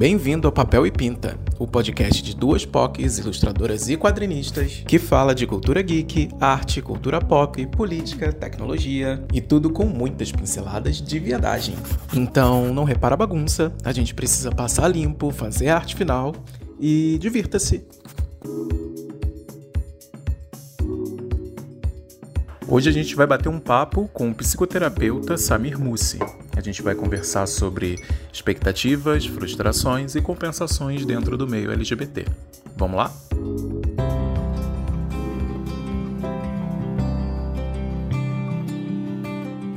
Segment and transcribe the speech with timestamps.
[0.00, 5.34] Bem-vindo ao Papel e Pinta, o podcast de duas POCs, ilustradoras e quadrinistas, que fala
[5.34, 11.76] de cultura geek, arte, cultura pop, política, tecnologia e tudo com muitas pinceladas de viadagem.
[12.14, 16.34] Então, não repara a bagunça, a gente precisa passar limpo, fazer a arte final
[16.80, 17.84] e divirta-se.
[22.72, 26.20] Hoje a gente vai bater um papo com o psicoterapeuta Samir Mussi.
[26.56, 27.96] A gente vai conversar sobre
[28.32, 32.26] expectativas, frustrações e compensações dentro do meio LGBT.
[32.76, 33.12] Vamos lá?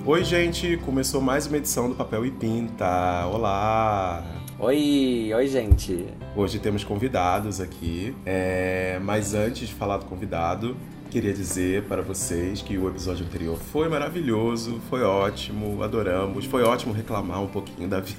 [0.05, 0.77] Oi, gente!
[0.85, 3.25] Começou mais uma edição do Papel e Pinta.
[3.25, 4.23] Olá!
[4.59, 6.05] Oi, oi, gente!
[6.35, 8.99] Hoje temos convidados aqui, é...
[9.01, 10.77] mas antes de falar do convidado,
[11.13, 16.45] queria dizer para vocês que o episódio anterior foi maravilhoso, foi ótimo, adoramos.
[16.45, 18.17] Foi ótimo reclamar um pouquinho da vida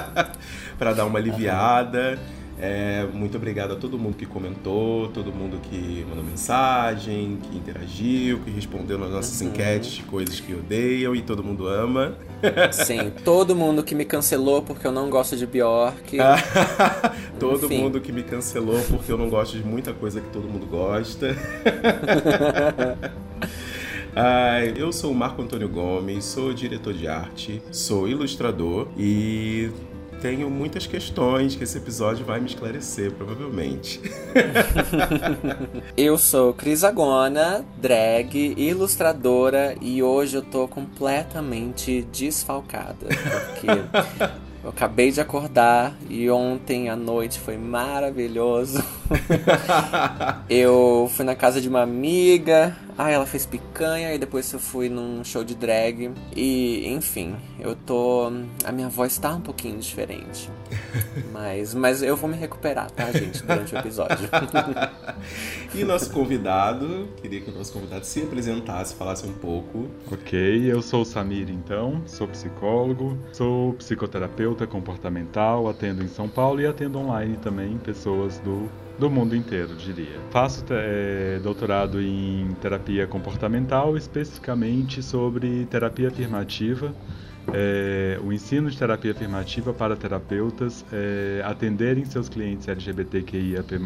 [0.78, 2.18] para dar uma aliviada.
[2.60, 8.40] É, muito obrigado a todo mundo que comentou, todo mundo que mandou mensagem, que interagiu,
[8.40, 9.48] que respondeu nas nossas uhum.
[9.48, 12.14] enquetes de coisas que odeiam e todo mundo ama.
[12.72, 16.16] Sim, todo mundo que me cancelou porque eu não gosto de Bjork.
[17.38, 17.78] todo Enfim.
[17.78, 21.36] mundo que me cancelou porque eu não gosto de muita coisa que todo mundo gosta.
[24.20, 29.70] Ai, eu sou o Marco Antônio Gomes, sou diretor de arte, sou ilustrador e
[30.20, 34.00] tenho muitas questões que esse episódio vai me esclarecer, provavelmente.
[35.96, 43.06] eu sou Cris Agona, drag, ilustradora e hoje eu tô completamente desfalcada.
[43.06, 43.66] Porque
[44.64, 48.82] eu acabei de acordar e ontem à noite foi maravilhoso.
[50.50, 54.88] eu fui na casa de uma amiga, ah, ela fez picanha e depois eu fui
[54.88, 56.10] num show de drag.
[56.34, 58.28] E, enfim, eu tô.
[58.64, 60.50] A minha voz tá um pouquinho diferente.
[61.32, 64.28] mas, mas eu vou me recuperar, tá, gente, durante o episódio.
[65.72, 69.88] e nosso convidado, queria que o nosso convidado se apresentasse, falasse um pouco.
[70.10, 76.60] Ok, eu sou o Samir, então, sou psicólogo, sou psicoterapeuta comportamental, atendo em São Paulo
[76.60, 78.68] e atendo online também pessoas do
[78.98, 80.18] do mundo inteiro, diria.
[80.30, 86.92] Faço é, doutorado em terapia comportamental, especificamente sobre terapia afirmativa,
[87.52, 93.78] é, o ensino de terapia afirmativa para terapeutas é, atenderem seus clientes LGBTQIAP+,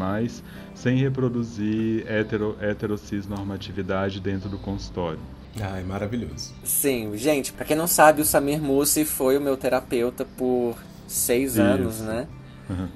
[0.73, 5.19] sem reproduzir hetero, heterocis normatividade dentro do consultório.
[5.61, 6.53] Ah, é maravilhoso.
[6.63, 10.75] Sim, gente, para quem não sabe, o Samir Mussi foi o meu terapeuta por
[11.07, 11.61] seis Isso.
[11.61, 12.27] anos, né?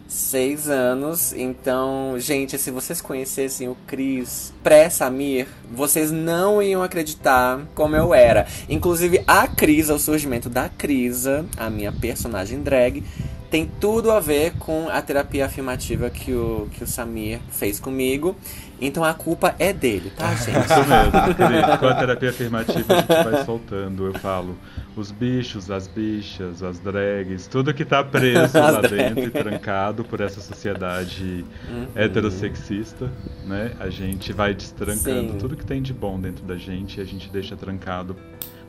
[0.07, 1.33] Seis anos.
[1.33, 8.47] Então, gente, se vocês conhecessem o Cris pré-Samir, vocês não iam acreditar como eu era.
[8.69, 13.03] Inclusive, a Cris, o surgimento da Crisa, a minha personagem drag,
[13.49, 18.35] tem tudo a ver com a terapia afirmativa que o, que o Samir fez comigo.
[18.79, 20.59] Então a culpa é dele, tá, gente?
[20.59, 24.55] Isso mesmo, com a terapia afirmativa a gente vai soltando, eu falo
[24.95, 30.21] os bichos, as bichas, as drags, tudo que tá preso lá dentro e trancado por
[30.21, 31.87] essa sociedade uhum.
[31.95, 33.11] heterossexista,
[33.45, 33.71] né?
[33.79, 35.37] A gente vai destrancando Sim.
[35.37, 38.15] tudo que tem de bom dentro da gente e a gente deixa trancado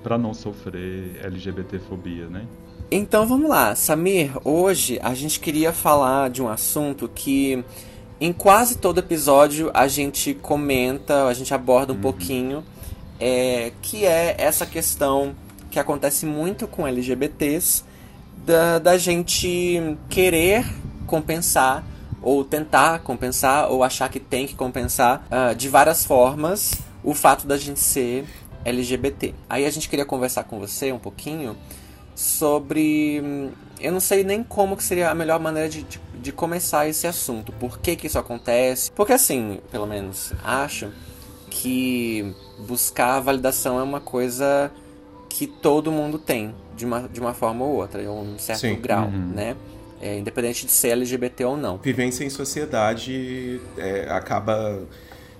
[0.02, 2.46] para não sofrer LGBTfobia, né?
[2.90, 7.62] Então vamos lá, Samir, hoje a gente queria falar de um assunto que
[8.18, 12.00] em quase todo episódio a gente comenta, a gente aborda um uhum.
[12.00, 12.64] pouquinho,
[13.20, 15.36] é, que é essa questão
[15.70, 17.84] que acontece muito com LGBTs,
[18.46, 20.64] da, da gente querer
[21.06, 21.84] compensar
[22.22, 26.72] ou tentar compensar ou achar que tem que compensar uh, de várias formas
[27.04, 28.24] o fato da gente ser
[28.64, 29.34] LGBT.
[29.46, 31.54] Aí a gente queria conversar com você um pouquinho
[32.18, 33.20] sobre.
[33.22, 36.88] Hum, eu não sei nem como que seria a melhor maneira de, de, de começar
[36.88, 37.52] esse assunto.
[37.52, 38.90] Por que, que isso acontece?
[38.90, 40.90] Porque assim, pelo menos acho
[41.48, 44.72] que buscar a validação é uma coisa
[45.28, 48.74] que todo mundo tem, de uma, de uma forma ou outra, em um certo Sim.
[48.74, 49.28] grau, uhum.
[49.28, 49.56] né?
[50.00, 51.78] É, independente de ser LGBT ou não.
[51.78, 54.82] Vivência em sociedade é, acaba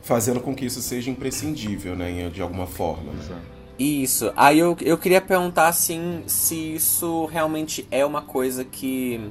[0.03, 2.29] fazendo com que isso seja imprescindível, né?
[2.29, 3.13] De alguma forma.
[3.13, 3.41] Né?
[3.79, 4.33] Isso.
[4.37, 9.31] Aí eu, eu queria perguntar, assim, se isso realmente é uma coisa que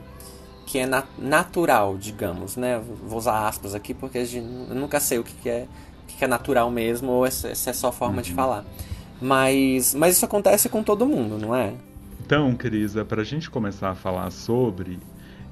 [0.65, 2.81] que é nat natural, digamos, né?
[3.05, 5.65] Vou usar aspas aqui porque eu nunca sei o que, que é
[6.03, 8.21] o que, que é natural mesmo ou se é só forma uhum.
[8.21, 8.65] de falar.
[9.21, 11.73] Mas, mas isso acontece com todo mundo, não é?
[12.19, 14.99] Então, Crisa, para a gente começar a falar sobre,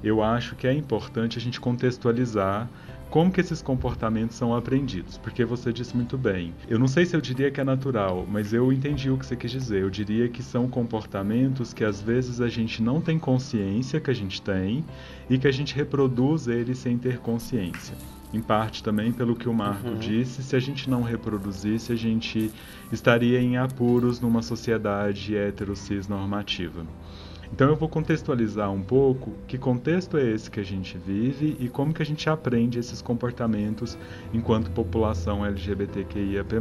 [0.04, 2.68] eu acho que é importante a gente contextualizar
[3.10, 5.16] como que esses comportamentos são aprendidos?
[5.18, 6.52] Porque você disse muito bem.
[6.68, 9.36] Eu não sei se eu diria que é natural, mas eu entendi o que você
[9.36, 9.82] quis dizer.
[9.82, 14.14] Eu diria que são comportamentos que às vezes a gente não tem consciência que a
[14.14, 14.84] gente tem
[15.30, 17.96] e que a gente reproduz eles sem ter consciência.
[18.34, 19.98] Em parte também pelo que o Marco uhum.
[19.98, 22.50] disse, se a gente não reproduzisse, a gente
[22.92, 26.84] estaria em apuros numa sociedade hetero-cis normativa.
[27.56, 31.70] Então eu vou contextualizar um pouco que contexto é esse que a gente vive e
[31.70, 33.96] como que a gente aprende esses comportamentos
[34.30, 36.54] enquanto população LGBTQIAP+.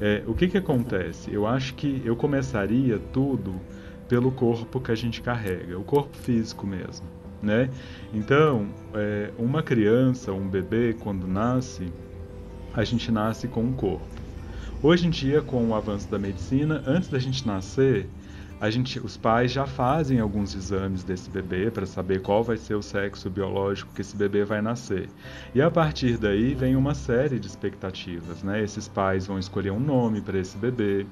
[0.00, 1.30] É, o que que acontece?
[1.30, 3.60] Eu acho que eu começaria tudo
[4.08, 7.06] pelo corpo que a gente carrega, o corpo físico mesmo,
[7.42, 7.68] né?
[8.14, 11.92] Então, é, uma criança, um bebê, quando nasce,
[12.72, 14.06] a gente nasce com um corpo.
[14.82, 18.08] Hoje em dia, com o avanço da medicina, antes da gente nascer,
[18.62, 22.76] a gente, os pais já fazem alguns exames desse bebê para saber qual vai ser
[22.76, 25.08] o sexo biológico que esse bebê vai nascer.
[25.52, 28.62] E a partir daí vem uma série de expectativas, né?
[28.62, 31.04] Esses pais vão escolher um nome para esse bebê,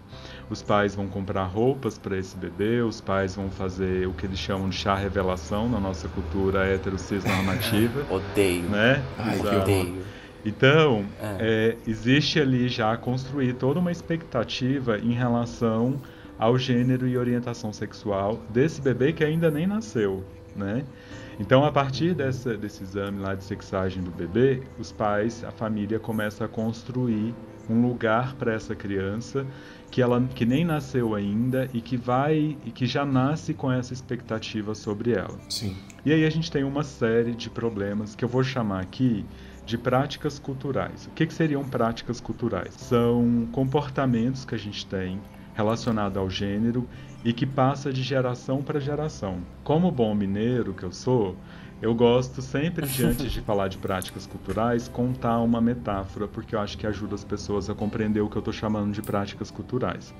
[0.48, 4.38] os pais vão comprar roupas para esse bebê, os pais vão fazer o que eles
[4.38, 8.06] chamam de chá revelação na nossa cultura hétero cis normativa.
[8.14, 8.62] odeio.
[8.68, 9.02] Né?
[9.18, 10.04] Ai, odeio.
[10.44, 11.36] Então, é.
[11.40, 16.00] É, existe ali já construir toda uma expectativa em relação
[16.40, 20.24] ao gênero e orientação sexual desse bebê que ainda nem nasceu,
[20.56, 20.84] né?
[21.38, 25.98] Então, a partir dessa, desse exame lá de sexagem do bebê, os pais, a família
[25.98, 27.34] começa a construir
[27.68, 29.46] um lugar para essa criança
[29.90, 33.92] que ela que nem nasceu ainda e que vai e que já nasce com essa
[33.92, 35.38] expectativa sobre ela.
[35.48, 35.76] Sim.
[36.04, 39.24] E aí a gente tem uma série de problemas que eu vou chamar aqui
[39.66, 41.06] de práticas culturais.
[41.06, 42.74] O que, que seriam práticas culturais?
[42.74, 45.20] São comportamentos que a gente tem
[45.60, 46.88] relacionado ao gênero
[47.22, 49.40] e que passa de geração para geração.
[49.62, 51.36] Como bom mineiro que eu sou,
[51.82, 56.60] eu gosto sempre de, antes de falar de práticas culturais, contar uma metáfora, porque eu
[56.60, 60.14] acho que ajuda as pessoas a compreender o que eu estou chamando de práticas culturais.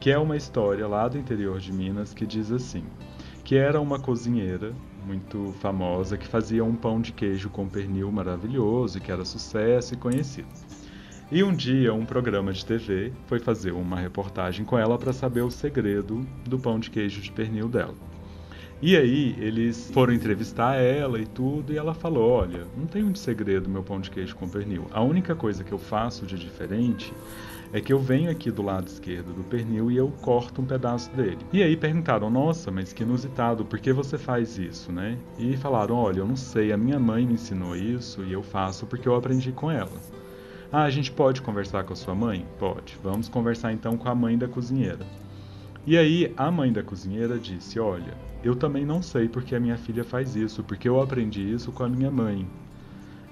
[0.00, 2.84] Que é uma história lá do interior de Minas que diz assim:
[3.44, 4.72] que era uma cozinheira
[5.06, 9.92] muito famosa que fazia um pão de queijo com pernil maravilhoso e que era sucesso
[9.92, 10.48] e conhecido.
[11.32, 15.42] E um dia, um programa de TV foi fazer uma reportagem com ela para saber
[15.42, 17.94] o segredo do pão de queijo de pernil dela.
[18.82, 23.14] E aí, eles foram entrevistar ela e tudo, e ela falou: Olha, não tem um
[23.14, 24.88] segredo meu pão de queijo com pernil.
[24.90, 27.12] A única coisa que eu faço de diferente
[27.72, 31.12] é que eu venho aqui do lado esquerdo do pernil e eu corto um pedaço
[31.12, 31.38] dele.
[31.52, 35.16] E aí perguntaram: Nossa, mas que inusitado, por que você faz isso, né?
[35.38, 38.84] E falaram: Olha, eu não sei, a minha mãe me ensinou isso e eu faço
[38.84, 40.19] porque eu aprendi com ela.
[40.72, 42.46] Ah, a gente pode conversar com a sua mãe?
[42.56, 42.96] Pode.
[43.02, 45.04] Vamos conversar então com a mãe da cozinheira.
[45.84, 48.14] E aí a mãe da cozinheira disse: Olha,
[48.44, 51.82] eu também não sei porque a minha filha faz isso, porque eu aprendi isso com
[51.82, 52.46] a minha mãe.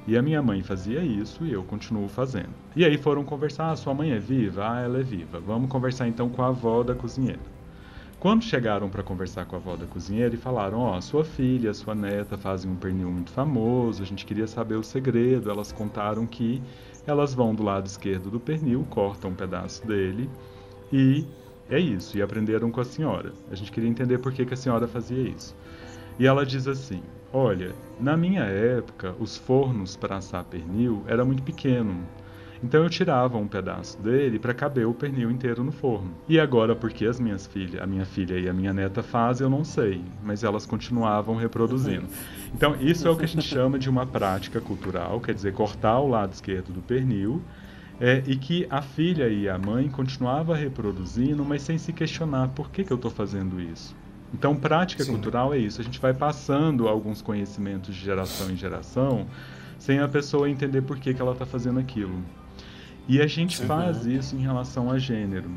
[0.05, 2.51] E a minha mãe fazia isso e eu continuo fazendo.
[2.75, 4.69] E aí foram conversar: ah, sua mãe é viva?
[4.69, 5.39] Ah, ela é viva.
[5.39, 7.59] Vamos conversar então com a avó da cozinheira.
[8.19, 11.73] Quando chegaram para conversar com a avó da cozinheira e falaram: Ó, oh, sua filha,
[11.73, 15.49] sua neta fazem um pernil muito famoso, a gente queria saber o segredo.
[15.49, 16.61] Elas contaram que
[17.11, 20.29] elas vão do lado esquerdo do pernil, cortam um pedaço dele
[20.93, 21.25] e
[21.71, 22.17] é isso.
[22.17, 23.33] E aprenderam com a senhora.
[23.51, 25.55] A gente queria entender por que, que a senhora fazia isso.
[26.19, 27.03] E ela diz assim:
[27.33, 31.95] Olha, na minha época, os fornos para assar pernil era muito pequeno.
[32.63, 36.11] Então eu tirava um pedaço dele para caber o pernil inteiro no forno.
[36.29, 39.51] E agora, porque as minhas filhas, a minha filha e a minha neta fazem, eu
[39.51, 42.07] não sei, mas elas continuavam reproduzindo.
[42.55, 45.99] Então isso é o que a gente chama de uma prática cultural, quer dizer, cortar
[46.01, 47.43] o lado esquerdo do pernil.
[48.01, 52.71] É, e que a filha e a mãe continuavam reproduzindo, mas sem se questionar por
[52.71, 53.95] que, que eu estou fazendo isso.
[54.33, 55.13] Então, prática Sim.
[55.13, 55.81] cultural é isso.
[55.81, 59.27] A gente vai passando alguns conhecimentos de geração em geração,
[59.79, 62.23] sem a pessoa entender por que, que ela está fazendo aquilo.
[63.09, 63.67] E a gente uhum.
[63.67, 65.51] faz isso em relação a gênero.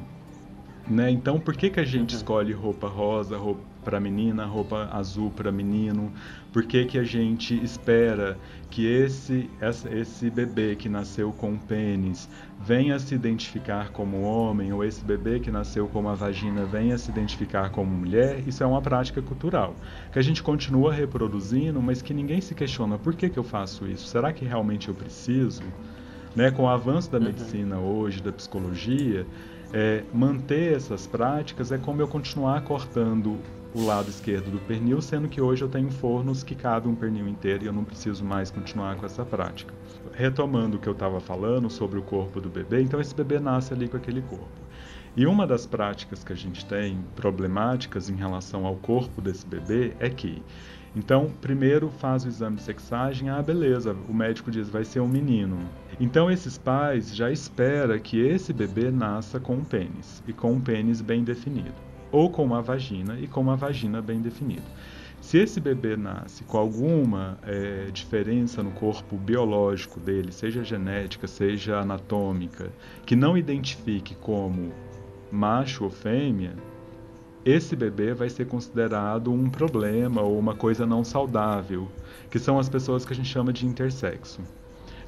[0.87, 1.11] Né?
[1.11, 2.17] Então, por que, que a gente uhum.
[2.17, 6.11] escolhe roupa rosa, roupa para menina, roupa azul para menino?
[6.53, 8.37] Por que, que a gente espera
[8.69, 9.49] que esse,
[9.91, 12.29] esse bebê que nasceu com pênis
[12.59, 17.09] venha se identificar como homem, ou esse bebê que nasceu com uma vagina venha se
[17.09, 18.47] identificar como mulher?
[18.47, 19.75] Isso é uma prática cultural,
[20.11, 23.87] que a gente continua reproduzindo, mas que ninguém se questiona por que, que eu faço
[23.87, 24.07] isso?
[24.07, 25.63] Será que realmente eu preciso?
[26.35, 27.25] Né, com o avanço da uhum.
[27.25, 29.25] medicina hoje, da psicologia,
[29.73, 33.37] é, manter essas práticas é como eu continuar cortando
[33.73, 37.27] o lado esquerdo do pernil, sendo que hoje eu tenho fornos que cabem um pernil
[37.27, 39.73] inteiro e eu não preciso mais continuar com essa prática.
[40.13, 43.73] Retomando o que eu estava falando sobre o corpo do bebê, então esse bebê nasce
[43.73, 44.49] ali com aquele corpo.
[45.15, 49.93] E uma das práticas que a gente tem problemáticas em relação ao corpo desse bebê
[49.99, 50.41] é que
[50.93, 55.07] Então, primeiro faz o exame de sexagem, ah, beleza, o médico diz vai ser um
[55.07, 55.57] menino.
[55.99, 60.61] Então, esses pais já esperam que esse bebê nasça com um pênis, e com um
[60.61, 61.75] pênis bem definido,
[62.11, 64.63] ou com uma vagina e com uma vagina bem definida.
[65.21, 71.79] Se esse bebê nasce com alguma é, diferença no corpo biológico dele, seja genética, seja
[71.79, 72.71] anatômica,
[73.05, 74.73] que não identifique como
[75.31, 76.55] macho ou fêmea,
[77.45, 81.87] esse bebê vai ser considerado um problema ou uma coisa não saudável,
[82.29, 84.41] que são as pessoas que a gente chama de intersexo.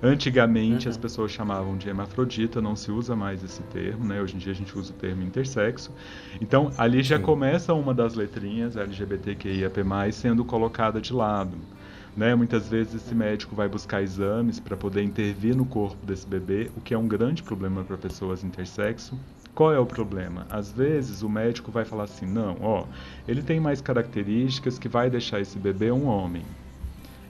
[0.05, 0.91] Antigamente uhum.
[0.91, 4.21] as pessoas chamavam de hermafrodita, não se usa mais esse termo, né?
[4.21, 5.93] Hoje em dia a gente usa o termo intersexo.
[6.41, 7.23] Então ali já Sim.
[7.23, 9.81] começa uma das letrinhas LGBTQIAP+,
[10.11, 11.57] sendo colocada de lado.
[12.17, 12.35] Né?
[12.35, 16.81] Muitas vezes esse médico vai buscar exames para poder intervir no corpo desse bebê, o
[16.81, 19.17] que é um grande problema para pessoas intersexo.
[19.55, 20.45] Qual é o problema?
[20.49, 22.85] Às vezes o médico vai falar assim: não, ó,
[23.25, 26.43] ele tem mais características que vai deixar esse bebê um homem.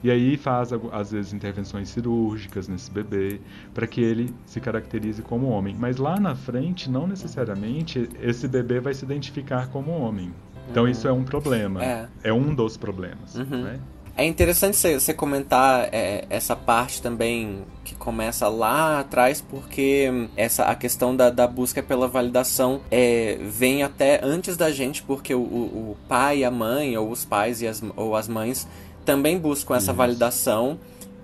[0.04, 3.40] E aí faz, às vezes, intervenções cirúrgicas nesse bebê,
[3.72, 5.74] para que ele se caracterize como homem.
[5.78, 10.30] Mas lá na frente, não necessariamente esse bebê vai se identificar como homem.
[10.70, 10.90] Então uhum.
[10.90, 11.82] isso é um problema.
[11.82, 13.34] É, é um dos problemas.
[13.34, 13.62] Uhum.
[13.62, 13.80] Né?
[14.14, 20.74] É interessante você comentar é, essa parte também que começa lá atrás, porque essa a
[20.74, 25.96] questão da, da busca pela validação é, vem até antes da gente, porque o, o
[26.06, 28.68] pai e a mãe, ou os pais e as, ou as mães,
[29.04, 30.78] também buscam essa validação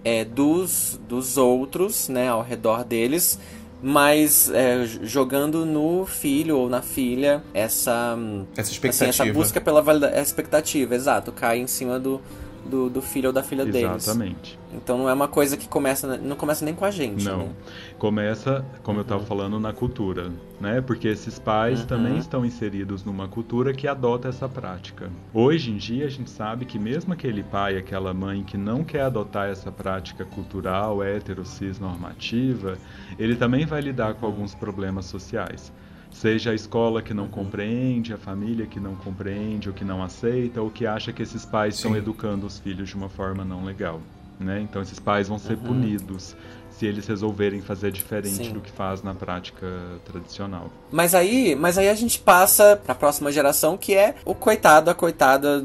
[0.05, 3.39] é, dos, dos outros né, ao redor deles
[3.83, 8.17] mas é, jogando no filho ou na filha essa
[8.57, 12.21] essa expectativa assim, essa busca pela validação expectativa exato cai em cima do,
[12.65, 13.89] do, do filho ou da filha Exatamente.
[13.89, 14.05] deles.
[14.05, 14.59] Exatamente.
[14.73, 17.25] Então não é uma coisa que começa, não começa nem com a gente.
[17.25, 17.39] Não.
[17.39, 17.53] Né?
[17.99, 19.01] Começa, como uhum.
[19.01, 20.81] eu estava falando, na cultura, né?
[20.81, 21.87] Porque esses pais uhum.
[21.87, 25.11] também estão inseridos numa cultura que adota essa prática.
[25.35, 29.03] Hoje em dia a gente sabe que mesmo aquele pai, aquela mãe que não quer
[29.03, 32.79] adotar essa prática cultural, hétero, cis normativa,
[33.19, 35.73] ele também vai lidar com alguns problemas sociais
[36.13, 37.31] seja a escola que não uhum.
[37.31, 41.45] compreende, a família que não compreende ou que não aceita, ou que acha que esses
[41.45, 41.81] pais Sim.
[41.81, 44.01] estão educando os filhos de uma forma não legal.
[44.39, 44.61] Né?
[44.61, 45.65] Então esses pais vão ser uhum.
[45.65, 46.35] punidos
[46.71, 48.53] se eles resolverem fazer diferente Sim.
[48.55, 49.67] do que faz na prática
[50.07, 50.71] tradicional.
[50.91, 54.89] Mas aí, mas aí a gente passa para a próxima geração que é o coitado,
[54.89, 55.63] a coitada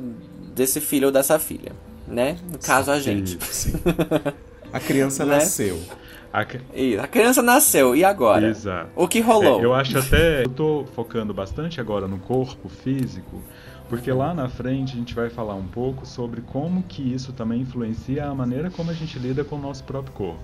[0.54, 1.72] desse filho ou dessa filha,
[2.06, 2.38] né?
[2.52, 3.38] No caso a gente.
[3.46, 3.74] Sim.
[4.74, 5.36] a criança né?
[5.36, 5.82] nasceu.
[6.36, 6.46] A...
[6.74, 8.50] E a criança nasceu, e agora?
[8.50, 8.90] Exato.
[8.94, 9.62] O que rolou?
[9.62, 10.44] É, eu acho até.
[10.44, 13.42] Eu tô focando bastante agora no corpo físico,
[13.88, 17.62] porque lá na frente a gente vai falar um pouco sobre como que isso também
[17.62, 20.44] influencia a maneira como a gente lida com o nosso próprio corpo.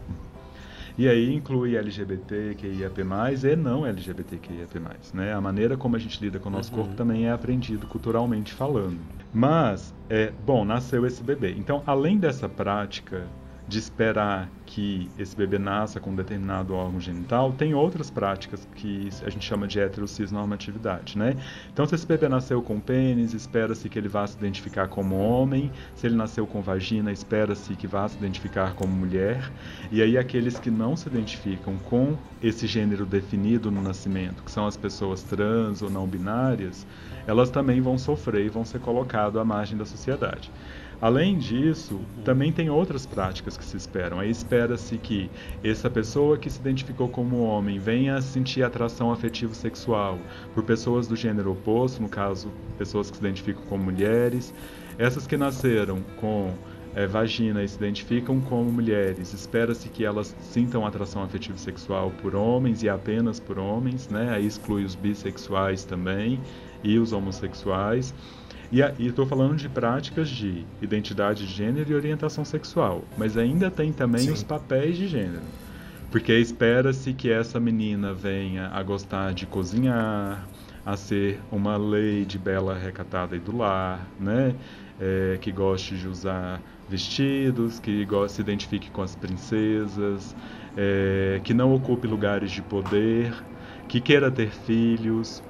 [0.97, 3.01] E aí inclui LGBT, QIAP+,
[3.43, 4.79] e não LGBT, QIAP+.
[5.13, 5.33] Né?
[5.33, 6.77] A maneira como a gente lida com o nosso uhum.
[6.77, 8.99] corpo também é aprendido culturalmente falando.
[9.33, 11.53] Mas, é, bom, nasceu esse bebê.
[11.57, 13.25] Então, além dessa prática
[13.67, 19.09] de esperar que esse bebê nasça com um determinado órgão genital, tem outras práticas que
[19.25, 21.35] a gente chama de heterocisnormatividade, né?
[21.73, 25.69] Então, se esse bebê nasceu com pênis, espera-se que ele vá se identificar como homem,
[25.93, 29.51] se ele nasceu com vagina, espera-se que vá se identificar como mulher,
[29.91, 34.65] e aí aqueles que não se identificam com esse gênero definido no nascimento, que são
[34.65, 36.87] as pessoas trans ou não binárias,
[37.27, 40.49] elas também vão sofrer e vão ser colocadas à margem da sociedade.
[41.01, 44.19] Além disso, também tem outras práticas que se esperam.
[44.19, 45.31] Aí espera-se que
[45.63, 50.19] essa pessoa que se identificou como homem venha a sentir atração afetivo sexual
[50.53, 54.53] por pessoas do gênero oposto, no caso, pessoas que se identificam como mulheres.
[54.99, 56.53] Essas que nasceram com
[56.93, 62.35] é, vagina e se identificam como mulheres, espera-se que elas sintam atração afetivo sexual por
[62.35, 64.29] homens e apenas por homens, né?
[64.31, 66.39] Aí exclui os bissexuais também
[66.83, 68.13] e os homossexuais.
[68.71, 73.91] E estou falando de práticas de identidade de gênero e orientação sexual, mas ainda tem
[73.91, 74.31] também Sim.
[74.31, 75.41] os papéis de gênero.
[76.09, 80.47] Porque espera-se que essa menina venha a gostar de cozinhar,
[80.85, 84.55] a ser uma lady bela, recatada e do lar, né?
[84.99, 90.35] É, que goste de usar vestidos, que se identifique com as princesas,
[90.77, 93.33] é, que não ocupe lugares de poder,
[93.87, 95.41] que queira ter filhos,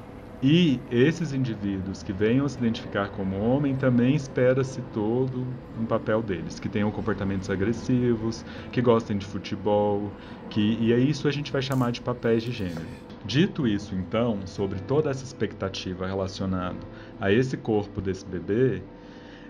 [0.44, 5.46] e esses indivíduos que venham se identificar como homem também espera-se todo
[5.80, 10.12] um papel deles, que tenham comportamentos agressivos, que gostem de futebol,
[10.50, 12.88] que e é isso a gente vai chamar de papéis de gênero.
[13.24, 16.80] Dito isso, então, sobre toda essa expectativa relacionada
[17.20, 18.82] a esse corpo desse bebê,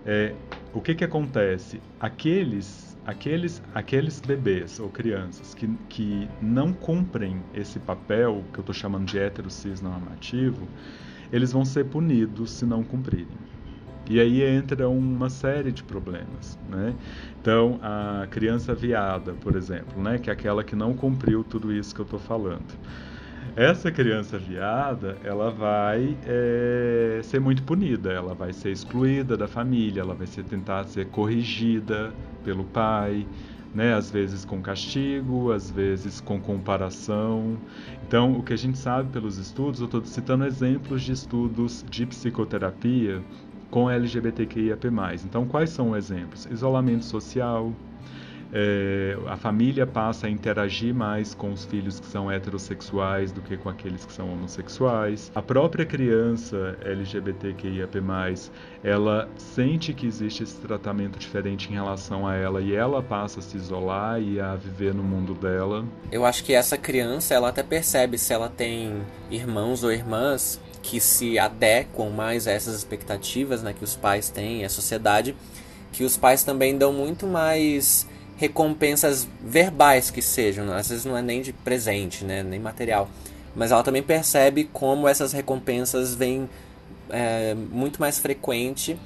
[0.05, 0.33] é,
[0.73, 1.79] o que, que acontece?
[2.01, 8.73] Aqueles aqueles, aqueles bebês ou crianças que, que não cumprem esse papel, que eu estou
[8.73, 10.67] chamando de hétero cis normativo,
[11.31, 13.51] eles vão ser punidos se não cumprirem.
[14.09, 16.93] E aí entra uma série de problemas, né?
[17.39, 21.93] Então, a criança viada, por exemplo, né, que é aquela que não cumpriu tudo isso
[21.95, 22.77] que eu estou falando.
[23.55, 29.99] Essa criança viada, ela vai é, ser muito punida, ela vai ser excluída da família,
[30.01, 32.15] ela vai ser tentar ser corrigida
[32.45, 33.27] pelo pai,
[33.73, 33.93] né?
[33.93, 37.61] Às vezes com castigo, às vezes com comparação.
[38.01, 42.05] Então, o que a gente sabe pelos estudos, eu estou citando exemplos de estudos de
[42.05, 43.21] psicoterapia
[43.69, 44.87] com LGBTQIAP+.
[45.25, 46.45] Então, quais são os exemplos?
[46.45, 47.75] Isolamento social,
[48.53, 53.55] é, a família passa a interagir mais com os filhos que são heterossexuais do que
[53.57, 55.31] com aqueles que são homossexuais.
[55.33, 57.99] A própria criança LGBTQIAP+,
[58.83, 63.41] ela sente que existe esse tratamento diferente em relação a ela e ela passa a
[63.41, 65.85] se isolar e a viver no mundo dela.
[66.11, 70.99] Eu acho que essa criança, ela até percebe se ela tem irmãos ou irmãs que
[70.99, 75.35] se adequam mais a essas expectativas né, que os pais têm, a sociedade,
[75.91, 78.07] que os pais também dão muito mais
[78.41, 80.75] recompensas verbais que sejam, né?
[80.75, 82.41] às vezes não é nem de presente, né?
[82.41, 83.07] nem material,
[83.55, 86.49] mas ela também percebe como essas recompensas vêm
[87.11, 88.97] é, muito mais frequente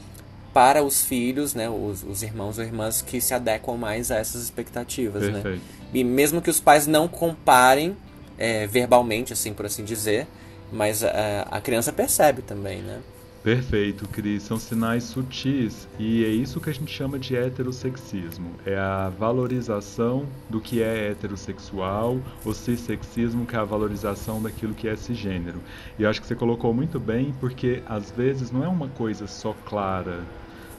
[0.53, 4.41] para os filhos, né, os, os, irmãos ou irmãs que se adequam mais a essas
[4.41, 5.41] expectativas, né?
[5.41, 5.57] Perfeito.
[5.57, 5.61] né?
[5.93, 7.93] E mesmo que os pais não comparem
[8.37, 10.25] é, verbalmente, assim por assim dizer,
[10.71, 13.01] mas é, a criança percebe também, né?
[13.45, 14.41] Perfeito, Cris.
[14.41, 18.49] São sinais sutis e é isso que a gente chama de heterossexismo.
[18.65, 24.87] É a valorização do que é heterossexual, o cissexismo, que é a valorização daquilo que
[24.87, 25.59] é cisgênero.
[25.99, 29.55] E acho que você colocou muito bem, porque às vezes não é uma coisa só
[29.63, 30.21] clara,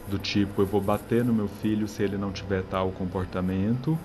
[0.09, 3.97] do tipo eu vou bater no meu filho se ele não tiver tal comportamento,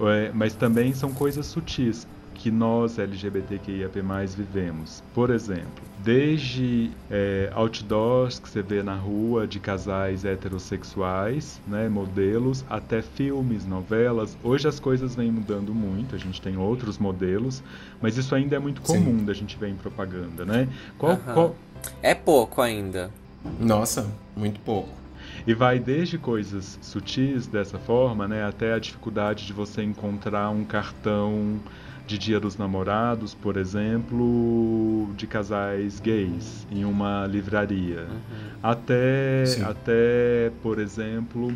[0.00, 4.00] é, mas também são coisas sutis que nós LGBTQIAP+,
[4.36, 5.02] vivemos.
[5.14, 12.64] Por exemplo, desde é, outdoors que você vê na rua de casais heterossexuais, né, modelos,
[12.68, 14.36] até filmes, novelas.
[14.42, 17.62] Hoje as coisas vêm mudando muito, a gente tem outros modelos,
[18.02, 19.24] mas isso ainda é muito comum Sim.
[19.24, 20.68] da gente ver em propaganda, né?
[20.98, 21.56] Qual, qual...
[22.02, 23.10] É pouco ainda.
[23.58, 25.04] Nossa, muito pouco.
[25.46, 30.64] E vai desde coisas sutis dessa forma, né, até a dificuldade de você encontrar um
[30.64, 31.60] cartão
[32.06, 38.02] de Dia dos Namorados, por exemplo, de casais gays em uma livraria.
[38.02, 38.58] Uhum.
[38.62, 41.54] Até, até, por exemplo,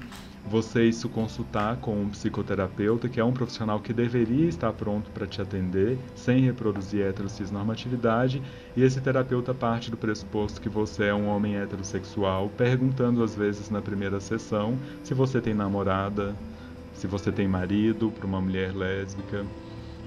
[0.49, 5.27] você isso consultar com um psicoterapeuta, que é um profissional que deveria estar pronto para
[5.27, 8.43] te atender, sem reproduzir heterossexualidade,
[8.75, 13.69] e esse terapeuta parte do pressuposto que você é um homem heterossexual, perguntando às vezes
[13.69, 16.35] na primeira sessão se você tem namorada,
[16.95, 19.45] se você tem marido para uma mulher lésbica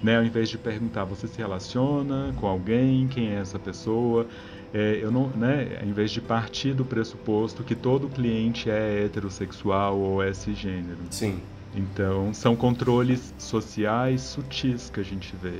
[0.03, 0.17] né?
[0.17, 4.27] Ao invés de perguntar, você se relaciona com alguém, quem é essa pessoa?
[4.73, 5.77] É, eu não, né?
[5.81, 10.99] Ao invés de partir do pressuposto que todo cliente é heterossexual ou é cisgênero.
[11.09, 11.39] Sim.
[11.75, 15.59] Então, são controles sociais sutis que a gente vê.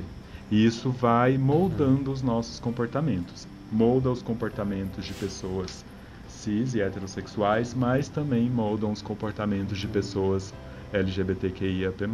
[0.50, 2.14] E isso vai moldando uhum.
[2.14, 3.48] os nossos comportamentos.
[3.72, 5.86] Molda os comportamentos de pessoas
[6.28, 10.54] cis e heterossexuais, mas também moldam os comportamentos de pessoas
[10.94, 12.08] LGBTQIAP+.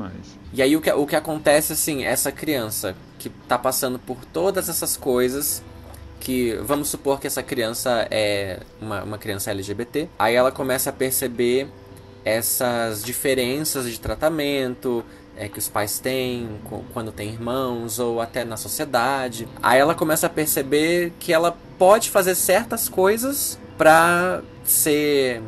[0.54, 4.70] E aí o que, o que acontece, assim, essa criança que tá passando por todas
[4.70, 5.64] essas coisas,
[6.20, 10.94] que vamos supor que essa criança é uma, uma criança LGBT, aí ela começa a
[10.94, 11.68] perceber
[12.24, 15.04] essas diferenças de tratamento
[15.38, 16.60] é, que os pais têm
[16.94, 19.48] quando tem irmãos ou até na sociedade.
[19.62, 25.42] Aí ela começa a perceber que ela pode fazer certas coisas para ser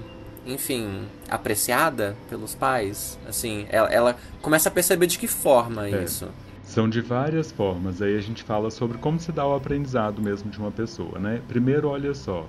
[0.46, 3.20] enfim, apreciada pelos pais?
[3.28, 6.04] Assim, ela, ela começa a perceber de que forma é.
[6.04, 6.30] isso.
[6.64, 8.02] São de várias formas.
[8.02, 11.42] Aí a gente fala sobre como se dá o aprendizado mesmo de uma pessoa, né?
[11.48, 12.46] Primeiro, olha só.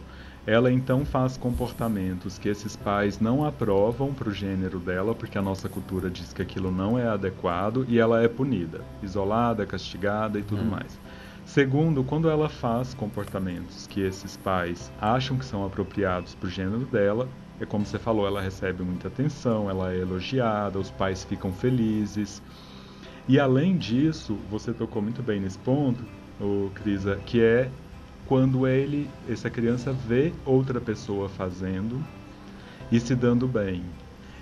[0.46, 5.42] Ela então faz comportamentos que esses pais não aprovam para o gênero dela, porque a
[5.42, 10.42] nossa cultura diz que aquilo não é adequado e ela é punida, isolada, castigada e
[10.42, 10.70] tudo hum.
[10.70, 10.98] mais.
[11.44, 16.86] Segundo, quando ela faz comportamentos que esses pais acham que são apropriados para o gênero
[16.86, 17.28] dela,
[17.60, 22.42] é como você falou, ela recebe muita atenção, ela é elogiada, os pais ficam felizes.
[23.28, 26.02] E além disso, você tocou muito bem nesse ponto,
[26.40, 27.70] o Crisa, que é
[28.26, 32.02] quando ele, essa criança vê outra pessoa fazendo
[32.90, 33.84] e se dando bem.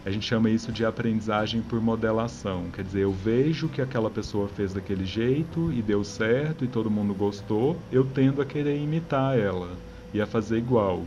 [0.06, 2.70] A gente chama isso de aprendizagem por modelação.
[2.70, 6.90] Quer dizer, eu vejo que aquela pessoa fez daquele jeito e deu certo e todo
[6.90, 9.76] mundo gostou, eu tendo a querer imitar ela
[10.14, 11.04] e a fazer igual.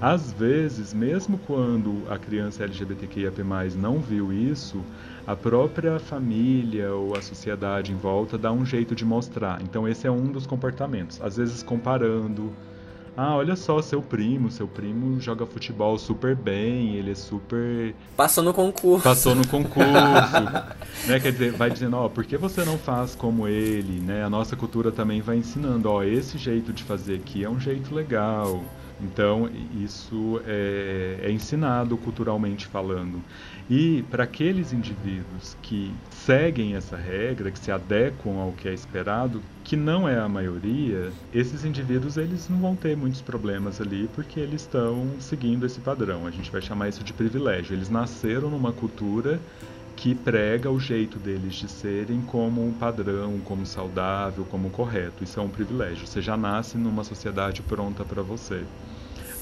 [0.00, 3.42] Às vezes, mesmo quando a criança LGBTQIAP+,
[3.76, 4.82] não viu isso,
[5.26, 9.62] a própria família ou a sociedade em volta dá um jeito de mostrar.
[9.62, 11.20] Então esse é um dos comportamentos.
[11.22, 12.52] Às vezes comparando,
[13.16, 17.94] ah, olha só, seu primo, seu primo joga futebol super bem, ele é super.
[18.16, 19.04] Passou no concurso.
[19.04, 19.86] Passou no concurso.
[21.06, 21.20] né?
[21.20, 24.00] Quer dizer, vai dizendo, ó, por que você não faz como ele?
[24.00, 24.24] Né?
[24.24, 27.94] A nossa cultura também vai ensinando, ó, esse jeito de fazer aqui é um jeito
[27.94, 28.62] legal.
[29.02, 33.20] Então, isso é, é ensinado culturalmente falando.
[33.68, 39.42] E para aqueles indivíduos que seguem essa regra, que se adequam ao que é esperado,
[39.64, 44.38] que não é a maioria, esses indivíduos eles não vão ter muitos problemas ali porque
[44.38, 46.26] eles estão seguindo esse padrão.
[46.26, 47.74] A gente vai chamar isso de privilégio.
[47.74, 49.40] Eles nasceram numa cultura
[50.02, 55.22] que prega o jeito deles de serem como um padrão, como saudável, como correto.
[55.22, 56.08] Isso é um privilégio.
[56.08, 58.64] Você já nasce numa sociedade pronta para você.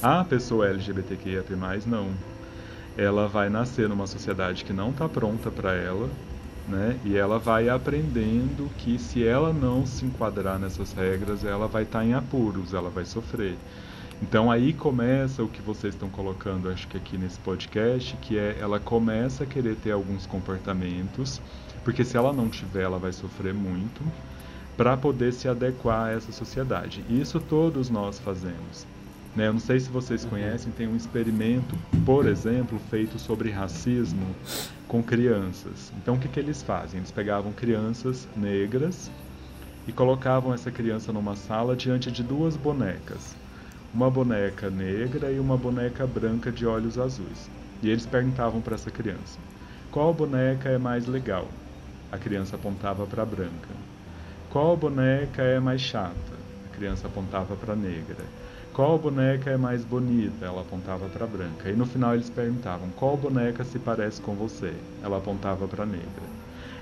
[0.03, 1.43] A pessoa LGBTQIA+,
[1.87, 2.11] não
[2.95, 6.07] ela vai nascer numa sociedade que não está pronta para ela,
[6.67, 6.95] né?
[7.03, 11.99] E ela vai aprendendo que se ela não se enquadrar nessas regras, ela vai estar
[11.99, 13.57] tá em apuros, ela vai sofrer.
[14.21, 18.57] Então aí começa o que vocês estão colocando, acho que aqui nesse podcast, que é
[18.59, 21.41] ela começa a querer ter alguns comportamentos,
[21.83, 24.01] porque se ela não tiver, ela vai sofrer muito,
[24.77, 27.03] para poder se adequar a essa sociedade.
[27.09, 28.85] E isso todos nós fazemos.
[29.35, 29.47] Né?
[29.47, 34.35] Eu não sei se vocês conhecem, tem um experimento, por exemplo, feito sobre racismo
[34.87, 35.91] com crianças.
[35.97, 36.99] Então, o que, que eles fazem?
[36.99, 39.09] Eles pegavam crianças negras
[39.87, 43.35] e colocavam essa criança numa sala diante de duas bonecas.
[43.93, 47.49] Uma boneca negra e uma boneca branca de olhos azuis.
[47.83, 49.37] E eles perguntavam para essa criança:
[49.91, 51.47] qual boneca é mais legal?
[52.09, 53.69] A criança apontava para a branca.
[54.49, 56.13] Qual boneca é mais chata?
[56.71, 58.23] A criança apontava para a negra.
[58.73, 60.45] Qual boneca é mais bonita?
[60.45, 61.69] Ela apontava para a branca.
[61.69, 64.73] E no final eles perguntavam: qual boneca se parece com você?
[65.03, 66.23] Ela apontava para a negra.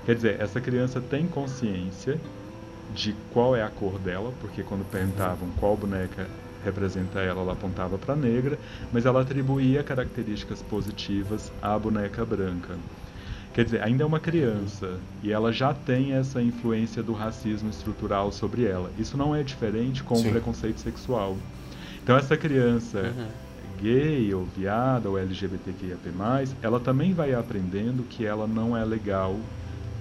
[0.06, 2.20] Quer dizer, essa criança tem consciência
[2.94, 6.28] de qual é a cor dela, porque quando perguntavam qual boneca
[6.64, 8.58] representa ela, ela apontava para a negra,
[8.92, 12.74] mas ela atribuía características positivas à boneca branca.
[13.52, 18.30] Quer dizer, ainda é uma criança e ela já tem essa influência do racismo estrutural
[18.30, 18.90] sobre ela.
[18.96, 20.28] Isso não é diferente com Sim.
[20.28, 21.36] o preconceito sexual.
[22.02, 23.26] Então essa criança uhum.
[23.82, 26.10] gay ou viada ou LGBTQIAP+,
[26.62, 29.36] ela também vai aprendendo que ela não é legal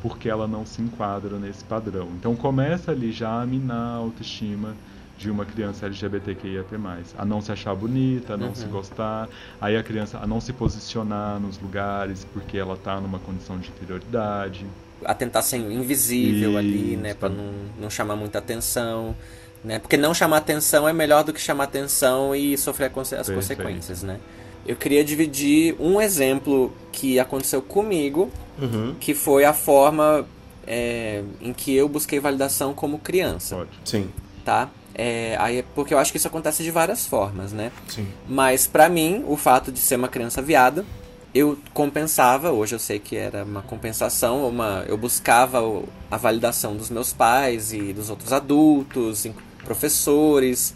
[0.02, 2.08] porque ela não se enquadra nesse padrão.
[2.18, 4.76] Então começa ali já a minar a autoestima
[5.20, 6.76] de uma criança LGBTQIAP+,
[7.18, 8.56] a não se achar bonita, a não uhum.
[8.56, 9.28] se gostar,
[9.60, 13.68] aí a criança a não se posicionar nos lugares porque ela está numa condição de
[13.68, 14.66] inferioridade.
[15.04, 16.58] A tentar ser invisível Isso.
[16.58, 19.16] ali, né, para não, não chamar muita atenção
[19.64, 19.80] né?
[19.80, 24.18] Porque não chamar atenção é melhor do que chamar atenção e sofrer as consequências, né?
[24.66, 28.96] Eu queria dividir um exemplo que aconteceu comigo, uhum.
[29.00, 30.26] que foi a forma
[30.68, 33.56] é, em que eu busquei validação como criança.
[33.56, 33.70] Pode.
[33.84, 34.10] Sim.
[34.46, 34.70] Tá?
[34.94, 37.72] É, aí, porque eu acho que isso acontece de várias formas, né?
[37.88, 38.08] Sim.
[38.28, 40.86] Mas para mim, o fato de ser uma criança viada,
[41.34, 45.60] eu compensava, hoje eu sei que era uma compensação, uma, eu buscava
[46.10, 49.28] a validação dos meus pais e dos outros adultos,
[49.64, 50.74] professores,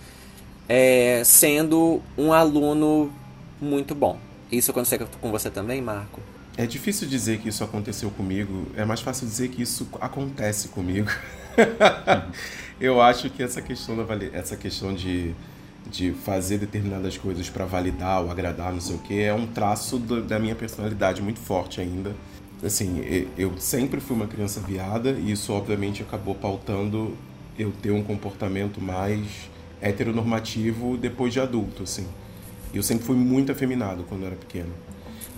[0.69, 3.11] é, sendo um aluno
[3.59, 4.17] muito bom.
[4.51, 6.21] Isso aconteceu com você também, Marco?
[6.55, 11.09] É difícil dizer que isso aconteceu comigo, é mais fácil dizer que isso acontece comigo.
[12.83, 15.33] eu acho que essa questão, da, essa questão de,
[15.89, 19.97] de fazer determinadas coisas para validar ou agradar, não sei o que, é um traço
[19.97, 22.13] do, da minha personalidade muito forte ainda.
[22.61, 23.01] Assim,
[23.37, 27.15] eu sempre fui uma criança viada e isso obviamente acabou pautando
[27.57, 29.49] eu ter um comportamento mais
[29.81, 32.05] heteronormativo depois de adulto, assim.
[32.73, 34.73] Eu sempre fui muito afeminado quando eu era pequeno.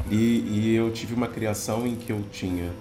[0.10, 2.72] E, e eu tive uma criação em que eu tinha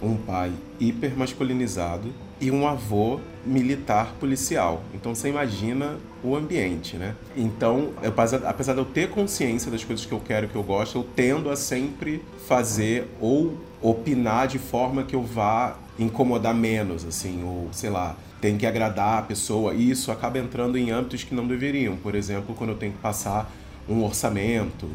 [0.00, 4.82] um pai hiper masculinizado e um avô militar policial.
[4.94, 7.14] Então você imagina o ambiente, né?
[7.36, 8.12] Então, eu,
[8.46, 11.50] apesar de eu ter consciência das coisas que eu quero, que eu gosto, eu tendo
[11.50, 17.88] a sempre fazer ou opinar de forma que eu vá incomodar menos, assim, ou sei
[17.88, 21.96] lá, tem que agradar a pessoa e isso acaba entrando em âmbitos que não deveriam.
[21.96, 23.50] Por exemplo, quando eu tenho que passar
[23.88, 24.88] um orçamento,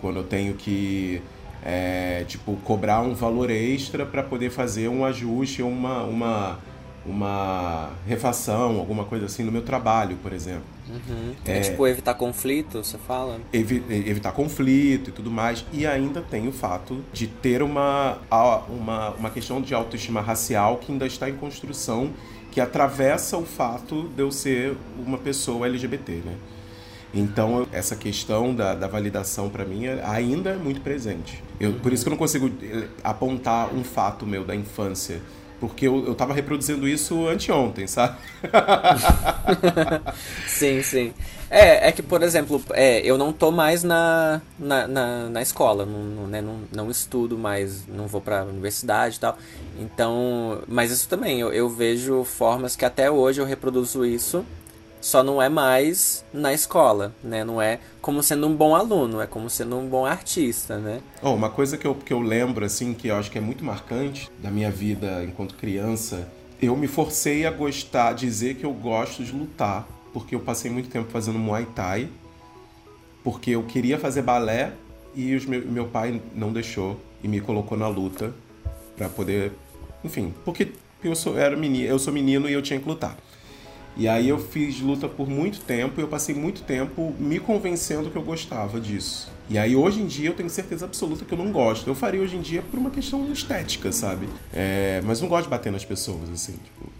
[0.00, 1.22] quando eu tenho que
[1.64, 6.58] é, tipo cobrar um valor extra para poder fazer um ajuste ou uma, uma,
[7.04, 10.64] uma refação, alguma coisa assim no meu trabalho, por exemplo.
[10.88, 11.34] Uhum.
[11.44, 13.40] É, é, tipo evitar conflito, você fala?
[13.52, 15.64] Evi evitar conflito e tudo mais.
[15.72, 18.18] E ainda tem o fato de ter uma,
[18.68, 22.10] uma, uma questão de autoestima racial que ainda está em construção
[22.50, 26.36] que atravessa o fato de eu ser uma pessoa LGBT, né?
[27.14, 31.42] Então, essa questão da, da validação para mim é, ainda é muito presente.
[31.58, 35.20] Eu, por isso que eu não consigo eh, apontar um fato meu da infância
[35.62, 38.16] Porque eu, eu tava reproduzindo isso anteontem, sabe?
[40.48, 41.14] sim, sim.
[41.48, 45.86] É, é que, por exemplo, é, eu não tô mais na, na, na, na escola,
[45.86, 49.38] não, não, né, não, não, estudo mais, não vou pra universidade e tal.
[49.78, 54.44] Então, mas isso também, eu, eu vejo formas que até hoje eu reproduzo isso
[55.02, 57.44] só não é mais na escola, né?
[57.44, 61.00] Não é como sendo um bom aluno, é como sendo um bom artista, né?
[61.20, 63.64] Oh, uma coisa que eu, que eu lembro, assim, que eu acho que é muito
[63.64, 66.28] marcante da minha vida enquanto criança,
[66.62, 70.88] eu me forcei a gostar, dizer que eu gosto de lutar, porque eu passei muito
[70.88, 72.08] tempo fazendo Muay Thai,
[73.24, 74.72] porque eu queria fazer balé
[75.16, 78.32] e os meu, meu pai não deixou e me colocou na luta
[78.96, 79.50] para poder,
[80.04, 80.68] enfim, porque
[81.02, 83.16] eu sou, era menino, eu sou menino e eu tinha que lutar.
[83.96, 88.10] E aí eu fiz luta por muito tempo e eu passei muito tempo me convencendo
[88.10, 89.30] que eu gostava disso.
[89.50, 91.88] E aí hoje em dia eu tenho certeza absoluta que eu não gosto.
[91.88, 94.28] Eu faria hoje em dia por uma questão estética, sabe?
[94.52, 96.90] É, mas não gosto de bater nas pessoas, assim, tipo.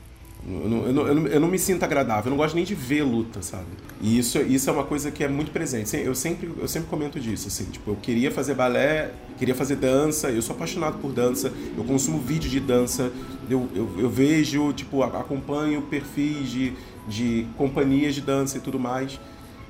[0.45, 3.41] Eu não, eu, eu não, me sinto agradável, eu não gosto nem de ver luta,
[3.43, 3.67] sabe?
[4.01, 5.97] E isso, isso é uma coisa que é muito presente.
[5.97, 10.31] Eu sempre, eu sempre comento disso, assim, tipo, eu queria fazer balé, queria fazer dança,
[10.31, 13.13] eu sou apaixonado por dança, eu consumo vídeo de dança,
[13.49, 16.73] eu, eu, eu vejo, tipo, acompanho perfis de,
[17.07, 19.21] de companhias de dança e tudo mais.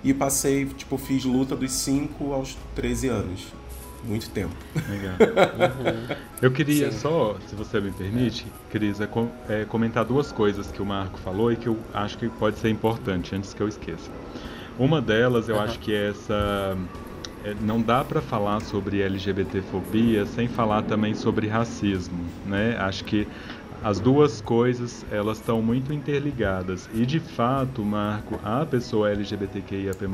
[0.03, 3.62] E passei, tipo, fiz luta dos 5 aos 13 anos
[4.05, 4.55] muito tempo.
[4.89, 5.15] Legal.
[5.15, 6.17] Uhum.
[6.41, 6.99] Eu queria Sim.
[6.99, 9.09] só, se você me permite, Cris, é,
[9.49, 12.69] é, comentar duas coisas que o Marco falou e que eu acho que pode ser
[12.69, 14.11] importante antes que eu esqueça.
[14.79, 15.63] Uma delas, eu uhum.
[15.63, 16.77] acho que é essa
[17.45, 22.77] é, não dá para falar sobre LGBTfobia sem falar também sobre racismo, né?
[22.79, 23.27] Acho que
[23.83, 30.07] as duas coisas elas estão muito interligadas e de fato, Marco, a pessoa LGBTQIAP+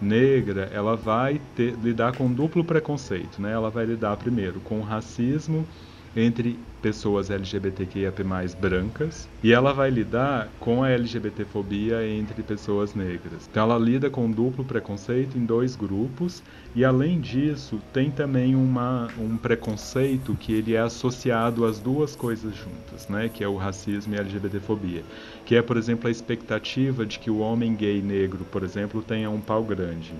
[0.00, 3.52] negra, ela vai ter, lidar com duplo preconceito, né?
[3.52, 5.68] Ela vai lidar primeiro com o racismo
[6.14, 8.22] entre pessoas LGBTQIAP+,
[8.60, 13.48] brancas, e ela vai lidar com a LGBTfobia entre pessoas negras.
[13.50, 16.42] Então ela lida com duplo preconceito em dois grupos,
[16.74, 22.54] e além disso, tem também uma, um preconceito que ele é associado às duas coisas
[22.54, 25.02] juntas, né, que é o racismo e a LGBTfobia,
[25.44, 29.30] que é, por exemplo, a expectativa de que o homem gay negro, por exemplo, tenha
[29.30, 30.14] um pau grande.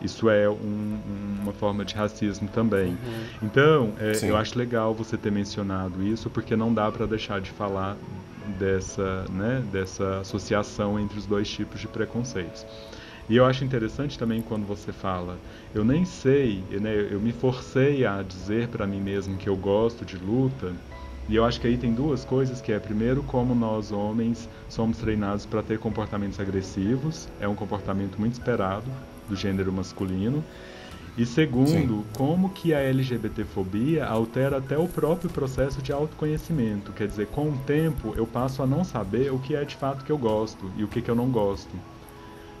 [0.00, 0.98] Isso é um,
[1.42, 2.90] uma forma de racismo também.
[2.90, 3.24] Uhum.
[3.42, 7.50] Então, é, eu acho legal você ter mencionado isso, porque não dá para deixar de
[7.50, 7.96] falar
[8.58, 12.66] dessa, né, dessa associação entre os dois tipos de preconceitos.
[13.28, 15.36] E eu acho interessante também quando você fala,
[15.74, 20.04] eu nem sei, né, eu me forcei a dizer para mim mesmo que eu gosto
[20.04, 20.72] de luta,
[21.28, 24.98] e eu acho que aí tem duas coisas, que é primeiro como nós homens somos
[24.98, 28.88] treinados para ter comportamentos agressivos, é um comportamento muito esperado
[29.28, 30.42] do gênero masculino.
[31.16, 32.04] E segundo, Sim.
[32.12, 36.92] como que a LGBTfobia altera até o próprio processo de autoconhecimento.
[36.92, 40.04] Quer dizer, com o tempo eu passo a não saber o que é de fato
[40.04, 41.74] que eu gosto e o que, que eu não gosto.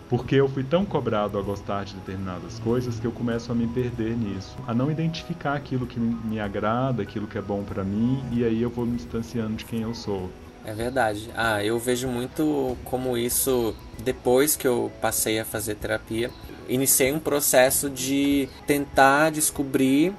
[0.08, 3.66] Porque eu fui tão cobrado a gostar de determinadas coisas que eu começo a me
[3.66, 8.22] perder nisso, a não identificar aquilo que me agrada, aquilo que é bom para mim,
[8.32, 10.30] e aí eu vou me distanciando de quem eu sou.
[10.66, 11.30] É verdade.
[11.34, 16.30] Ah, eu vejo muito como isso depois que eu passei a fazer terapia
[16.68, 20.12] iniciei um processo de tentar descobrir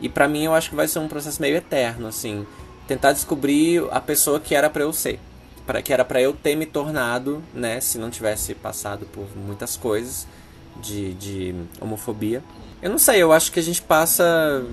[0.00, 2.46] e para mim eu acho que vai ser um processo meio eterno assim,
[2.86, 5.18] tentar descobrir a pessoa que era para eu ser,
[5.66, 9.76] para que era para eu ter me tornado, né, se não tivesse passado por muitas
[9.76, 10.26] coisas
[10.76, 12.42] de, de homofobia.
[12.82, 14.64] Eu não sei, eu acho que a gente passa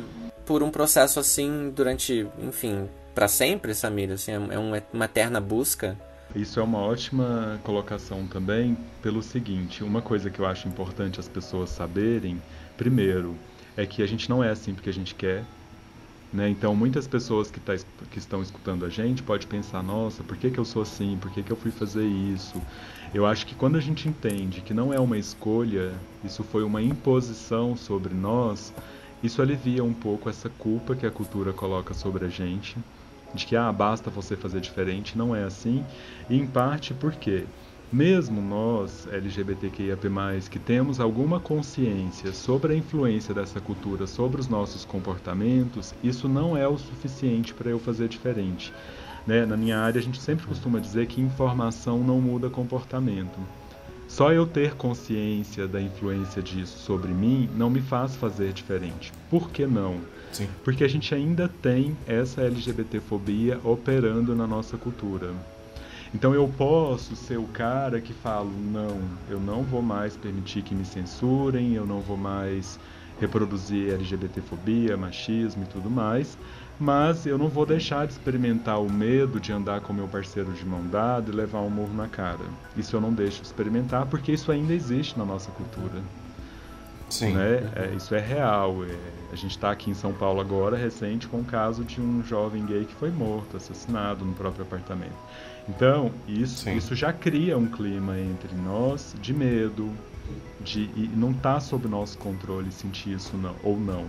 [0.46, 4.60] por um processo assim durante, enfim, para sempre, Samir, assim, é
[4.94, 5.98] uma eterna busca
[6.34, 11.28] isso é uma ótima colocação também, pelo seguinte: uma coisa que eu acho importante as
[11.28, 12.42] pessoas saberem,
[12.78, 13.36] primeiro,
[13.76, 15.44] é que a gente não é assim porque a gente quer.
[16.32, 16.48] Né?
[16.48, 17.74] Então, muitas pessoas que, tá,
[18.10, 21.18] que estão escutando a gente pode pensar: nossa, por que, que eu sou assim?
[21.20, 22.62] Por que, que eu fui fazer isso?
[23.14, 25.92] Eu acho que quando a gente entende que não é uma escolha,
[26.24, 28.74] isso foi uma imposição sobre nós,
[29.22, 32.78] isso alivia um pouco essa culpa que a cultura coloca sobre a gente
[33.34, 35.84] de que ah, basta você fazer diferente, não é assim,
[36.30, 37.46] e em parte porque
[37.92, 40.08] mesmo nós, LGBTQIAP+,
[40.50, 46.56] que temos alguma consciência sobre a influência dessa cultura sobre os nossos comportamentos, isso não
[46.56, 48.74] é o suficiente para eu fazer diferente.
[49.28, 49.46] Né?
[49.46, 53.38] Na minha área, a gente sempre costuma dizer que informação não muda comportamento.
[54.08, 59.12] Só eu ter consciência da influência disso sobre mim não me faz fazer diferente.
[59.30, 60.00] Por que não?
[60.32, 60.48] Sim.
[60.64, 65.34] Porque a gente ainda tem essa LGBTfobia operando na nossa cultura.
[66.14, 70.76] Então eu posso ser o cara que falo, não, eu não vou mais permitir que
[70.76, 72.78] me censurem, eu não vou mais
[73.20, 76.38] reproduzir LGBTfobia, machismo e tudo mais,
[76.80, 80.66] mas eu não vou deixar de experimentar o medo de andar com meu parceiro de
[80.66, 82.44] mão dada e levar um murro na cara.
[82.76, 86.02] Isso eu não deixo de experimentar porque isso ainda existe na nossa cultura.
[87.12, 87.34] Sim.
[87.34, 87.72] Né?
[87.76, 88.84] É, isso é real.
[88.84, 88.96] É,
[89.32, 92.66] a gente está aqui em São Paulo agora, recente, com o caso de um jovem
[92.66, 95.16] gay que foi morto, assassinado no próprio apartamento.
[95.70, 99.92] Então, isso, isso já cria um clima entre nós de medo,
[100.62, 104.06] de, e não está sob nosso controle sentir isso não, ou não.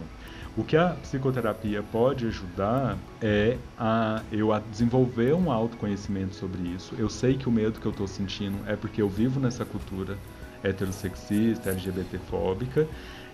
[0.57, 6.95] O que a psicoterapia pode ajudar é a eu a desenvolver um autoconhecimento sobre isso.
[6.99, 10.19] Eu sei que o medo que eu estou sentindo é porque eu vivo nessa cultura
[10.62, 12.87] heterossexista, LGBTfóbica.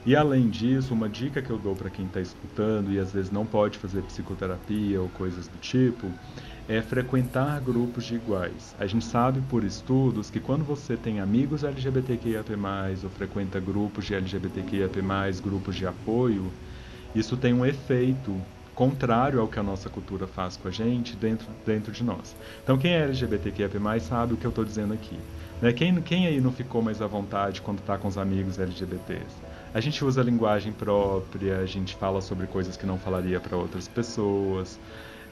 [0.07, 3.31] E além disso, uma dica que eu dou para quem está escutando e às vezes
[3.31, 6.11] não pode fazer psicoterapia ou coisas do tipo,
[6.69, 8.75] é frequentar grupos de iguais.
[8.79, 12.53] A gente sabe por estudos que quando você tem amigos LGBTQIAP+,
[13.03, 15.01] ou frequenta grupos de LGBTQIAP+,
[15.43, 16.51] grupos de apoio,
[17.15, 18.35] isso tem um efeito
[18.75, 22.37] contrário ao que a nossa cultura faz com a gente dentro, dentro de nós.
[22.63, 23.69] Então, quem é LGBTQIA+,
[24.01, 25.19] sabe o que eu estou dizendo aqui.
[25.61, 25.73] Né?
[25.73, 29.37] Quem, quem aí não ficou mais à vontade quando está com os amigos LGBTs?
[29.75, 33.57] A gente usa a linguagem própria, a gente fala sobre coisas que não falaria para
[33.57, 34.79] outras pessoas.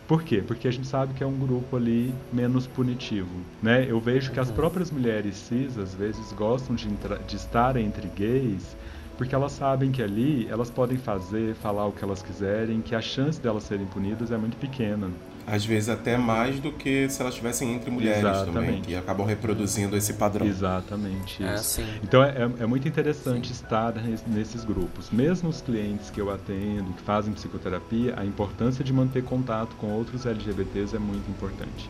[0.06, 0.42] Por quê?
[0.46, 3.86] Porque a gente sabe que é um grupo ali menos punitivo, né?
[3.88, 4.54] Eu vejo que as uhum.
[4.54, 6.88] próprias mulheres cis às vezes gostam de,
[7.26, 8.76] de estar entre gays
[9.16, 13.00] porque elas sabem que ali elas podem fazer, falar o que elas quiserem, que a
[13.00, 15.10] chance delas serem punidas é muito pequena.
[15.46, 18.52] Às vezes até mais do que se elas estivessem entre mulheres Exatamente.
[18.52, 20.44] também, que acabam reproduzindo esse padrão.
[20.44, 21.42] Exatamente.
[21.42, 21.80] É isso.
[21.80, 23.54] É, então é, é, muito interessante sim.
[23.54, 23.94] estar
[24.26, 25.08] nesses grupos.
[25.10, 29.86] Mesmo os clientes que eu atendo, que fazem psicoterapia, a importância de manter contato com
[29.92, 31.88] outros LGBTs é muito importante.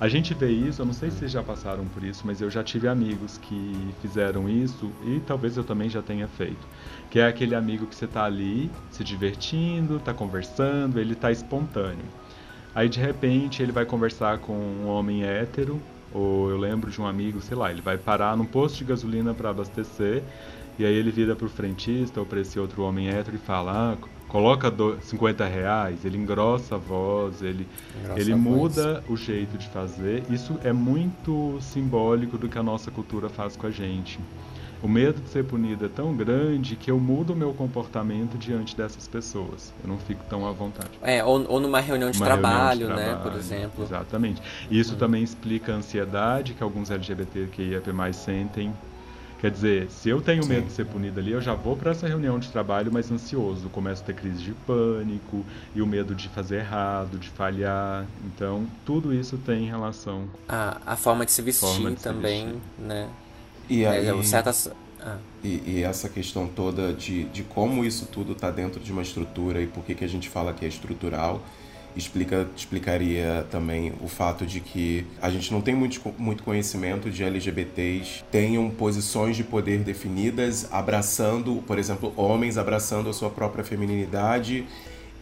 [0.00, 2.50] A gente vê isso, eu não sei se vocês já passaram por isso, mas eu
[2.50, 6.66] já tive amigos que fizeram isso e talvez eu também já tenha feito.
[7.08, 12.04] Que é aquele amigo que você está ali se divertindo, está conversando, ele está espontâneo.
[12.76, 15.80] Aí de repente ele vai conversar com um homem hétero,
[16.12, 19.32] ou eu lembro de um amigo, sei lá, ele vai parar num posto de gasolina
[19.32, 20.22] para abastecer,
[20.78, 24.08] e aí ele vira pro frentista ou para esse outro homem hétero e fala: ah,
[24.28, 27.66] coloca 50 reais, ele engrossa a voz, ele,
[28.14, 30.22] ele muda o jeito de fazer.
[30.28, 34.20] Isso é muito simbólico do que a nossa cultura faz com a gente.
[34.82, 38.76] O medo de ser punido é tão grande que eu mudo o meu comportamento diante
[38.76, 39.72] dessas pessoas.
[39.82, 40.90] Eu não fico tão à vontade.
[41.02, 43.84] É, ou, ou numa reunião de, trabalho, reunião de trabalho, né, por exemplo.
[43.84, 44.42] Exatamente.
[44.70, 44.98] Isso hum.
[44.98, 48.72] também explica a ansiedade que alguns LGBTQIAP+, sentem
[49.38, 50.66] Quer dizer, se eu tenho medo Sim.
[50.66, 54.02] de ser punido ali, eu já vou para essa reunião de trabalho mais ansioso, começo
[54.02, 58.06] a ter crise de pânico e o medo de fazer errado, de falhar.
[58.24, 60.24] Então, tudo isso tem relação.
[60.48, 62.62] A, a forma de se vestir de também, se vestir.
[62.78, 63.08] né?
[63.68, 64.70] E é, aí, é, certas...
[65.00, 65.18] Ah.
[65.44, 69.62] E, e, essa questão toda de, de como isso tudo está dentro de uma estrutura
[69.62, 71.42] e por que, que a gente fala que é estrutural
[71.96, 77.24] explica, explicaria também o fato de que a gente não tem muito, muito conhecimento de
[77.24, 84.66] LGBTs tenham posições de poder definidas, abraçando, por exemplo, homens abraçando a sua própria feminilidade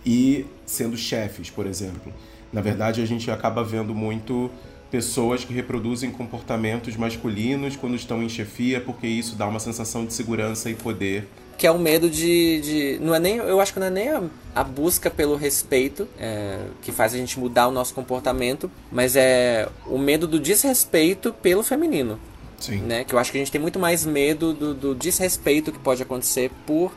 [0.05, 2.13] e sendo chefes, por exemplo.
[2.53, 4.51] Na verdade, a gente acaba vendo muito
[4.95, 10.15] pessoas que reproduzem comportamentos masculinos quando estão em chefia, porque isso dá uma sensação de
[10.15, 11.27] segurança e poder.
[11.59, 14.11] Que é o medo de, de, não é nem eu acho que não é nem
[14.11, 14.23] a,
[14.55, 19.69] a busca pelo respeito é, que faz a gente mudar o nosso comportamento mas é
[19.87, 22.21] o medo do desrespeito pelo feminino
[22.61, 22.79] Sim.
[22.79, 23.03] né?
[23.03, 26.03] Que eu acho que a gente tem muito mais medo do, do desrespeito que pode
[26.03, 26.93] acontecer por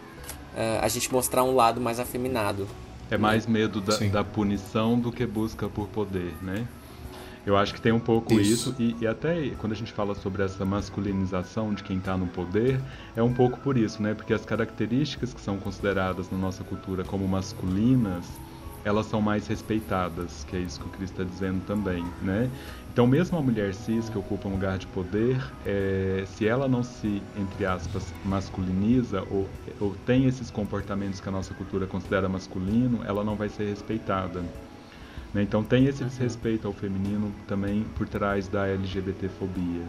[0.55, 2.67] é, a gente mostrar um lado mais afeminado.
[3.09, 6.67] É mais medo da, da punição do que busca por poder né
[7.47, 10.13] eu acho que tem um pouco isso, isso e, e, até quando a gente fala
[10.13, 12.81] sobre essa masculinização de quem está no poder,
[13.15, 14.13] é um pouco por isso, né?
[14.13, 18.25] Porque as características que são consideradas na nossa cultura como masculinas,
[18.83, 22.49] elas são mais respeitadas, que é isso que o Cristo está dizendo também, né?
[22.91, 26.83] Então, mesmo a mulher cis que ocupa um lugar de poder, é, se ela não
[26.83, 29.47] se, entre aspas, masculiniza ou,
[29.79, 34.43] ou tem esses comportamentos que a nossa cultura considera masculino, ela não vai ser respeitada.
[35.33, 35.43] Né?
[35.43, 39.85] Então tem esse desrespeito ao feminino também por trás da LGBTfobia.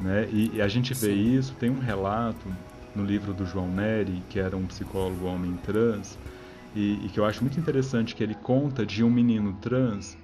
[0.00, 0.28] Né?
[0.32, 1.36] E, e a gente vê Sim.
[1.36, 2.48] isso, tem um relato
[2.94, 6.18] no livro do João Neri, que era um psicólogo homem trans,
[6.74, 10.16] e, e que eu acho muito interessante que ele conta de um menino trans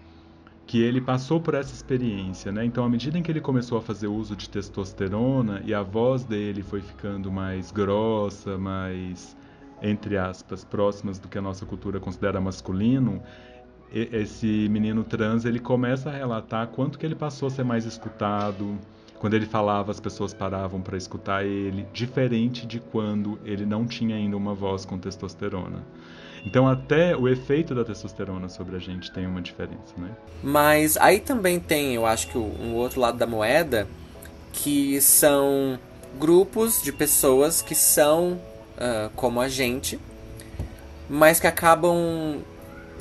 [0.67, 2.65] que ele passou por essa experiência, né?
[2.65, 6.25] Então, à medida em que ele começou a fazer uso de testosterona e a voz
[6.25, 9.37] dele foi ficando mais grossa, mais
[9.83, 13.23] entre aspas, próximas do que a nossa cultura considera masculino,
[13.95, 18.77] esse menino trans ele começa a relatar quanto que ele passou a ser mais escutado.
[19.21, 24.17] Quando ele falava, as pessoas paravam para escutar ele, diferente de quando ele não tinha
[24.17, 25.83] ainda uma voz com testosterona.
[26.45, 30.11] Então até o efeito da testosterona sobre a gente tem uma diferença, né?
[30.43, 33.89] Mas aí também tem, eu acho que um outro lado da moeda,
[34.53, 35.79] que são
[36.19, 38.33] grupos de pessoas que são
[38.77, 39.99] uh, como a gente,
[41.09, 42.43] mas que acabam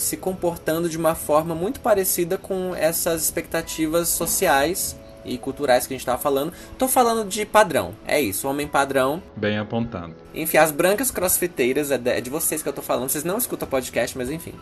[0.04, 4.96] se comportando de uma forma muito parecida com essas expectativas sociais
[5.26, 6.54] e culturais que a gente estava falando.
[6.78, 9.22] Tô falando de padrão, é isso, homem padrão.
[9.36, 10.14] Bem apontado.
[10.34, 13.38] Enfim, as brancas crossfiteiras, é de, é de vocês que eu tô falando, vocês não
[13.38, 14.54] escutam podcast, mas enfim.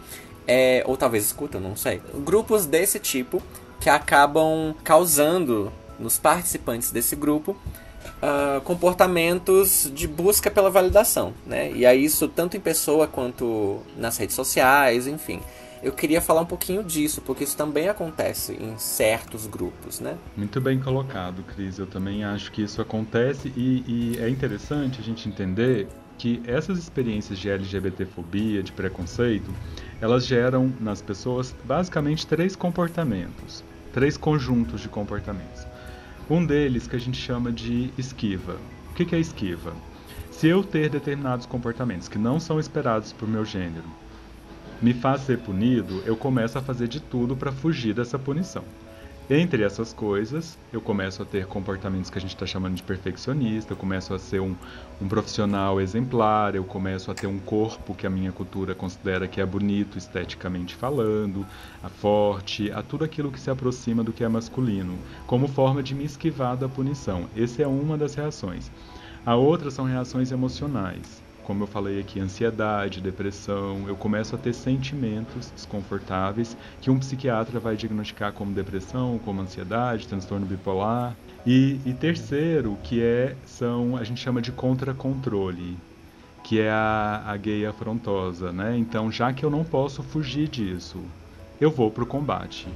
[0.48, 2.02] É, ou talvez escutam, não sei.
[2.14, 3.42] Grupos desse tipo
[3.80, 7.56] que acabam causando nos participantes desse grupo
[8.22, 11.72] uh, comportamentos de busca pela validação, né?
[11.72, 15.42] E aí isso tanto em pessoa quanto nas redes sociais, enfim.
[15.84, 20.16] Eu queria falar um pouquinho disso, porque isso também acontece em certos grupos, né?
[20.38, 21.80] Muito bem colocado, Cris.
[21.80, 25.88] Eu também acho que isso acontece e, e é interessante a gente entender
[26.20, 29.52] que essas experiências de LGBTfobia, de preconceito,
[30.00, 35.61] elas geram nas pessoas basicamente três comportamentos, três conjuntos de comportamentos.
[36.32, 38.56] Um deles que a gente chama de esquiva.
[38.90, 39.74] O que é esquiva?
[40.32, 43.84] Se eu ter determinados comportamentos que não são esperados por meu gênero,
[44.82, 48.64] me faz ser punido, eu começo a fazer de tudo para fugir dessa punição.
[49.34, 53.72] Entre essas coisas, eu começo a ter comportamentos que a gente está chamando de perfeccionista,
[53.72, 54.54] eu começo a ser um,
[55.02, 59.40] um, profissional exemplar, eu começo a ter um corpo que a minha cultura considera que
[59.40, 61.46] é bonito esteticamente falando,
[61.82, 65.96] a forte, a tudo aquilo que se aproxima do que é masculino, como forma de
[65.96, 67.30] me esquivar da punição.
[67.34, 68.70] Essa é uma das reações.
[69.26, 74.54] A outra são reações emocionais como eu falei aqui, ansiedade, depressão, eu começo a ter
[74.54, 81.18] sentimentos desconfortáveis que um psiquiatra vai diagnosticar como depressão, como ansiedade, transtorno bipolar.
[81.46, 85.78] E, e terceiro, que é, são, a gente chama de contra-controle,
[86.44, 88.78] que é a, a gay afrontosa, né?
[88.78, 91.04] Então, já que eu não posso fugir disso,
[91.60, 92.68] eu vou para o combate.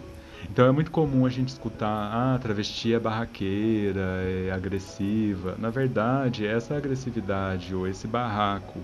[0.49, 5.55] Então é muito comum a gente escutar, ah, travesti é barraqueira, é agressiva.
[5.57, 8.79] Na verdade, essa agressividade ou esse barraco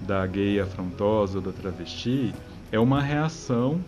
[0.00, 2.34] da gay afrontosa ou da travesti
[2.72, 3.80] é uma reação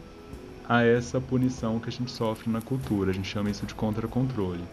[0.68, 3.10] a essa punição que a gente sofre na cultura.
[3.10, 4.64] A gente chama isso de contra-controle.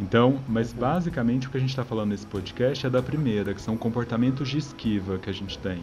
[0.00, 3.60] Então, mas basicamente o que a gente está falando nesse podcast é da primeira, que
[3.60, 5.82] são comportamentos de esquiva que a gente tem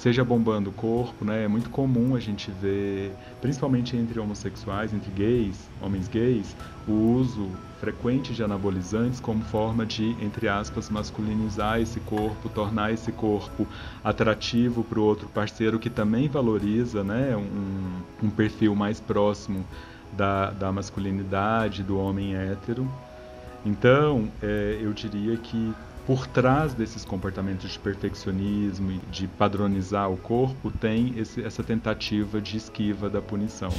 [0.00, 1.44] seja bombando o corpo, né?
[1.44, 6.56] É muito comum a gente ver, principalmente entre homossexuais, entre gays, homens gays,
[6.88, 13.12] o uso frequente de anabolizantes como forma de, entre aspas, masculinizar esse corpo, tornar esse
[13.12, 13.66] corpo
[14.02, 17.36] atrativo para o outro parceiro que também valoriza, né?
[17.36, 19.66] Um, um perfil mais próximo
[20.16, 22.90] da, da masculinidade, do homem hétero.
[23.66, 25.74] Então, é, eu diria que
[26.06, 32.40] por trás desses comportamentos de perfeccionismo e de padronizar o corpo tem esse, essa tentativa
[32.40, 33.72] de esquiva da punição.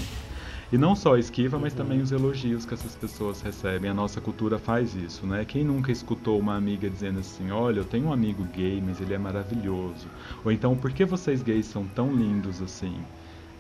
[0.72, 3.92] E não só a esquiva, mas também os elogios que essas pessoas recebem.
[3.92, 5.44] A nossa cultura faz isso, né?
[5.44, 9.14] Quem nunca escutou uma amiga dizendo assim: Olha, eu tenho um amigo gay, mas ele
[9.14, 10.08] é maravilhoso.
[10.46, 12.96] Ou então, por que vocês gays são tão lindos assim?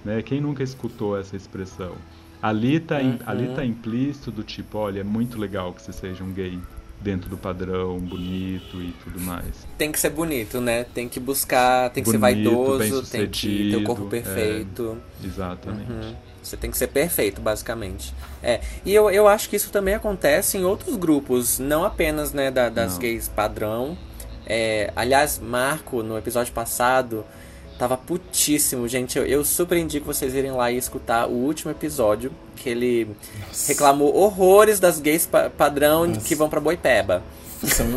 [0.05, 0.21] Né?
[0.21, 1.95] Quem nunca escutou essa expressão?
[2.41, 3.19] Ali está uhum.
[3.25, 6.57] ali tá implícito do tipo: Olha, é muito legal que você seja um gay
[7.01, 9.67] dentro do padrão, bonito e tudo mais.
[9.77, 10.83] Tem que ser bonito, né?
[10.83, 14.97] Tem que buscar, tem que bonito, ser vaidoso, tem que ter o corpo perfeito.
[15.21, 15.91] É, exatamente.
[15.91, 16.15] Uhum.
[16.41, 18.13] Você tem que ser perfeito, basicamente.
[18.41, 18.61] É.
[18.85, 22.69] E eu, eu acho que isso também acontece em outros grupos, não apenas né, da,
[22.69, 22.99] das não.
[22.99, 23.97] gays padrão.
[24.45, 27.23] É, aliás, Marco, no episódio passado,
[27.81, 29.17] Tava putíssimo, gente.
[29.17, 33.07] Eu, eu, super indico vocês irem lá e escutar o último episódio, que ele
[33.47, 33.69] Nossa.
[33.69, 36.21] reclamou horrores das gays pa padrão Nossa.
[36.21, 37.23] que vão pra Boipeba.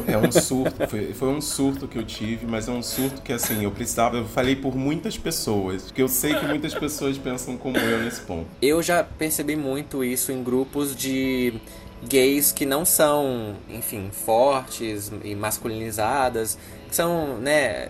[0.08, 3.30] É um surto, foi, foi, um surto que eu tive, mas é um surto que
[3.30, 7.58] assim, eu precisava, eu falei por muitas pessoas, porque eu sei que muitas pessoas pensam
[7.58, 8.46] como eu nesse ponto.
[8.62, 11.60] Eu já percebi muito isso em grupos de
[12.08, 16.58] gays que não são, enfim, fortes e masculinizadas,
[16.94, 17.88] são, né,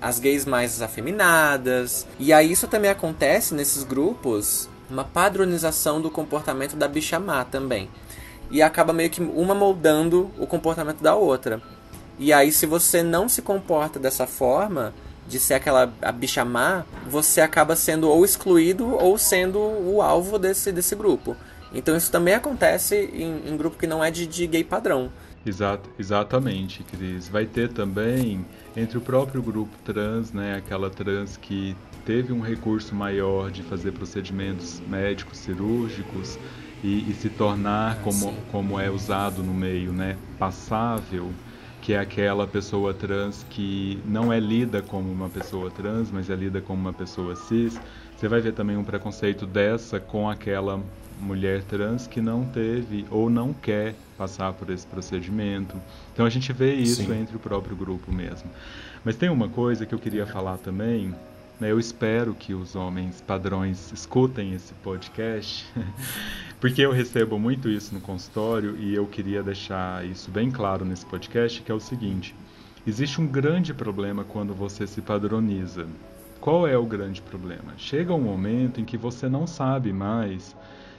[0.00, 2.06] as gays mais afeminadas.
[2.18, 7.88] E aí isso também acontece nesses grupos, uma padronização do comportamento da bicha má também.
[8.50, 11.60] E acaba meio que uma moldando o comportamento da outra.
[12.18, 14.94] E aí se você não se comporta dessa forma,
[15.28, 20.38] de ser aquela a bicha má, você acaba sendo ou excluído ou sendo o alvo
[20.38, 21.36] desse, desse grupo.
[21.72, 25.10] Então isso também acontece em, em grupo que não é de, de gay padrão.
[25.46, 27.28] Exato, exatamente, Cris.
[27.28, 28.44] Vai ter também
[28.76, 33.92] entre o próprio grupo trans, né, aquela trans que teve um recurso maior de fazer
[33.92, 36.36] procedimentos médicos cirúrgicos
[36.82, 41.30] e, e se tornar, ah, como, como é usado no meio, né, passável
[41.80, 46.34] que é aquela pessoa trans que não é lida como uma pessoa trans, mas é
[46.34, 47.80] lida como uma pessoa cis.
[48.16, 50.82] Você vai ver também um preconceito dessa com aquela
[51.20, 55.76] mulher trans que não teve ou não quer passar por esse procedimento.
[56.12, 57.20] Então a gente vê isso Sim.
[57.20, 58.50] entre o próprio grupo mesmo.
[59.04, 61.14] Mas tem uma coisa que eu queria falar também.
[61.58, 65.66] Né, eu espero que os homens padrões escutem esse podcast,
[66.60, 71.06] porque eu recebo muito isso no consultório e eu queria deixar isso bem claro nesse
[71.06, 72.34] podcast, que é o seguinte:
[72.86, 75.86] existe um grande problema quando você se padroniza.
[76.40, 77.72] Qual é o grande problema?
[77.78, 80.54] Chega um momento em que você não sabe mais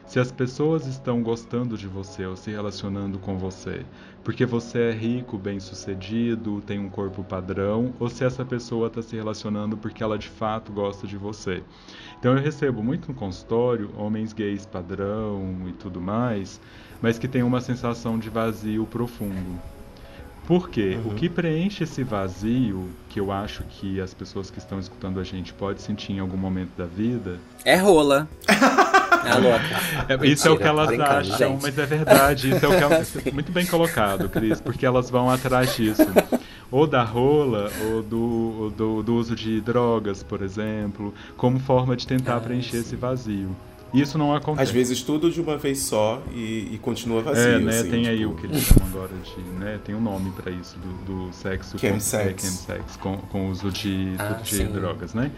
[0.07, 3.85] se as pessoas estão gostando de você ou se relacionando com você
[4.27, 9.15] porque você é rico, bem-sucedido, tem um corpo padrão, ou se essa pessoa está se
[9.15, 11.63] relacionando porque ela de fato gosta de você.
[12.19, 16.59] Então eu recebo muito no consultório homens gays padrão e tudo mais,
[17.01, 19.57] mas que tem uma sensação de vazio profundo.
[20.45, 20.99] Por quê?
[21.01, 21.11] Uhum.
[21.13, 25.23] O que preenche esse vazio, que eu acho que as pessoas que estão escutando a
[25.23, 27.39] gente podem sentir em algum momento da vida.
[27.63, 28.27] É rola.
[29.29, 30.23] É louca.
[30.23, 31.61] É, isso é o que elas acham, gente.
[31.61, 32.49] mas é verdade.
[32.49, 33.17] Isso é o que elas...
[33.33, 36.07] Muito bem colocado, Cris, porque elas vão atrás disso.
[36.69, 42.05] Ou da rola, ou do, do, do uso de drogas, por exemplo, como forma de
[42.05, 42.79] tentar ah, preencher sim.
[42.79, 43.55] esse vazio.
[43.93, 44.63] Isso não acontece.
[44.63, 47.43] Às vezes tudo de uma vez só e, e continua vazio.
[47.43, 47.79] É, né?
[47.79, 48.13] Assim, tem tipo...
[48.13, 49.41] aí o que eles chamam agora de.
[49.59, 49.79] Né?
[49.83, 51.79] Tem um nome para isso, do, do sexo.
[51.79, 52.43] Chemsex.
[52.43, 55.31] É, chemsex, com, com uso de, ah, de drogas, né?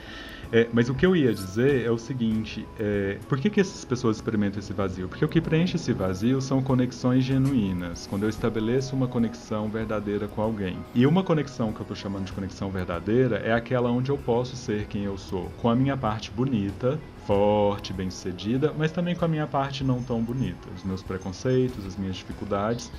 [0.52, 3.86] É, mas o que eu ia dizer é o seguinte: é, por que, que essas
[3.86, 5.08] pessoas experimentam esse vazio?
[5.08, 8.08] Porque o que preenche esse vazio são conexões genuínas.
[8.08, 10.78] Quando eu estabeleço uma conexão verdadeira com alguém.
[10.95, 14.56] E uma conexão que eu estou chamando de conexão verdadeira é aquela onde eu posso
[14.56, 19.28] ser quem eu sou, com a minha parte bonita, forte, bem-sucedida, mas também com a
[19.28, 22.91] minha parte não tão bonita, os meus preconceitos, as minhas dificuldades.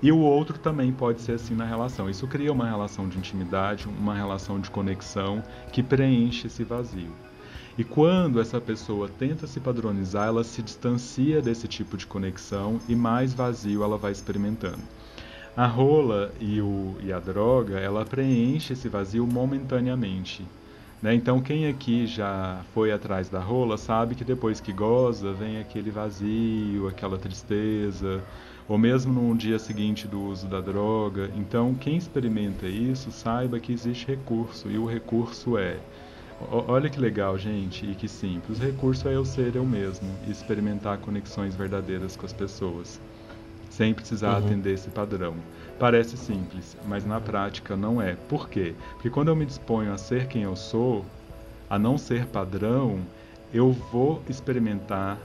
[0.00, 2.08] E o outro também pode ser assim na relação.
[2.08, 5.42] Isso cria uma relação de intimidade, uma relação de conexão
[5.72, 7.10] que preenche esse vazio.
[7.76, 12.94] E quando essa pessoa tenta se padronizar, ela se distancia desse tipo de conexão e
[12.94, 14.82] mais vazio ela vai experimentando.
[15.56, 20.44] A rola e, o, e a droga, ela preenche esse vazio momentaneamente.
[21.02, 21.14] Né?
[21.14, 25.90] Então, quem aqui já foi atrás da rola sabe que depois que goza, vem aquele
[25.90, 28.22] vazio, aquela tristeza,
[28.68, 31.30] ou mesmo no dia seguinte do uso da droga.
[31.34, 35.78] Então, quem experimenta isso, saiba que existe recurso, e o recurso é.
[36.50, 38.60] Olha que legal, gente, e que simples.
[38.60, 43.00] O recurso é eu ser eu mesmo e experimentar conexões verdadeiras com as pessoas,
[43.70, 44.46] sem precisar uhum.
[44.46, 45.34] atender esse padrão.
[45.80, 48.14] Parece simples, mas na prática não é.
[48.28, 48.74] Por quê?
[48.92, 51.04] Porque quando eu me disponho a ser quem eu sou,
[51.68, 53.00] a não ser padrão,
[53.52, 55.18] eu vou experimentar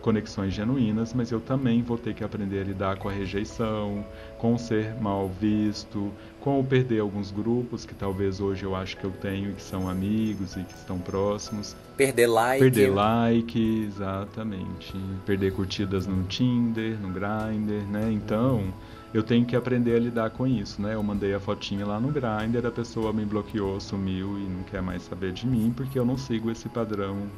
[0.00, 4.04] conexões genuínas, mas eu também vou ter que aprender a lidar com a rejeição,
[4.38, 9.04] com ser mal visto, com o perder alguns grupos que talvez hoje eu acho que
[9.04, 11.76] eu tenho que são amigos e que estão próximos.
[11.96, 12.64] Perder like.
[12.64, 14.94] Perder like, exatamente.
[15.26, 18.10] Perder curtidas no Tinder, no Grindr, né?
[18.10, 18.72] Então,
[19.12, 20.94] eu tenho que aprender a lidar com isso, né?
[20.94, 24.80] Eu mandei a fotinha lá no Grindr, a pessoa me bloqueou, sumiu e não quer
[24.80, 27.28] mais saber de mim porque eu não sigo esse padrão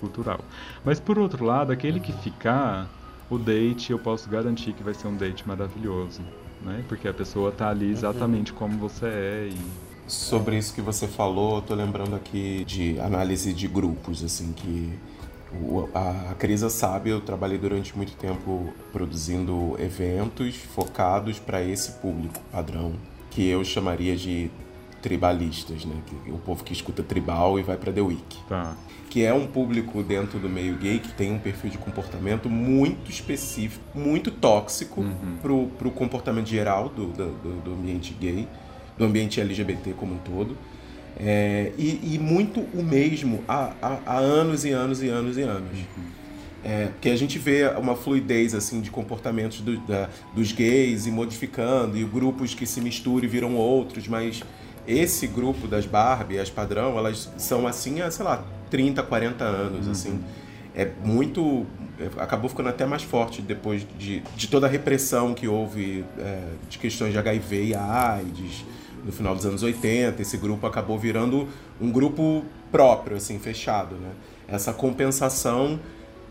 [0.00, 0.40] cultural.
[0.84, 2.88] Mas por outro lado, aquele que ficar,
[3.28, 6.22] o date eu posso garantir que vai ser um date maravilhoso,
[6.62, 6.82] né?
[6.88, 11.62] Porque a pessoa tá ali exatamente como você é e sobre isso que você falou,
[11.62, 14.92] tô lembrando aqui de análise de grupos, assim, que
[15.94, 22.92] a Crisa sabe, eu trabalhei durante muito tempo produzindo eventos focados para esse público padrão,
[23.30, 24.50] que eu chamaria de
[25.00, 25.96] tribalistas, né?
[26.28, 28.36] O povo que escuta tribal e vai para The Week.
[28.48, 28.76] Tá
[29.10, 33.10] que é um público dentro do meio gay que tem um perfil de comportamento muito
[33.10, 35.36] específico, muito tóxico uhum.
[35.42, 38.46] pro, pro comportamento geral do, do, do, ambiente gay,
[38.96, 40.56] do ambiente LGBT como um todo.
[41.18, 45.42] É, e, e, muito o mesmo há, há, há, anos e anos e anos e
[45.42, 45.78] anos.
[45.96, 46.04] Uhum.
[46.62, 51.10] É, porque a gente vê uma fluidez assim de comportamentos do, da, dos gays e
[51.10, 54.42] modificando, e grupos que se misturam e viram outros, mas
[54.86, 59.86] esse grupo das Barbie, as padrão, elas são assim há, sei lá, 30, 40 anos,
[59.86, 59.92] uhum.
[59.92, 60.24] assim.
[60.74, 61.66] É muito...
[62.16, 66.78] Acabou ficando até mais forte depois de, de toda a repressão que houve é, de
[66.78, 68.64] questões de HIV e AIDS
[69.04, 70.22] no final dos anos 80.
[70.22, 71.46] Esse grupo acabou virando
[71.80, 74.10] um grupo próprio, assim, fechado, né?
[74.48, 75.78] Essa compensação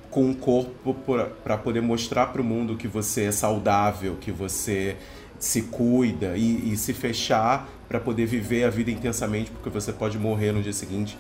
[0.09, 0.95] com o corpo
[1.43, 4.97] para poder mostrar para o mundo que você é saudável, que você
[5.39, 10.19] se cuida e, e se fechar para poder viver a vida intensamente, porque você pode
[10.19, 11.17] morrer no dia seguinte.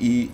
[0.00, 0.30] E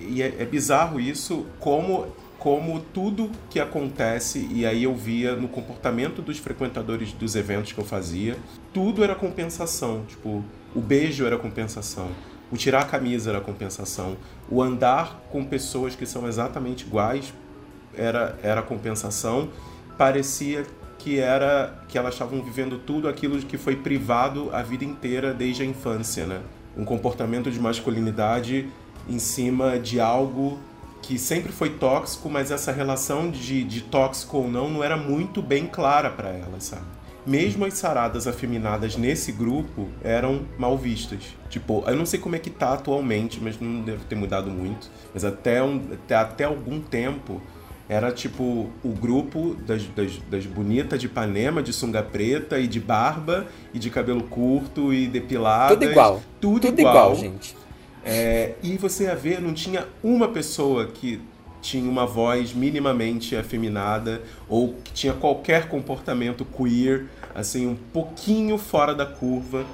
[0.00, 2.06] e é, é bizarro isso, como
[2.38, 7.80] como tudo que acontece, e aí eu via no comportamento dos frequentadores dos eventos que
[7.80, 8.36] eu fazia,
[8.72, 10.04] tudo era compensação.
[10.06, 12.08] Tipo, o beijo era compensação.
[12.52, 14.16] O tirar a camisa era compensação.
[14.48, 17.34] O andar com pessoas que são exatamente iguais
[17.92, 19.48] era, era compensação.
[19.98, 20.64] Parecia
[20.98, 25.62] que era que elas estavam vivendo tudo aquilo que foi privado a vida inteira desde
[25.62, 26.40] a infância, né?
[26.76, 28.68] Um comportamento de masculinidade
[29.08, 30.58] em cima de algo
[31.00, 35.40] que sempre foi tóxico, mas essa relação de, de tóxico ou não não era muito
[35.40, 36.82] bem clara para elas, sabe?
[37.26, 41.36] Mesmo as saradas afeminadas nesse grupo eram mal vistas.
[41.50, 44.90] Tipo, eu não sei como é que tá atualmente, mas não deve ter mudado muito.
[45.12, 47.40] Mas até, um, até, até algum tempo
[47.88, 52.78] era tipo o grupo das, das, das, bonitas de Ipanema, de sunga preta e de
[52.78, 55.74] barba e de cabelo curto e depilado.
[55.74, 56.22] Tudo igual.
[56.38, 56.94] Tudo, Tudo igual.
[56.94, 57.56] igual, gente.
[58.04, 61.20] É, e você ia ver, não tinha uma pessoa que
[61.62, 68.94] tinha uma voz minimamente afeminada ou que tinha qualquer comportamento queer, assim, um pouquinho fora
[68.94, 69.64] da curva.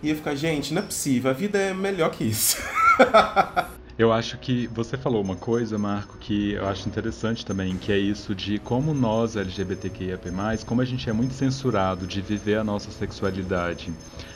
[0.00, 2.56] E ia ficar, gente, não é possível, a vida é melhor que isso.
[3.98, 7.98] Eu acho que você falou uma coisa, Marco, que eu acho interessante também, que é
[7.98, 10.30] isso de como nós LGBTQIAP+,
[10.64, 13.92] como a gente é muito censurado de viver a nossa sexualidade.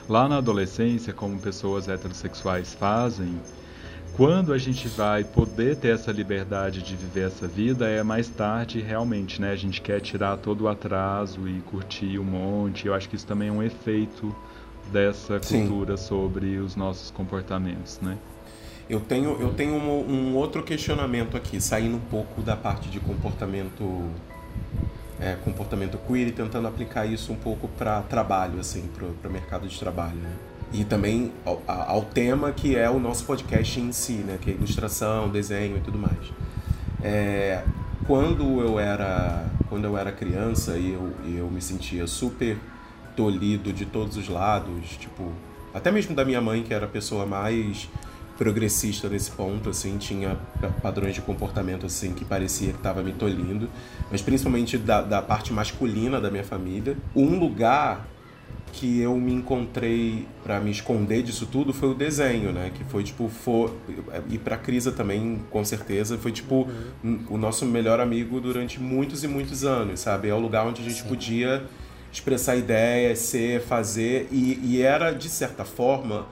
[0.08, 3.40] Lá na adolescência, como pessoas heterossexuais fazem,
[4.16, 8.80] quando a gente vai poder ter essa liberdade de viver essa vida é mais tarde
[8.80, 9.52] realmente, né?
[9.52, 12.88] A gente quer tirar todo o atraso e curtir um monte.
[12.88, 14.34] Eu acho que isso também é um efeito
[14.90, 16.04] dessa cultura Sim.
[16.04, 18.18] sobre os nossos comportamentos, né?
[18.88, 23.00] Eu tenho, eu tenho um, um, outro questionamento aqui, saindo um pouco da parte de
[23.00, 24.10] comportamento
[25.20, 28.88] é, comportamento queer e tentando aplicar isso um pouco para trabalho, assim,
[29.20, 30.16] para o mercado de trabalho.
[30.16, 30.32] Né?
[30.72, 34.38] E também ao, ao, tema que é o nosso podcast em si, né?
[34.40, 36.32] que é ilustração, desenho e tudo mais.
[37.02, 37.62] É,
[38.06, 42.58] quando eu era quando eu era criança e eu, eu me sentia super
[43.16, 45.32] tolhido de todos os lados, tipo,
[45.72, 47.88] até mesmo da minha mãe, que era a pessoa mais
[48.36, 50.36] progressista nesse ponto, assim, tinha
[50.82, 53.68] padrões de comportamento assim que parecia que estava me tolhindo,
[54.10, 56.96] mas principalmente da, da parte masculina da minha família.
[57.14, 58.08] Um lugar
[58.72, 62.70] que eu me encontrei para me esconder disso tudo foi o desenho, né?
[62.74, 63.76] Que foi tipo for
[64.30, 66.66] e para Crisa também, com certeza, foi tipo
[67.04, 67.20] uhum.
[67.28, 70.28] o nosso melhor amigo durante muitos e muitos anos, sabe?
[70.28, 71.08] É o lugar onde a gente Sim.
[71.08, 71.64] podia
[72.10, 76.26] expressar ideias, ser, fazer e, e era de certa forma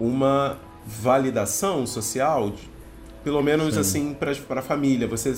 [0.00, 2.52] uma validação social,
[3.22, 3.80] pelo menos Sim.
[3.80, 5.06] assim para a família.
[5.06, 5.34] Você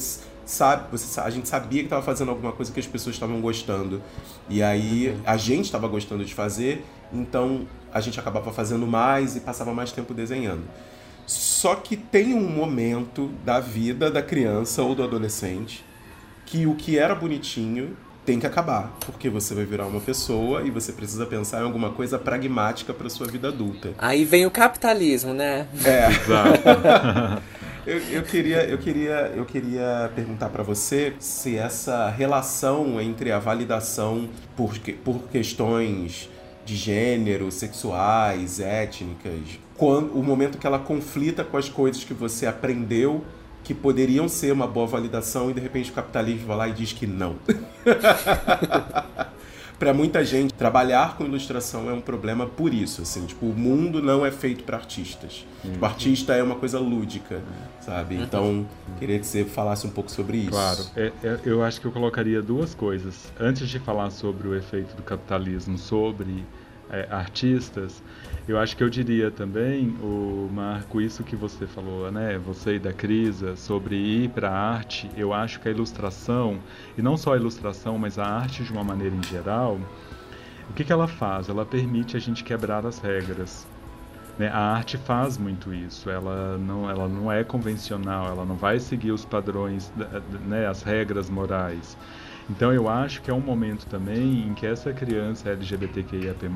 [0.46, 4.02] sabe, você, a gente sabia que estava fazendo alguma coisa que as pessoas estavam gostando
[4.48, 5.20] e aí uhum.
[5.24, 9.92] a gente estava gostando de fazer, então a gente acabava fazendo mais e passava mais
[9.92, 10.62] tempo desenhando.
[11.26, 15.84] Só que tem um momento da vida da criança ou do adolescente
[16.44, 20.70] que o que era bonitinho tem que acabar, porque você vai virar uma pessoa e
[20.70, 23.90] você precisa pensar em alguma coisa pragmática para sua vida adulta.
[23.98, 25.68] Aí vem o capitalismo, né?
[25.84, 26.08] É.
[27.86, 33.38] eu, eu, queria, eu, queria, eu queria perguntar para você se essa relação entre a
[33.38, 36.30] validação por, por questões
[36.64, 42.46] de gênero, sexuais, étnicas, quando, o momento que ela conflita com as coisas que você
[42.46, 43.22] aprendeu
[43.64, 46.92] que poderiam ser uma boa validação e de repente o capitalismo vai lá e diz
[46.92, 47.36] que não.
[49.78, 54.00] para muita gente, trabalhar com ilustração é um problema por isso, assim, tipo, o mundo
[54.00, 55.44] não é feito para artistas.
[55.64, 55.72] Uhum.
[55.72, 57.42] Tipo, artista é uma coisa lúdica,
[57.80, 58.16] sabe?
[58.16, 58.66] Então, uhum.
[58.98, 60.50] queria que você falasse um pouco sobre isso.
[60.50, 63.32] Claro, é, é, eu acho que eu colocaria duas coisas.
[63.38, 66.44] Antes de falar sobre o efeito do capitalismo sobre
[66.90, 68.02] é, artistas,
[68.46, 72.38] eu acho que eu diria também, o Marco, isso que você falou, né?
[72.38, 75.10] Você e da Crisa, sobre ir para a arte.
[75.16, 76.58] Eu acho que a ilustração,
[76.96, 79.80] e não só a ilustração, mas a arte de uma maneira em geral,
[80.68, 81.48] o que, que ela faz?
[81.48, 83.66] Ela permite a gente quebrar as regras.
[84.38, 84.48] Né?
[84.48, 86.10] A arte faz muito isso.
[86.10, 89.92] Ela não, ela não é convencional, ela não vai seguir os padrões,
[90.46, 91.96] né, as regras morais.
[92.48, 96.46] Então eu acho que é um momento também em que essa criança LGBTQIAP+,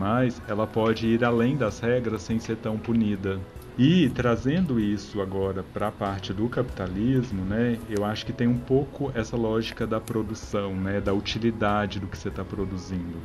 [0.46, 3.40] ela pode ir além das regras sem ser tão punida.
[3.78, 8.58] E trazendo isso agora para a parte do capitalismo, né, eu acho que tem um
[8.58, 13.18] pouco essa lógica da produção, né, da utilidade do que você está produzindo.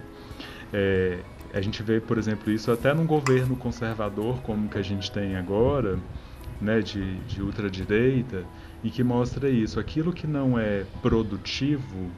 [0.72, 1.20] É,
[1.54, 5.36] a gente vê, por exemplo, isso até num governo conservador como que a gente tem
[5.36, 6.00] agora,
[6.62, 8.46] né, de, de ultradireita,
[8.84, 9.80] e que mostra isso.
[9.80, 12.12] Aquilo que não é produtivo,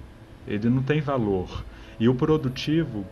[0.47, 1.63] ele não tem valor.
[1.99, 3.05] E o produtivo,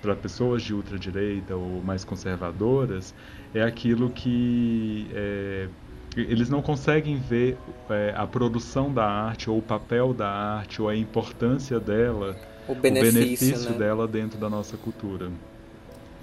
[0.00, 3.14] para pessoas de ultradireita ou mais conservadoras,
[3.54, 5.68] é aquilo que é,
[6.16, 7.56] eles não conseguem ver
[7.88, 12.36] é, a produção da arte ou o papel da arte ou a importância dela,
[12.68, 13.78] o benefício, o benefício né?
[13.78, 15.30] dela dentro da nossa cultura.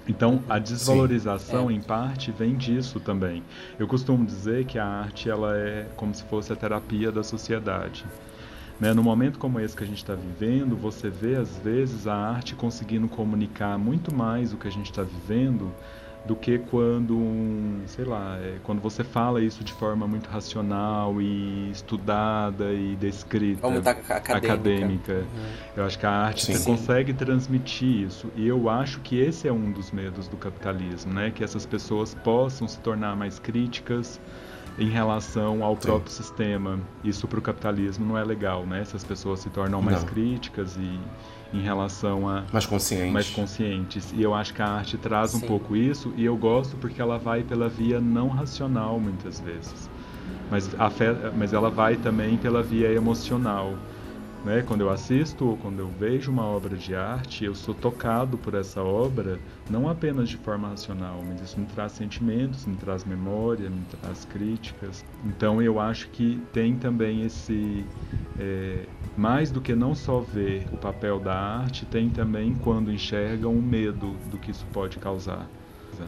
[0.08, 1.72] Então, a desvalorização, é.
[1.72, 3.42] em parte, vem disso também.
[3.78, 8.04] Eu costumo dizer que a arte ela é como se fosse a terapia da sociedade.
[8.80, 8.92] Né?
[8.92, 12.54] No momento como esse que a gente está vivendo, você vê, às vezes, a arte
[12.54, 15.72] conseguindo comunicar muito mais o que a gente está vivendo
[16.26, 17.16] do que quando,
[17.86, 23.60] sei lá, é, quando você fala isso de forma muito racional e estudada e descrita,
[23.60, 24.36] Como tá acadêmica.
[24.36, 25.12] acadêmica.
[25.12, 25.24] Uhum.
[25.76, 26.64] Eu acho que a arte sim, sim.
[26.64, 31.30] consegue transmitir isso e eu acho que esse é um dos medos do capitalismo, né?
[31.30, 34.20] Que essas pessoas possam se tornar mais críticas
[34.78, 36.22] em relação ao próprio sim.
[36.22, 36.78] sistema.
[37.02, 38.84] Isso para o capitalismo não é legal, né?
[38.84, 40.08] Se as pessoas se tornam mais não.
[40.08, 40.98] críticas e
[41.56, 43.12] em relação a mais conscientes.
[43.12, 44.12] mais conscientes.
[44.14, 45.38] E eu acho que a arte traz Sim.
[45.38, 49.88] um pouco isso e eu gosto porque ela vai pela via não racional muitas vezes.
[50.50, 53.74] Mas, a fé, mas ela vai também pela via emocional.
[54.44, 54.62] Né?
[54.62, 58.54] Quando eu assisto ou quando eu vejo uma obra de arte, eu sou tocado por
[58.54, 63.68] essa obra, não apenas de forma racional, mas isso me traz sentimentos, me traz memória,
[63.68, 65.04] me traz críticas.
[65.24, 67.84] Então eu acho que tem também esse.
[68.38, 68.84] É,
[69.16, 73.62] mais do que não só ver o papel da arte, tem também quando enxergam o
[73.62, 75.48] medo do que isso pode causar.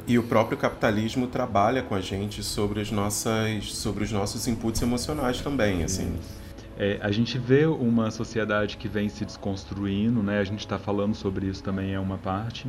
[0.07, 4.83] E o próprio capitalismo trabalha com a gente sobre, as nossas, sobre os nossos inputs
[4.83, 6.15] emocionais também, assim.
[6.21, 6.38] Isso.
[6.81, 10.39] É, a gente vê uma sociedade que vem se desconstruindo, né?
[10.39, 12.69] A gente está falando sobre isso também é uma parte,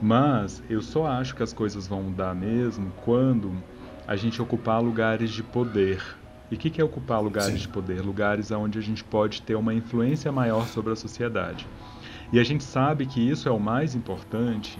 [0.00, 3.52] mas eu só acho que as coisas vão mudar mesmo quando
[4.06, 6.00] a gente ocupar lugares de poder.
[6.48, 7.58] E o que, que é ocupar lugares Sim.
[7.58, 8.00] de poder?
[8.00, 11.66] Lugares onde a gente pode ter uma influência maior sobre a sociedade.
[12.32, 14.78] E a gente sabe que isso é o mais importante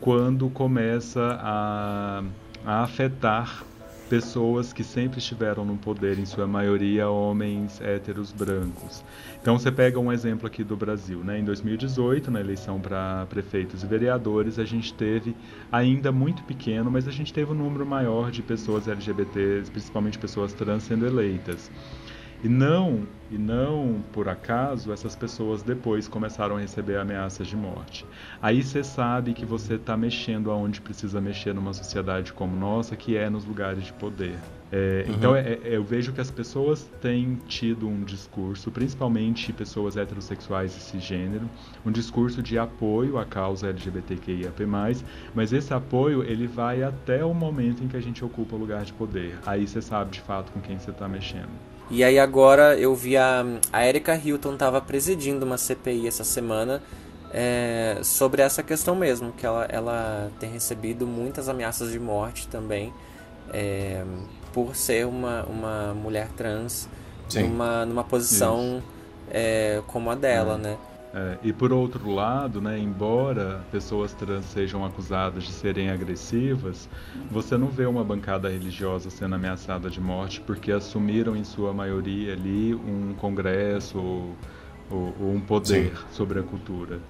[0.00, 2.22] quando começa a,
[2.64, 3.62] a afetar
[4.10, 9.04] pessoas que sempre estiveram no poder, em sua maioria homens héteros brancos.
[9.40, 11.38] Então você pega um exemplo aqui do Brasil, né?
[11.38, 15.36] Em 2018, na eleição para prefeitos e vereadores, a gente teve
[15.70, 20.52] ainda muito pequeno, mas a gente teve um número maior de pessoas LGBTs, principalmente pessoas
[20.52, 21.70] trans sendo eleitas.
[22.42, 28.06] E não, e não por acaso, essas pessoas depois começaram a receber ameaças de morte.
[28.40, 33.16] Aí você sabe que você está mexendo aonde precisa mexer numa sociedade como nossa, que
[33.16, 34.38] é nos lugares de poder.
[34.72, 35.14] É, uhum.
[35.14, 40.76] Então é, é, eu vejo que as pessoas têm tido um discurso, principalmente pessoas heterossexuais
[40.76, 41.50] e cisgênero,
[41.84, 44.64] um discurso de apoio à causa LGBTQIAP+,
[45.34, 48.84] mas esse apoio ele vai até o momento em que a gente ocupa o lugar
[48.84, 49.38] de poder.
[49.44, 51.50] Aí você sabe de fato com quem você está mexendo.
[51.90, 56.80] E aí agora eu vi a, a Erika Hilton estava presidindo uma CPI essa semana
[57.32, 62.92] é, sobre essa questão mesmo, que ela, ela tem recebido muitas ameaças de morte também
[63.52, 64.04] é,
[64.52, 66.88] por ser uma, uma mulher trans
[67.34, 68.80] numa, numa posição
[69.28, 70.76] é, como a dela, né?
[71.12, 76.88] É, e por outro lado, né, embora pessoas trans sejam acusadas de serem agressivas,
[77.28, 82.32] você não vê uma bancada religiosa sendo ameaçada de morte porque assumiram em sua maioria
[82.32, 84.36] ali um congresso ou,
[84.88, 86.04] ou, ou um poder Sim.
[86.12, 87.00] sobre a cultura.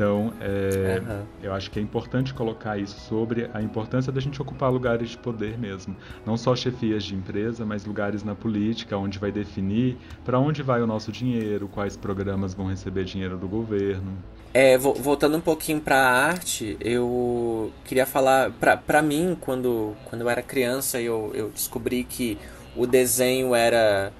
[0.00, 1.26] Então, é, uhum.
[1.42, 5.18] eu acho que é importante colocar isso sobre a importância da gente ocupar lugares de
[5.18, 5.94] poder mesmo.
[6.24, 10.80] Não só chefias de empresa, mas lugares na política, onde vai definir para onde vai
[10.80, 14.16] o nosso dinheiro, quais programas vão receber dinheiro do governo.
[14.54, 18.52] É, voltando um pouquinho para a arte, eu queria falar,
[18.86, 22.38] para mim, quando, quando eu era criança, eu, eu descobri que
[22.74, 24.10] o desenho era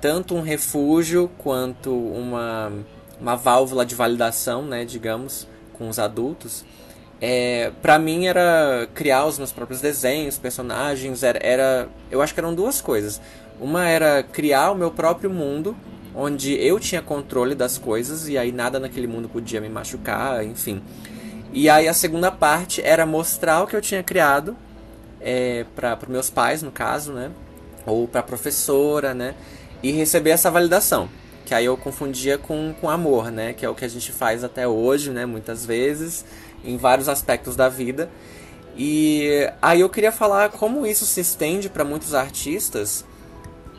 [0.00, 2.72] tanto um refúgio quanto uma
[3.20, 6.64] uma válvula de validação, né, digamos, com os adultos.
[7.20, 12.40] É, para mim era criar os meus próprios desenhos, personagens, era, era, eu acho que
[12.40, 13.20] eram duas coisas.
[13.58, 15.74] Uma era criar o meu próprio mundo,
[16.14, 20.82] onde eu tinha controle das coisas e aí nada naquele mundo podia me machucar, enfim.
[21.52, 24.54] E aí a segunda parte era mostrar o que eu tinha criado
[25.20, 27.30] é, para meus pais, no caso, né,
[27.86, 29.34] ou para professora, né,
[29.82, 31.08] e receber essa validação
[31.46, 33.52] que aí eu confundia com, com amor, né?
[33.52, 35.24] Que é o que a gente faz até hoje, né?
[35.24, 36.24] Muitas vezes,
[36.64, 38.10] em vários aspectos da vida.
[38.76, 43.04] E aí eu queria falar como isso se estende para muitos artistas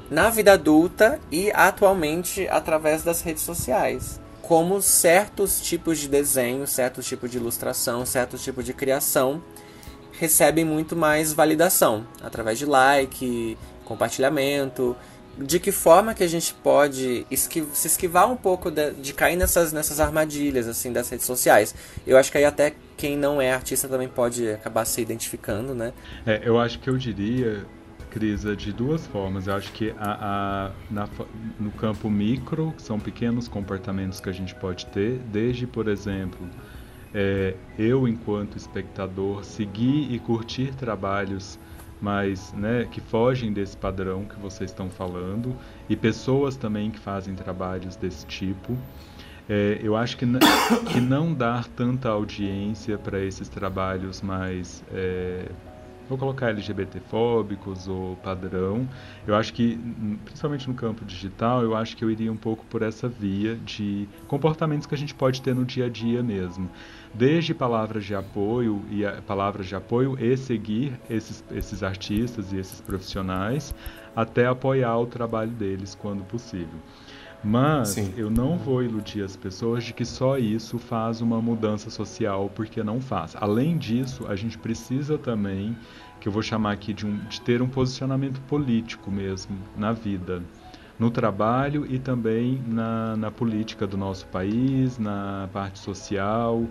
[0.10, 4.18] na vida adulta e atualmente através das redes sociais.
[4.42, 9.44] Como certos tipos de desenho, certos tipos de ilustração, certos tipos de criação
[10.14, 14.96] recebem muito mais validação através de like, compartilhamento
[15.38, 19.36] de que forma que a gente pode esquiv se esquivar um pouco de, de, cair
[19.36, 21.76] nessas, nessas armadilhas assim das redes sociais.
[22.06, 25.94] Eu acho que aí até quem não é artista também pode acabar se identificando, né?
[26.26, 27.66] É, eu acho que eu diria,
[28.10, 29.48] Cris, é de duas formas.
[29.48, 31.08] Eu acho que a, a, na,
[31.60, 36.48] no campo micro, são pequenos comportamentos que a gente pode ter, desde, por exemplo,
[37.14, 41.60] é, eu, enquanto espectador, seguir e curtir trabalhos
[42.02, 45.56] mas né, que fogem desse padrão que vocês estão falando
[45.90, 48.78] e pessoas também que fazem trabalhos desse tipo.
[49.50, 50.26] É, eu acho que,
[50.92, 55.50] que não dar tanta audiência para esses trabalhos mais é,
[56.08, 58.88] vou colocar LGBTfóbicos ou padrão.
[59.26, 59.78] Eu acho que,
[60.24, 64.08] principalmente no campo digital, eu acho que eu iria um pouco por essa via de
[64.28, 66.70] comportamentos que a gente pode ter no dia a dia mesmo.
[67.14, 72.82] Desde palavras de apoio e palavras de apoio e seguir esses, esses artistas e esses
[72.82, 73.74] profissionais
[74.16, 76.80] até apoiar o trabalho deles quando possível.
[77.44, 78.14] Mas Sim.
[78.18, 82.84] eu não vou iludir as pessoas de que só isso faz uma mudança social, porque
[82.84, 83.36] não faz.
[83.40, 85.78] Além disso, a gente precisa também,
[86.20, 90.42] que eu vou chamar aqui de, um, de ter um posicionamento político mesmo na vida,
[90.98, 96.66] no trabalho e também na, na política do nosso país, na parte social.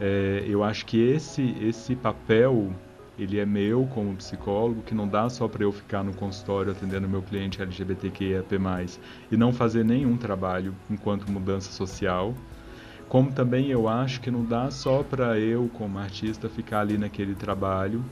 [0.00, 2.72] É, eu acho que esse, esse papel
[3.18, 7.08] ele é meu como psicólogo, que não dá só para eu ficar no consultório atendendo
[7.08, 8.58] meu cliente LGBTQIAP+,
[9.30, 12.34] e não fazer nenhum trabalho enquanto mudança social.
[13.08, 17.34] Como também eu acho que não dá só para eu, como artista, ficar ali naquele
[17.34, 18.04] trabalho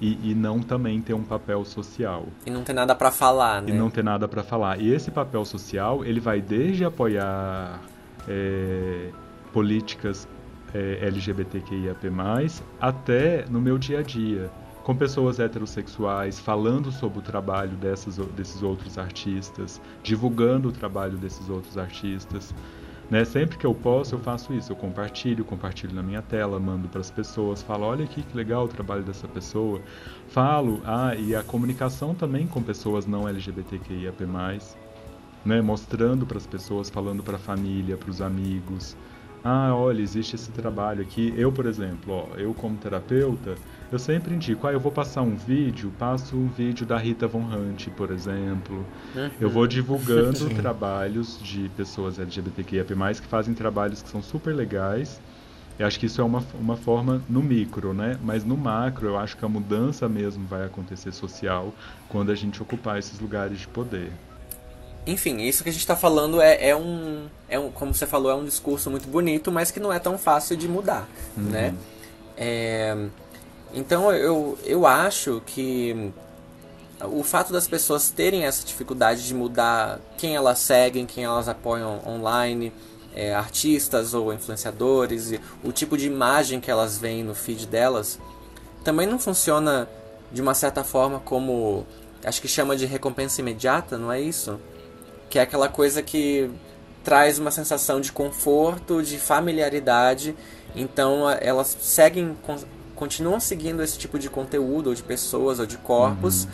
[0.00, 2.26] e, e, não também ter um papel social.
[2.44, 3.70] E não ter nada para falar, né?
[3.70, 4.78] E não ter nada para falar.
[4.80, 7.80] E esse papel social, ele vai desde apoiar
[8.28, 9.10] é,
[9.52, 10.28] políticas
[10.74, 12.10] é, LGBTQIAP+,
[12.80, 14.50] até no meu dia a dia,
[14.82, 21.48] com pessoas heterossexuais, falando sobre o trabalho dessas, desses outros artistas, divulgando o trabalho desses
[21.48, 22.54] outros artistas.
[23.10, 23.24] Né?
[23.24, 24.72] Sempre que eu posso, eu faço isso.
[24.72, 28.64] Eu compartilho, compartilho na minha tela, mando para as pessoas, falo: olha aqui que legal
[28.64, 29.80] o trabalho dessa pessoa.
[30.28, 34.26] Falo, ah, e a comunicação também com pessoas não LGBTQIAP+,
[35.44, 35.62] né?
[35.62, 38.96] mostrando para as pessoas, falando para a família, para os amigos
[39.44, 41.34] ah, olha, existe esse trabalho aqui.
[41.36, 43.56] Eu, por exemplo, ó, eu como terapeuta,
[43.92, 47.42] eu sempre indico, ah, eu vou passar um vídeo, passo um vídeo da Rita Von
[47.42, 48.86] Hunt, por exemplo.
[49.14, 49.30] Uhum.
[49.38, 55.20] Eu vou divulgando trabalhos de pessoas LGBTQIA+, que fazem trabalhos que são super legais.
[55.78, 58.18] Eu acho que isso é uma, uma forma no micro, né?
[58.22, 61.74] Mas no macro, eu acho que a mudança mesmo vai acontecer social
[62.08, 64.10] quando a gente ocupar esses lugares de poder.
[65.06, 68.30] Enfim, isso que a gente está falando é, é, um, é um, como você falou,
[68.30, 71.44] é um discurso muito bonito, mas que não é tão fácil de mudar, uhum.
[71.44, 71.74] né?
[72.36, 72.96] É,
[73.74, 76.10] então eu, eu acho que
[77.02, 82.00] o fato das pessoas terem essa dificuldade de mudar quem elas seguem, quem elas apoiam
[82.06, 82.72] online,
[83.14, 88.18] é, artistas ou influenciadores, e o tipo de imagem que elas veem no feed delas,
[88.82, 89.88] também não funciona
[90.32, 91.86] de uma certa forma como
[92.24, 94.58] acho que chama de recompensa imediata, não é isso?
[95.34, 96.48] Que é aquela coisa que
[97.02, 100.32] traz uma sensação de conforto, de familiaridade.
[100.76, 102.36] Então elas seguem,
[102.94, 106.50] continuam seguindo esse tipo de conteúdo, ou de pessoas, ou de corpos, uhum.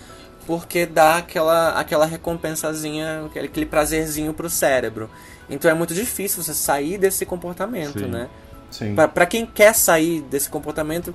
[0.47, 5.11] porque dá aquela, aquela recompensazinha, aquele, aquele prazerzinho pro cérebro.
[5.51, 8.07] Então é muito difícil você sair desse comportamento, Sim.
[8.07, 8.31] né?
[8.71, 8.95] Sim.
[8.95, 11.15] Para quem quer sair desse comportamento,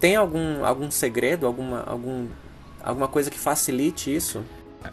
[0.00, 2.26] tem algum, algum segredo, alguma, algum,
[2.82, 4.42] alguma coisa que facilite isso?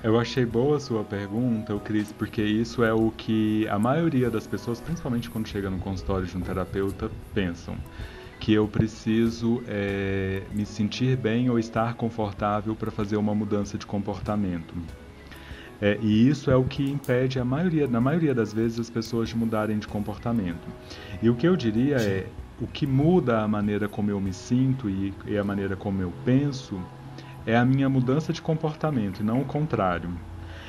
[0.01, 4.47] Eu achei boa a sua pergunta, Cris, porque isso é o que a maioria das
[4.47, 7.75] pessoas, principalmente quando chega no consultório de um terapeuta, pensam.
[8.39, 13.85] Que eu preciso é, me sentir bem ou estar confortável para fazer uma mudança de
[13.85, 14.73] comportamento.
[15.81, 19.29] É, e isso é o que impede a maioria, na maioria das vezes, as pessoas
[19.29, 20.67] de mudarem de comportamento.
[21.21, 22.27] E o que eu diria é,
[22.61, 26.13] o que muda a maneira como eu me sinto e, e a maneira como eu
[26.23, 26.79] penso
[27.45, 30.09] é a minha mudança de comportamento e não o contrário.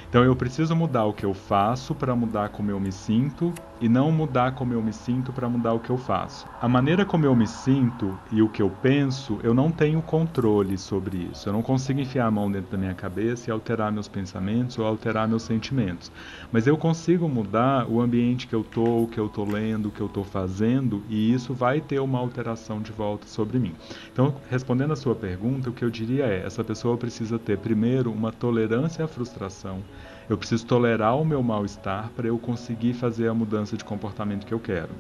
[0.09, 3.53] Então eu preciso mudar o que eu faço para mudar como eu me sinto
[3.85, 6.47] e não mudar como eu me sinto para mudar o que eu faço.
[6.59, 10.79] A maneira como eu me sinto e o que eu penso, eu não tenho controle
[10.79, 11.51] sobre isso.
[11.51, 14.87] Eu não consigo enfiar a mão dentro da minha cabeça e alterar meus pensamentos ou
[14.87, 16.11] alterar meus sentimentos.
[16.51, 19.93] Mas eu consigo mudar o ambiente que eu tô, o que eu tô lendo, o
[19.93, 23.75] que eu tô fazendo e isso vai ter uma alteração de volta sobre mim.
[24.11, 28.11] Então, respondendo a sua pergunta, o que eu diria é: essa pessoa precisa ter primeiro
[28.11, 29.83] uma tolerância à frustração
[30.29, 34.55] eu preciso tolerar o meu mal-estar para eu conseguir fazer a mudança de comportamento que
[34.55, 34.91] eu quero.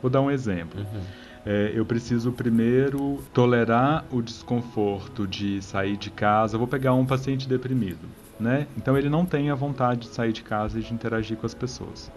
[0.00, 0.80] Vou dar um exemplo.
[0.80, 1.00] Uhum.
[1.44, 6.58] É, eu preciso primeiro tolerar o desconforto de sair de casa.
[6.58, 8.06] vou pegar um paciente deprimido,
[8.38, 8.66] né?
[8.76, 11.54] Então ele não tem a vontade de sair de casa e de interagir com as
[11.54, 12.10] pessoas.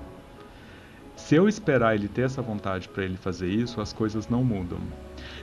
[1.15, 4.79] Se eu esperar ele ter essa vontade para ele fazer isso, as coisas não mudam.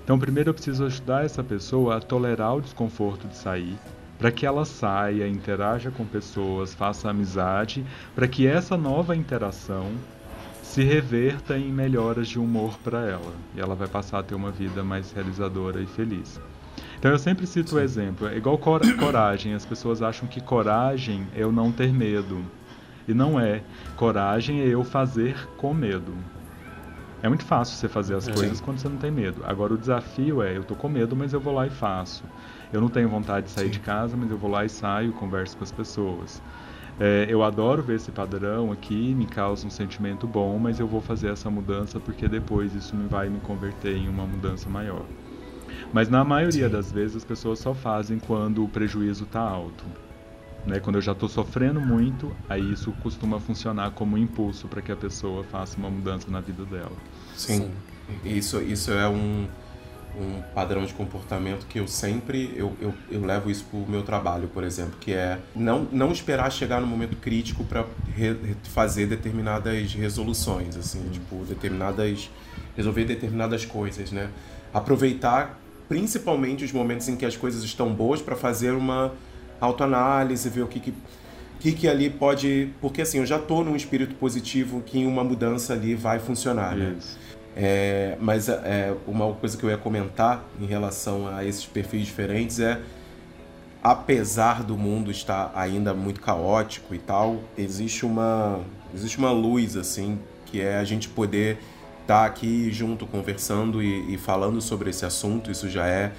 [0.03, 3.79] Então, primeiro eu preciso ajudar essa pessoa a tolerar o desconforto de sair,
[4.19, 9.93] para que ela saia, interaja com pessoas, faça amizade, para que essa nova interação
[10.63, 14.51] se reverta em melhoras de humor para ela e ela vai passar a ter uma
[14.51, 16.41] vida mais realizadora e feliz.
[16.99, 21.27] Então eu sempre cito o exemplo, é igual cor coragem, as pessoas acham que coragem
[21.35, 22.45] é eu não ter medo.
[23.07, 23.63] E não é.
[23.97, 26.13] Coragem é eu fazer com medo.
[27.23, 29.43] É muito fácil você fazer as coisas quando você não tem medo.
[29.45, 32.23] Agora o desafio é, eu tô com medo, mas eu vou lá e faço.
[32.73, 33.73] Eu não tenho vontade de sair Sim.
[33.73, 36.41] de casa, mas eu vou lá e saio, converso com as pessoas.
[37.01, 41.01] É, eu adoro ver esse padrão aqui, me causa um sentimento bom, mas eu vou
[41.01, 45.05] fazer essa mudança porque depois isso me vai me converter em uma mudança maior.
[45.93, 46.73] Mas na maioria Sim.
[46.73, 49.85] das vezes as pessoas só fazem quando o prejuízo está alto.
[50.69, 50.81] Né?
[50.81, 54.93] Quando eu já estou sofrendo muito, aí isso costuma funcionar como um impulso para que
[54.93, 56.93] a pessoa faça uma mudança na vida dela.
[57.35, 57.73] Sim, Sim.
[58.25, 59.47] Isso, isso é um,
[60.19, 64.03] um padrão de comportamento que eu sempre eu, eu, eu levo isso para o meu
[64.03, 67.87] trabalho, por exemplo, que é não, não esperar chegar no momento crítico para
[68.65, 71.11] fazer determinadas resoluções, assim, hum.
[71.11, 72.31] tipo determinadas
[72.77, 74.31] resolver determinadas coisas, né?
[74.73, 75.59] Aproveitar
[75.89, 79.13] principalmente os momentos em que as coisas estão boas para fazer uma
[79.61, 80.95] autoanálise, ver o que, que
[81.61, 82.71] que, que ali pode.
[82.81, 86.77] Porque assim, eu já estou num espírito positivo que uma mudança ali vai funcionar.
[86.77, 86.97] Né?
[87.57, 92.61] É, mas é, uma coisa que eu ia comentar em relação a esses perfis diferentes
[92.61, 92.81] é.
[93.83, 98.61] Apesar do mundo estar ainda muito caótico e tal, existe uma,
[98.93, 101.59] existe uma luz, assim, que é a gente poder
[102.03, 105.51] estar tá aqui junto conversando e, e falando sobre esse assunto.
[105.51, 106.13] Isso já é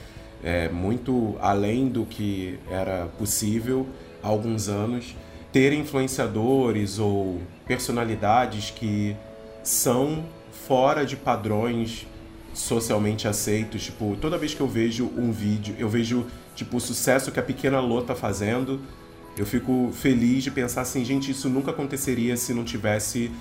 [0.44, 3.88] é, muito além do que era possível
[4.24, 5.16] há alguns anos.
[5.52, 9.16] Ter influenciadores ou personalidades que
[9.64, 10.24] são
[10.68, 12.06] fora de padrões
[12.54, 13.84] socialmente aceitos.
[13.84, 16.26] Tipo, toda vez que eu vejo um vídeo, eu vejo
[16.56, 18.82] tipo o sucesso que a pequena Lô tá fazendo,
[19.38, 23.32] eu fico feliz de pensar assim, gente, isso nunca aconteceria se não tivesse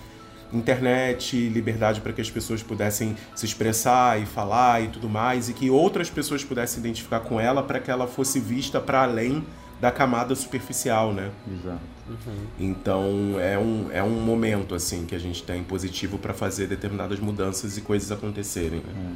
[0.53, 5.53] internet, liberdade para que as pessoas pudessem se expressar e falar e tudo mais, e
[5.53, 9.45] que outras pessoas pudessem se identificar com ela para que ela fosse vista para além
[9.81, 11.31] da camada superficial, né?
[11.47, 11.81] Exato.
[12.09, 12.47] Uhum.
[12.59, 17.21] Então é um, é um momento assim que a gente tem positivo para fazer determinadas
[17.21, 18.81] mudanças e coisas acontecerem.
[18.81, 18.93] Né?
[18.97, 19.15] Uhum.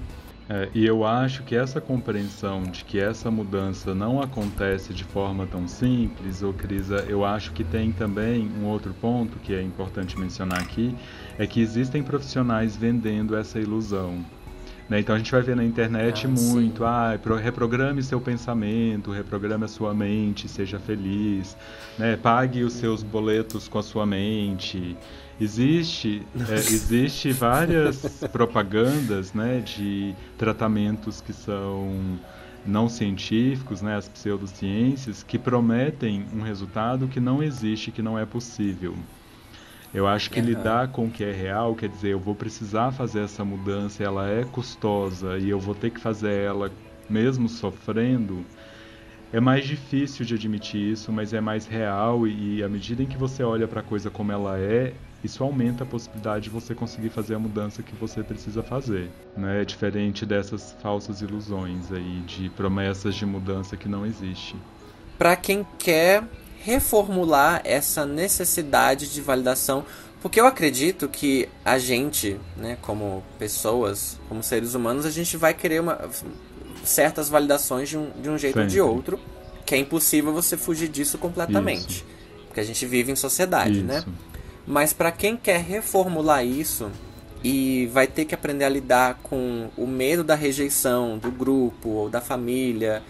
[0.52, 5.46] É, e eu acho que essa compreensão de que essa mudança não acontece de forma
[5.46, 10.18] tão simples, ou Crisa, eu acho que tem também um outro ponto que é importante
[10.18, 10.94] mencionar aqui,
[11.38, 14.22] é que existem profissionais vendendo essa ilusão.
[14.90, 15.00] Né?
[15.00, 16.84] Então a gente vai ver na internet ah, muito, sim.
[16.84, 21.56] ah, reprograme seu pensamento, reprograme a sua mente, seja feliz,
[21.98, 22.18] né?
[22.18, 24.98] pague os seus boletos com a sua mente.
[25.40, 27.98] Existe, é, existe várias
[28.30, 32.18] propagandas né, de tratamentos que são
[32.64, 38.24] não científicos, né, as pseudociências, que prometem um resultado que não existe, que não é
[38.24, 38.94] possível.
[39.92, 40.46] Eu acho que uhum.
[40.46, 44.28] lidar com o que é real, quer dizer, eu vou precisar fazer essa mudança, ela
[44.28, 46.70] é custosa e eu vou ter que fazer ela
[47.10, 48.44] mesmo sofrendo.
[49.32, 53.06] É mais difícil de admitir isso, mas é mais real e, e à medida em
[53.06, 54.94] que você olha para a coisa como ela é,
[55.24, 59.10] isso aumenta a possibilidade de você conseguir fazer a mudança que você precisa fazer.
[59.36, 59.62] Né?
[59.62, 64.56] É diferente dessas falsas ilusões aí de promessas de mudança que não existe.
[65.16, 66.24] Para quem quer
[66.64, 69.84] reformular essa necessidade de validação,
[70.20, 75.52] porque eu acredito que a gente, né, como pessoas, como seres humanos, a gente vai
[75.52, 75.98] querer uma,
[76.84, 79.20] certas validações de um, de um jeito ou de outro,
[79.66, 81.96] que é impossível você fugir disso completamente.
[81.96, 82.04] Isso.
[82.46, 83.98] Porque a gente vive em sociedade, né?
[83.98, 84.08] Isso.
[84.08, 84.14] né?
[84.66, 86.90] Mas para quem quer reformular isso
[87.42, 92.08] e vai ter que aprender a lidar com o medo da rejeição do grupo ou
[92.08, 93.02] da família,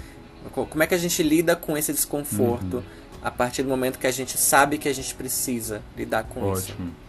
[0.53, 2.77] como é que a gente lida com esse desconforto?
[2.79, 6.43] Uhum a partir do momento que a gente sabe que a gente precisa lidar com
[6.43, 6.87] Ótimo.
[6.89, 7.02] isso.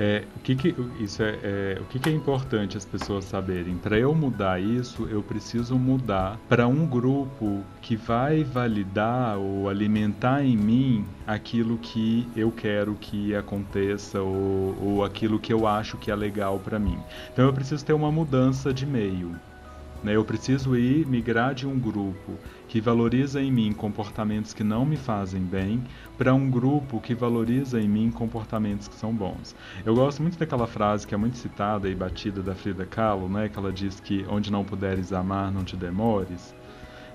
[0.00, 3.76] É, o que, que isso é, é, o que, que é importante as pessoas saberem?
[3.76, 10.44] Para eu mudar isso, eu preciso mudar para um grupo que vai validar ou alimentar
[10.44, 16.12] em mim aquilo que eu quero que aconteça ou, ou aquilo que eu acho que
[16.12, 16.98] é legal para mim.
[17.32, 19.34] Então eu preciso ter uma mudança de meio.
[20.02, 20.14] Né?
[20.14, 22.38] Eu preciso ir migrar de um grupo
[22.68, 25.82] que valoriza em mim comportamentos que não me fazem bem
[26.18, 29.56] para um grupo que valoriza em mim comportamentos que são bons.
[29.84, 33.48] Eu gosto muito daquela frase que é muito citada e batida da Frida Kahlo, né?
[33.48, 36.54] que ela diz que onde não puderes amar, não te demores.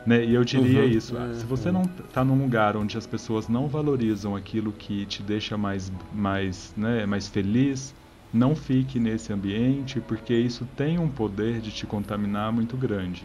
[0.05, 0.25] Né?
[0.25, 1.33] E eu diria uhum, isso, uhum.
[1.33, 5.57] se você não está num lugar onde as pessoas não valorizam aquilo que te deixa
[5.57, 7.95] mais, mais, né, mais feliz,
[8.33, 13.23] não fique nesse ambiente, porque isso tem um poder de te contaminar muito grande.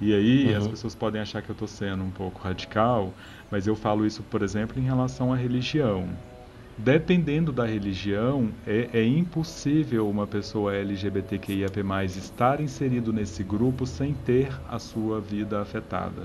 [0.00, 0.58] E aí uhum.
[0.58, 3.12] as pessoas podem achar que eu estou sendo um pouco radical,
[3.50, 6.08] mas eu falo isso, por exemplo, em relação à religião.
[6.78, 14.52] Dependendo da religião, é, é impossível uma pessoa LGBTQIAP+, estar inserido nesse grupo sem ter
[14.68, 16.22] a sua vida afetada.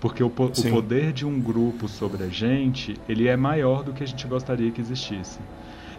[0.00, 4.04] Porque o, o poder de um grupo sobre a gente, ele é maior do que
[4.04, 5.40] a gente gostaria que existisse.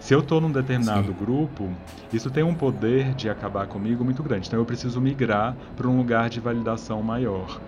[0.04, 1.14] Se eu estou num determinado Sim.
[1.14, 1.72] grupo,
[2.12, 4.48] isso tem um poder de acabar comigo muito grande.
[4.48, 7.62] Então eu preciso migrar para um lugar de validação maior.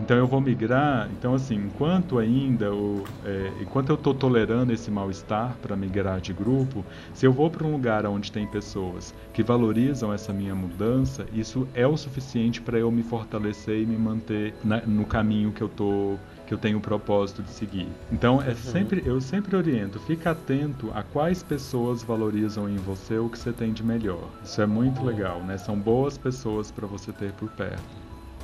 [0.00, 1.10] Então eu vou migrar.
[1.10, 6.32] Então assim, enquanto ainda, eu, é, enquanto eu estou tolerando esse mal-estar para migrar de
[6.32, 11.26] grupo, se eu vou para um lugar onde tem pessoas que valorizam essa minha mudança,
[11.32, 15.60] isso é o suficiente para eu me fortalecer e me manter na, no caminho que
[15.60, 16.20] eu estou
[16.50, 17.86] que eu tenho o propósito de seguir.
[18.10, 18.56] Então é uhum.
[18.56, 23.52] sempre, eu sempre oriento, fica atento a quais pessoas valorizam em você o que você
[23.52, 24.28] tem de melhor.
[24.44, 25.56] Isso é muito legal, né?
[25.58, 27.80] São boas pessoas para você ter por perto.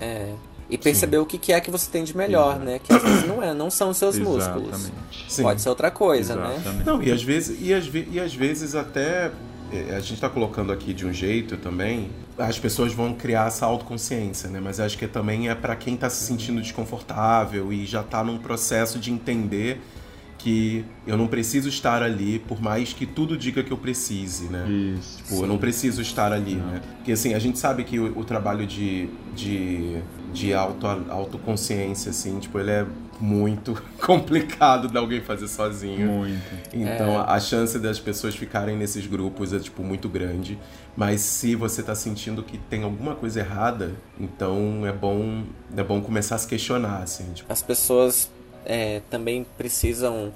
[0.01, 0.33] É,
[0.71, 1.23] e perceber Sim.
[1.25, 2.65] o que é que você tem de melhor, Exato.
[2.65, 2.79] né?
[2.79, 4.89] Que às vezes não é, não são os seus músculos.
[5.29, 5.43] Sim.
[5.43, 6.55] Pode ser outra coisa, né?
[6.55, 6.79] Exatamente.
[6.79, 6.85] né?
[6.87, 9.33] Não, e às vezes, e às, e às vezes até
[9.73, 14.49] a gente está colocando aqui de um jeito também, as pessoas vão criar essa autoconsciência,
[14.49, 14.61] né?
[14.63, 18.39] Mas acho que também é para quem está se sentindo desconfortável e já está num
[18.39, 19.81] processo de entender
[20.39, 24.69] que eu não preciso estar ali, por mais que tudo diga que eu precise, né?
[24.69, 25.19] Isso.
[25.19, 26.67] Tipo, eu não preciso estar ali, não.
[26.67, 26.83] né?
[26.97, 30.01] Porque assim, a gente sabe que o, o trabalho de, de,
[30.33, 32.87] de auto, autoconsciência, assim, tipo, ele é
[33.21, 36.07] muito complicado de alguém fazer sozinho.
[36.07, 36.67] Muito.
[36.73, 37.25] Então é.
[37.27, 40.59] a chance das pessoas ficarem nesses grupos é tipo muito grande.
[40.97, 45.45] Mas se você está sentindo que tem alguma coisa errada, então é bom
[45.77, 47.33] é bom começar a se questionar assim.
[47.35, 47.53] Tipo.
[47.53, 48.31] As pessoas
[48.65, 50.33] é, também precisam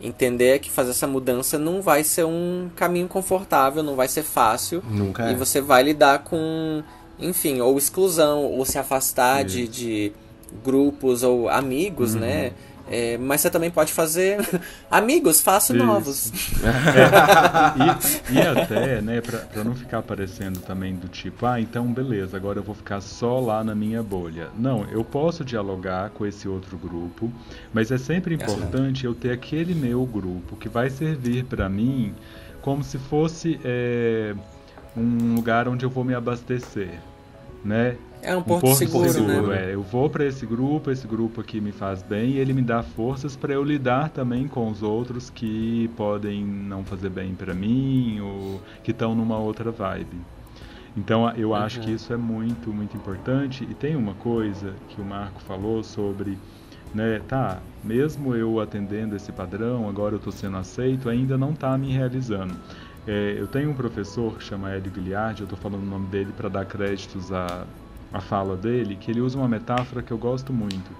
[0.00, 4.82] entender que fazer essa mudança não vai ser um caminho confortável, não vai ser fácil.
[4.88, 5.32] Nunca é.
[5.32, 6.82] E você vai lidar com,
[7.18, 10.12] enfim, ou exclusão, ou se afastar de, de,
[10.64, 12.20] grupos ou amigos, uhum.
[12.20, 12.52] né?
[12.90, 14.38] É, mas você também pode fazer
[14.90, 15.86] amigos, faço Isso.
[15.86, 16.32] novos.
[16.64, 21.86] É, e, e, até, né, pra, pra não ficar parecendo também do tipo, ah, então
[21.92, 24.48] beleza, agora eu vou ficar só lá na minha bolha.
[24.58, 27.32] Não, eu posso dialogar com esse outro grupo,
[27.72, 32.12] mas é sempre importante eu ter aquele meu grupo que vai servir para mim
[32.60, 34.34] como se fosse é,
[34.96, 36.98] um lugar onde eu vou me abastecer,
[37.64, 37.96] né?
[38.22, 39.70] É um porto, um porto seguro, seguro, né?
[39.70, 42.62] É, eu vou para esse grupo, esse grupo aqui me faz bem e ele me
[42.62, 47.54] dá forças para eu lidar também com os outros que podem não fazer bem para
[47.54, 50.18] mim ou que estão numa outra vibe.
[50.96, 51.86] Então eu acho uhum.
[51.86, 53.66] que isso é muito, muito importante.
[53.68, 56.36] E tem uma coisa que o Marco falou sobre,
[56.94, 61.76] né, tá, mesmo eu atendendo esse padrão, agora eu estou sendo aceito, ainda não está
[61.78, 62.54] me realizando.
[63.06, 66.32] É, eu tenho um professor que chama Hélio Guilherme, eu estou falando o nome dele
[66.36, 67.64] para dar créditos a
[68.12, 70.90] a fala dele, que ele usa uma metáfora que eu gosto muito.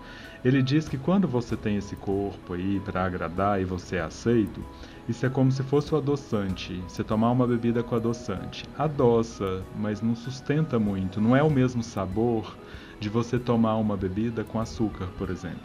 [0.44, 4.64] Ele diz que quando você tem esse corpo aí para agradar e você é aceito,
[5.08, 6.82] isso é como se fosse o adoçante.
[6.88, 8.64] Você tomar uma bebida com adoçante.
[8.78, 11.20] Adoça, mas não sustenta muito.
[11.20, 12.56] Não é o mesmo sabor
[12.98, 15.60] de você tomar uma bebida com açúcar, por exemplo.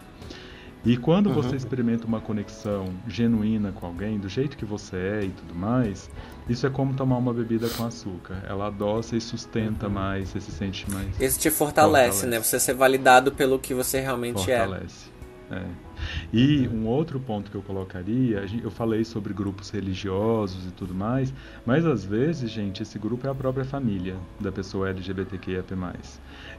[0.86, 1.33] E quando uhum.
[1.33, 6.09] você experimenta uma conexão genuína com alguém, do jeito que você é e tudo mais,
[6.47, 8.43] isso é como tomar uma bebida com açúcar.
[8.47, 9.93] Ela adoça e sustenta uhum.
[9.93, 11.19] mais, você se sente mais.
[11.19, 12.39] Isso te fortalece, fortalece, né?
[12.39, 14.59] Você ser validado pelo que você realmente é.
[14.59, 15.09] fortalece.
[15.49, 15.55] é.
[15.55, 15.86] é.
[16.31, 21.33] E um outro ponto que eu colocaria, eu falei sobre grupos religiosos e tudo mais,
[21.65, 25.73] mas às vezes, gente, esse grupo é a própria família da pessoa LGBTQIAP+.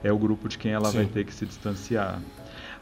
[0.03, 0.99] É o grupo de quem ela Sim.
[0.99, 2.21] vai ter que se distanciar.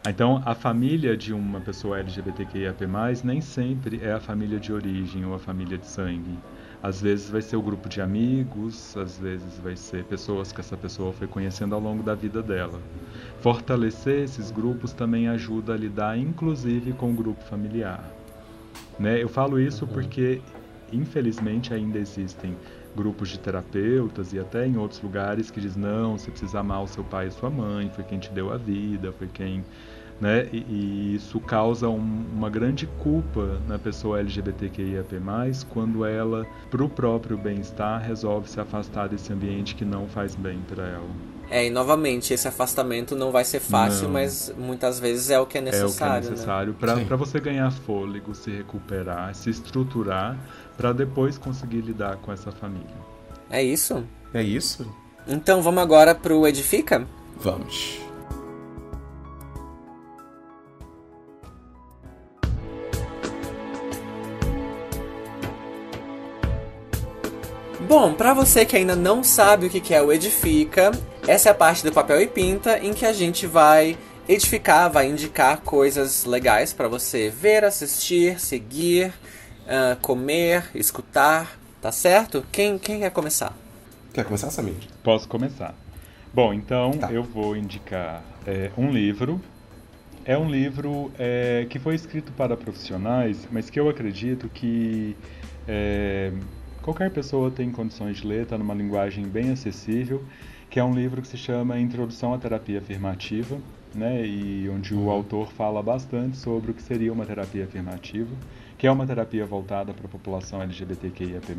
[0.07, 2.87] Então, a família de uma pessoa LGBTQIAP+,
[3.25, 6.39] nem sempre é a família de origem ou a família de sangue.
[6.83, 10.77] Às vezes vai ser o grupo de amigos, às vezes vai ser pessoas que essa
[10.77, 12.79] pessoa foi conhecendo ao longo da vida dela.
[13.41, 18.05] Fortalecer esses grupos também ajuda a lidar, inclusive, com o grupo familiar.
[18.99, 19.23] Né?
[19.23, 19.91] Eu falo isso uhum.
[19.91, 20.43] porque,
[20.93, 22.55] infelizmente, ainda existem
[22.95, 26.87] grupos de terapeutas e até em outros lugares que diz não, você precisa amar o
[26.87, 29.65] seu pai e sua mãe, foi quem te deu a vida, foi quem
[30.21, 30.49] né?
[30.53, 35.17] E, e isso causa um, uma grande culpa na pessoa LGBTQIAP+,
[35.71, 40.59] quando ela, para o próprio bem-estar, resolve se afastar desse ambiente que não faz bem
[40.69, 41.35] para ela.
[41.51, 44.15] É, e novamente, esse afastamento não vai ser fácil, não.
[44.15, 46.15] mas muitas vezes é o que é necessário.
[46.15, 47.05] É o que é necessário né?
[47.05, 50.39] para você ganhar fôlego, se recuperar, se estruturar,
[50.77, 52.97] para depois conseguir lidar com essa família.
[53.51, 54.05] É isso?
[54.33, 54.91] É isso.
[55.29, 57.07] Então vamos agora pro Edifica?
[57.37, 58.01] Vamos.
[67.97, 70.91] Bom, para você que ainda não sabe o que é o Edifica,
[71.29, 73.97] essa é a parte do papel e pinta em que a gente vai
[74.29, 79.15] edificar, vai indicar coisas legais para você ver, assistir, seguir,
[79.61, 82.45] uh, comer, escutar, tá certo?
[82.51, 83.57] Quem, quem quer começar?
[84.13, 84.75] Quer começar, Samir?
[85.05, 85.73] Posso começar.
[86.35, 87.13] Bom, então tá.
[87.13, 89.41] eu vou indicar é, um livro.
[90.25, 95.17] É um livro é, que foi escrito para profissionais, mas que eu acredito que
[95.69, 96.33] é,
[96.85, 100.23] qualquer pessoa tem condições de ler, está numa linguagem bem acessível,
[100.69, 103.57] que é um livro que se chama Introdução à Terapia Afirmativa,
[103.95, 105.11] né, e onde o uhum.
[105.11, 108.31] autor fala bastante sobre o que seria uma terapia afirmativa,
[108.77, 111.57] que é uma terapia voltada para a população LGBTQIAP+,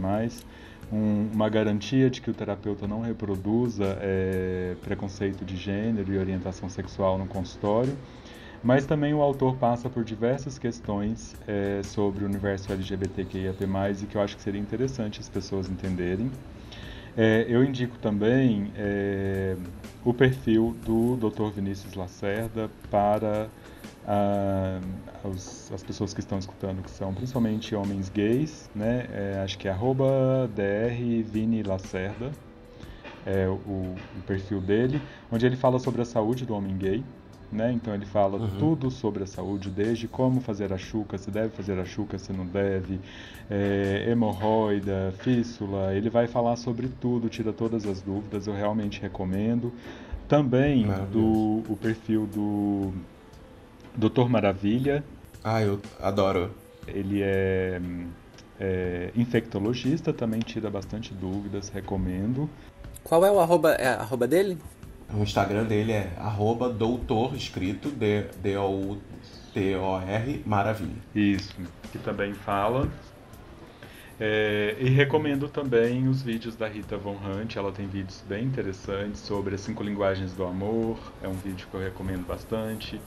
[0.94, 6.70] um, uma garantia de que o terapeuta não reproduza é, preconceito de gênero e orientação
[6.70, 7.98] sexual no consultório,
[8.66, 13.64] mas também o autor passa por diversas questões é, sobre o universo LGBTQIAP+,
[14.02, 16.32] e que eu acho que seria interessante as pessoas entenderem.
[17.16, 19.56] É, eu indico também é,
[20.04, 21.52] o perfil do Dr.
[21.56, 23.48] Vinícius Lacerda para
[24.08, 24.80] a,
[25.72, 29.06] as pessoas que estão escutando, que são principalmente homens gays, né?
[29.14, 30.50] É, acho que é arroba
[31.68, 32.32] Lacerda,
[33.28, 35.00] é o, o perfil dele,
[35.32, 37.04] onde ele fala sobre a saúde do homem gay,
[37.52, 37.72] né?
[37.72, 38.50] Então ele fala uhum.
[38.58, 42.32] tudo sobre a saúde, desde como fazer a chuca, se deve fazer a chuca, se
[42.34, 43.00] não deve,
[43.50, 45.94] é, hemorroida, fístula.
[45.94, 48.48] Ele vai falar sobre tudo, tira todas as dúvidas.
[48.48, 49.72] Eu realmente recomendo.
[50.28, 52.92] Também do o perfil do
[53.96, 55.04] Doutor Maravilha.
[55.44, 56.52] Ah, eu adoro.
[56.88, 57.80] Ele é,
[58.60, 62.50] é infectologista, também tira bastante dúvidas, recomendo.
[63.04, 64.58] Qual é o arroba, é, arroba dele?
[65.14, 67.90] O Instagram dele é arroba doutor, escrito
[68.42, 69.04] D-O-U-T-O-R,
[70.46, 70.98] maravilha.
[71.14, 71.54] Isso,
[71.92, 72.90] que também fala.
[74.20, 79.20] É, e recomendo também os vídeos da Rita Von Hunt, ela tem vídeos bem interessantes
[79.22, 83.00] sobre as cinco linguagens do amor, é um vídeo que eu recomendo bastante.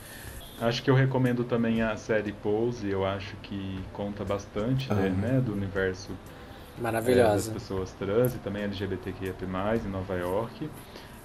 [0.61, 5.11] Acho que eu recomendo também a série Pose, eu acho que conta bastante uhum.
[5.13, 6.11] né, do universo
[6.81, 7.31] Maravilhosa.
[7.31, 9.35] É, das pessoas trans e também LGBTQIA+,
[9.85, 10.71] em Nova York.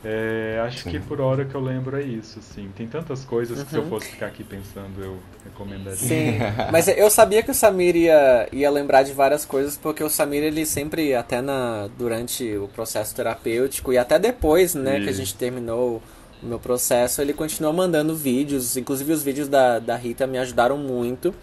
[0.05, 0.91] É, acho Sim.
[0.91, 2.69] que por hora que eu lembro é isso, assim.
[2.75, 3.63] Tem tantas coisas uhum.
[3.63, 3.89] que se eu uhum.
[3.89, 5.95] fosse ficar aqui pensando, eu recomendaria.
[5.95, 6.39] Sim,
[6.71, 10.43] mas eu sabia que o Samir ia, ia lembrar de várias coisas, porque o Samir,
[10.43, 15.35] ele sempre, até na, durante o processo terapêutico, e até depois, né, que a gente
[15.35, 16.01] terminou
[16.41, 20.77] o meu processo, ele continuou mandando vídeos, inclusive os vídeos da, da Rita me ajudaram
[20.77, 21.33] muito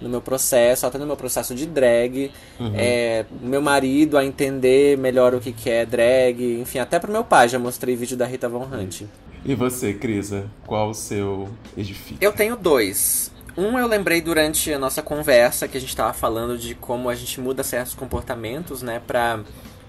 [0.00, 2.72] no meu processo, até no meu processo de drag, uhum.
[2.74, 7.24] é, meu marido a entender melhor o que, que é drag, enfim, até pro meu
[7.24, 9.02] pai já mostrei vídeo da Rita Von Hunt.
[9.44, 12.18] E você, Crisa, qual o seu edifício?
[12.20, 13.30] Eu tenho dois.
[13.56, 17.14] Um eu lembrei durante a nossa conversa que a gente estava falando de como a
[17.14, 19.40] gente muda certos comportamentos, né, pra,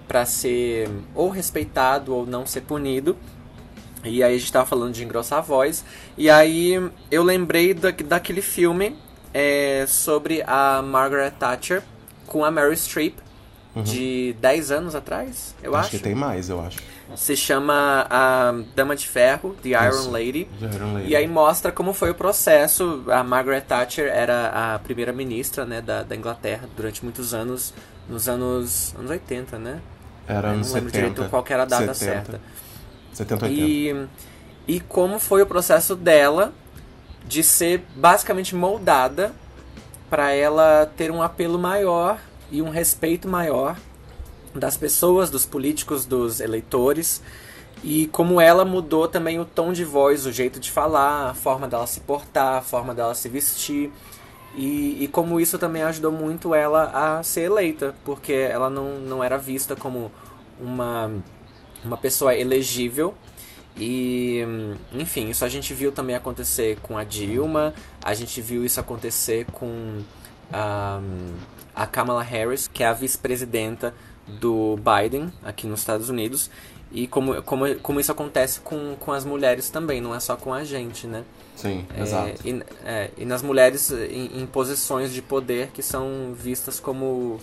[0.06, 3.16] pra ser ou respeitado ou não ser punido.
[4.04, 5.84] E aí a gente estava falando de engrossar a voz.
[6.16, 6.80] E aí
[7.10, 8.96] eu lembrei da, daquele filme
[9.32, 11.82] é sobre a Margaret Thatcher
[12.26, 13.16] com a Mary Streep
[13.74, 13.82] uhum.
[13.82, 15.88] de 10 anos atrás, eu acho.
[15.88, 16.78] Acho que tem mais, eu acho.
[17.16, 21.08] Se chama a Dama de Ferro, The Iron, Isso, Lady, The Iron Lady.
[21.08, 23.04] E aí mostra como foi o processo.
[23.08, 27.72] A Margaret Thatcher era a primeira ministra né, da, da Inglaterra durante muitos anos,
[28.08, 29.80] nos anos, anos 80, né?
[30.26, 30.68] Era anos 70.
[30.68, 32.40] Não lembro 70, direito qual era a data 70, certa.
[33.14, 33.62] 70, 80.
[33.62, 34.06] E,
[34.66, 36.52] e como foi o processo dela
[37.26, 39.34] de ser basicamente moldada
[40.08, 42.18] para ela ter um apelo maior
[42.50, 43.76] e um respeito maior
[44.54, 47.22] das pessoas, dos políticos, dos eleitores.
[47.84, 51.68] E como ela mudou também o tom de voz, o jeito de falar, a forma
[51.68, 53.92] dela se portar, a forma dela se vestir.
[54.56, 59.22] E, e como isso também ajudou muito ela a ser eleita, porque ela não, não
[59.22, 60.10] era vista como
[60.58, 61.12] uma,
[61.84, 63.14] uma pessoa elegível,
[63.78, 64.42] e,
[64.92, 67.72] enfim, isso a gente viu também acontecer com a Dilma,
[68.02, 70.02] a gente viu isso acontecer com
[70.52, 71.00] a,
[71.74, 73.94] a Kamala Harris, que é a vice-presidenta
[74.26, 76.50] do Biden aqui nos Estados Unidos.
[76.90, 80.52] E como, como, como isso acontece com, com as mulheres também, não é só com
[80.52, 81.22] a gente, né?
[81.54, 82.48] Sim, é, exato.
[82.48, 87.38] E, é, e nas mulheres em, em, posições de poder que são vistas como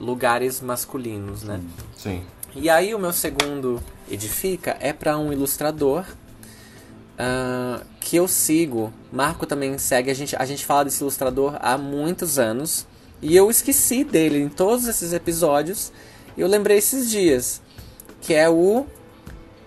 [0.00, 1.60] lugares masculinos, né?
[1.96, 2.22] Sim.
[2.58, 6.06] E aí o meu segundo edifica é para um ilustrador
[7.18, 8.90] uh, que eu sigo.
[9.12, 10.10] Marco também segue.
[10.10, 12.86] A gente, a gente fala desse ilustrador há muitos anos.
[13.20, 15.92] E eu esqueci dele em todos esses episódios.
[16.36, 17.60] Eu lembrei esses dias.
[18.22, 18.86] Que é o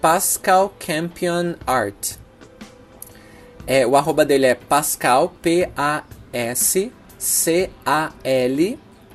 [0.02, 2.14] Pascal Campion Art.
[3.68, 6.10] É, o arroba dele é Pascal, P-A-S-C-A-L,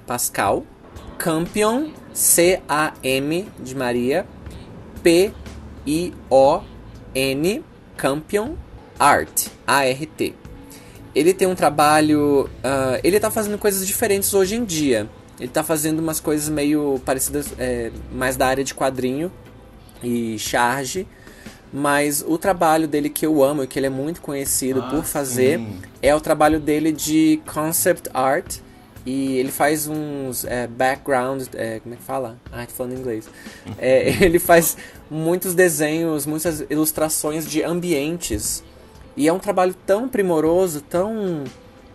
[0.06, 0.64] Pascal,
[1.24, 4.26] Campion C-A-M de Maria,
[5.02, 5.32] P
[5.86, 7.64] C-I-O-N
[7.96, 8.56] Campion
[8.98, 10.34] Art, A-R-T.
[11.14, 12.50] Ele tem um trabalho.
[12.58, 15.08] Uh, ele tá fazendo coisas diferentes hoje em dia.
[15.40, 19.32] Ele tá fazendo umas coisas meio parecidas, é, mais da área de quadrinho
[20.02, 21.08] e charge.
[21.72, 25.04] Mas o trabalho dele que eu amo e que ele é muito conhecido ah, por
[25.04, 25.80] fazer sim.
[26.02, 28.58] é o trabalho dele de concept art.
[29.06, 31.46] E ele faz uns é, background.
[31.54, 32.38] É, como é que fala?
[32.50, 33.28] Ah, tô falando em inglês.
[33.78, 34.76] É, ele faz
[35.10, 38.62] muitos desenhos, muitas ilustrações de ambientes
[39.16, 41.44] e é um trabalho tão primoroso, tão.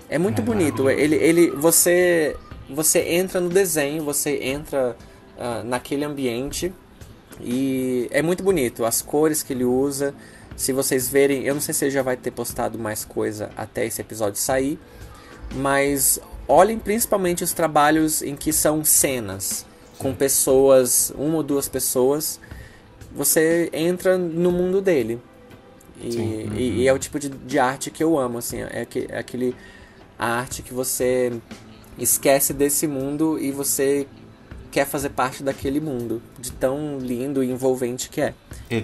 [0.09, 0.89] É muito bonito.
[0.89, 2.35] Ele, ele, você,
[2.69, 4.95] você entra no desenho, você entra
[5.37, 6.73] uh, naquele ambiente
[7.41, 8.85] e é muito bonito.
[8.85, 10.13] As cores que ele usa.
[10.55, 13.85] Se vocês verem, eu não sei se ele já vai ter postado mais coisa até
[13.85, 14.77] esse episódio sair,
[15.55, 16.19] mas
[16.49, 19.65] olhem principalmente os trabalhos em que são cenas
[19.99, 22.39] com pessoas, uma ou duas pessoas.
[23.13, 25.21] Você entra no mundo dele.
[26.01, 26.55] E, uhum.
[26.55, 29.19] e, e, é o tipo de, de arte que eu amo, assim, é, que, é
[29.19, 29.55] aquele
[30.17, 31.31] a arte que você
[31.97, 34.07] esquece desse mundo e você
[34.71, 38.33] quer fazer parte daquele mundo, de tão lindo e envolvente que é.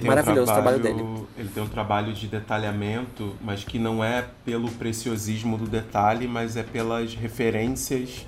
[0.03, 1.27] Maravilhoso um trabalho, o trabalho dele.
[1.37, 6.57] Ele tem um trabalho de detalhamento, mas que não é pelo preciosismo do detalhe, mas
[6.57, 8.25] é pelas referências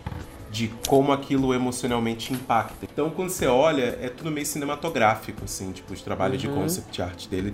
[0.51, 2.87] de como aquilo emocionalmente impacta.
[2.91, 6.49] Então, quando você olha, é tudo meio cinematográfico, assim, tipo, os trabalhos uhum.
[6.49, 7.53] de concept art dele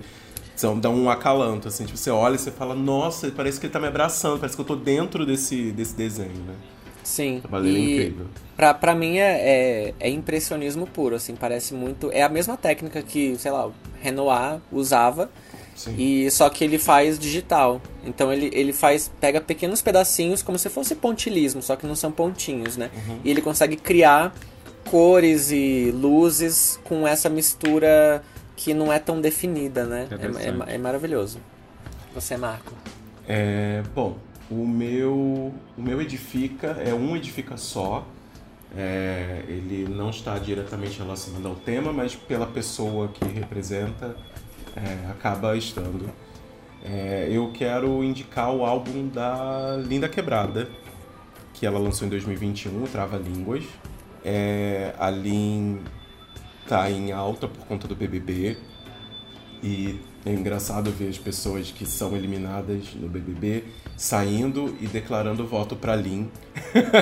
[0.54, 3.72] são, dão um acalanto, assim, tipo, você olha e você fala, nossa, parece que ele
[3.72, 6.54] tá me abraçando, parece que eu tô dentro desse, desse desenho, né?
[7.04, 7.38] Sim.
[7.38, 8.26] O trabalho dele é incrível.
[8.56, 12.10] Pra, pra mim é, é, é, impressionismo puro, assim, parece muito.
[12.12, 15.30] É a mesma técnica que, sei lá, o Renoir usava.
[15.76, 15.94] Sim.
[15.98, 17.80] E só que ele faz digital.
[18.04, 19.10] Então ele, ele faz.
[19.20, 22.90] pega pequenos pedacinhos como se fosse pontilismo, só que não são pontinhos, né?
[22.94, 23.20] Uhum.
[23.24, 24.32] E ele consegue criar
[24.88, 28.22] cores e luzes com essa mistura
[28.56, 30.06] que não é tão definida, né?
[30.10, 31.40] É, é, é maravilhoso.
[32.14, 32.72] Você, Marco?
[33.26, 34.16] É, bom,
[34.50, 38.06] o meu, o meu edifica é um edifica só.
[38.76, 44.16] É, ele não está diretamente relacionado ao tema, mas pela pessoa que representa,
[44.76, 46.10] é, acaba estando.
[46.84, 50.68] É, eu quero indicar o álbum da Linda Quebrada,
[51.54, 53.64] que ela lançou em 2021, Trava Línguas.
[54.24, 55.80] É, a Lin
[56.68, 58.58] tá em alta por conta do BBB.
[59.62, 63.64] E é engraçado ver as pessoas que são eliminadas no BBB
[63.96, 66.30] saindo e declarando voto para Lin.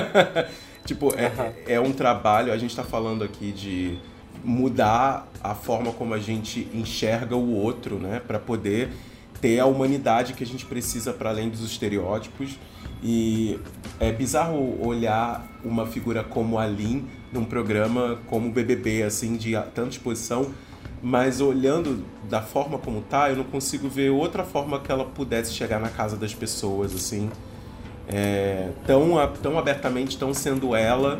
[0.85, 3.97] tipo, é, é um trabalho, a gente está falando aqui de
[4.43, 8.89] mudar a forma como a gente enxerga o outro, né, para poder
[9.39, 12.57] ter a humanidade que a gente precisa para além dos estereótipos.
[13.01, 13.59] E
[13.99, 19.51] é bizarro olhar uma figura como a Lin num programa como o BBB, assim, de
[19.73, 20.53] tanta exposição,
[21.03, 25.51] mas olhando da forma como tá, eu não consigo ver outra forma que ela pudesse
[25.51, 27.29] chegar na casa das pessoas, assim,
[28.07, 29.09] é, tão,
[29.41, 31.19] tão abertamente, tão sendo ela,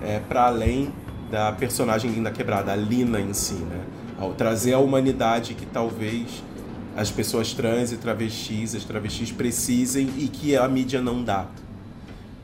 [0.00, 0.92] é, para além
[1.28, 3.80] da personagem Linda Quebrada, a Lina em si, né?
[4.16, 6.44] Ao trazer a humanidade que talvez
[6.96, 11.48] as pessoas trans e travestis, as travestis precisem e que a mídia não dá.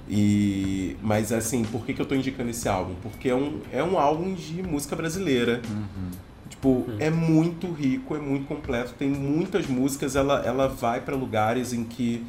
[0.08, 2.94] E, mas assim, por que, que eu tô indicando esse álbum?
[3.00, 5.62] Porque é um, é um álbum de música brasileira.
[5.70, 6.31] Uhum.
[6.62, 6.96] Tipo, uhum.
[7.00, 11.82] é muito rico, é muito completo, tem muitas músicas, ela, ela vai para lugares em
[11.82, 12.24] que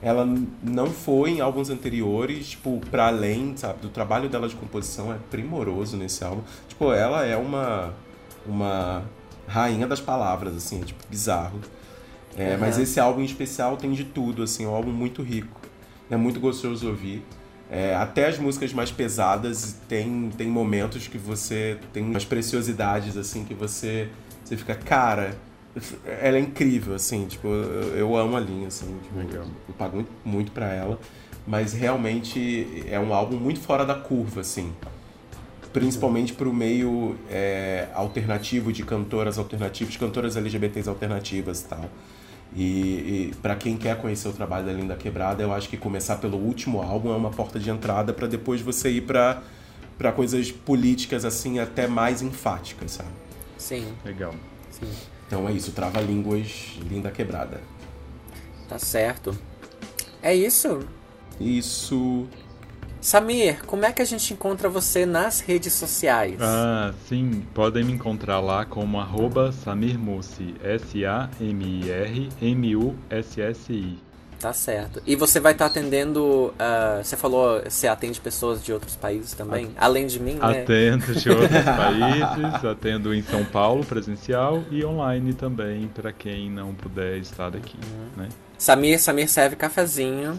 [0.00, 0.26] ela
[0.62, 5.18] não foi em álbuns anteriores, tipo, para além, sabe, do trabalho dela de composição é
[5.30, 6.40] primoroso nesse álbum.
[6.66, 7.92] Tipo, ela é uma
[8.46, 9.02] uma
[9.46, 11.60] rainha das palavras, assim, é, tipo, bizarro.
[12.38, 12.60] É, uhum.
[12.60, 15.60] Mas esse álbum em especial tem de tudo, assim, é um álbum muito rico.
[16.10, 17.22] É muito gostoso ouvir.
[17.70, 23.42] É, até as músicas mais pesadas tem, tem momentos que você tem umas preciosidades assim
[23.42, 24.08] que você
[24.44, 25.34] você fica cara
[26.20, 29.96] ela é incrível assim tipo eu, eu amo a linha assim tipo, eu, eu pago
[29.96, 31.00] muito, muito para ela
[31.46, 34.70] mas realmente é um álbum muito fora da curva assim
[35.72, 41.90] principalmente para o meio é, alternativo de cantoras alternativas cantoras LGBTs alternativas e tal
[42.54, 46.16] e, e para quem quer conhecer o trabalho da Linda Quebrada, eu acho que começar
[46.16, 49.42] pelo último álbum é uma porta de entrada para depois você ir para
[49.96, 53.10] para coisas políticas assim até mais enfáticas, sabe?
[53.56, 53.94] Sim.
[54.04, 54.34] Legal.
[54.70, 54.90] Sim.
[55.26, 57.60] Então é isso, Trava Línguas, Linda Quebrada.
[58.68, 59.38] Tá certo.
[60.20, 60.80] É isso?
[61.40, 62.26] Isso.
[63.04, 66.38] Samir, como é que a gente encontra você nas redes sociais?
[66.40, 71.34] Ah, sim, podem me encontrar lá como arroba Samir Mussi, S-A-M-I-R-M-U-S-S-I.
[74.40, 75.02] Tá certo.
[75.06, 76.54] E você vai estar tá atendendo.
[76.54, 79.70] Uh, você falou, você atende pessoas de outros países também?
[79.76, 80.62] Além de mim, né?
[80.62, 86.72] Atendo de outros países, atendo em São Paulo presencial e online também, para quem não
[86.72, 88.22] puder estar aqui, uhum.
[88.22, 88.30] né?
[88.64, 90.38] Samir, Samir serve cafezinho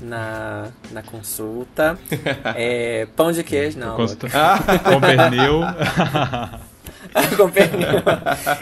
[0.00, 1.98] na, na consulta.
[2.54, 3.96] é, pão de queijo, não.
[3.96, 4.28] Consulta...
[4.86, 5.62] Com pernil.
[7.36, 8.02] com pernil.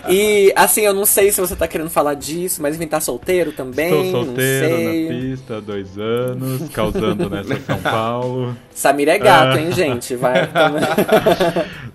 [0.08, 3.52] E assim, eu não sei se você tá querendo falar disso, mas enfim, tá solteiro
[3.52, 4.06] também.
[4.06, 8.56] Estou solteiro na pista dois anos, causando nessa São Paulo.
[8.74, 10.16] Samir é gato, hein, gente?
[10.16, 10.48] Vai.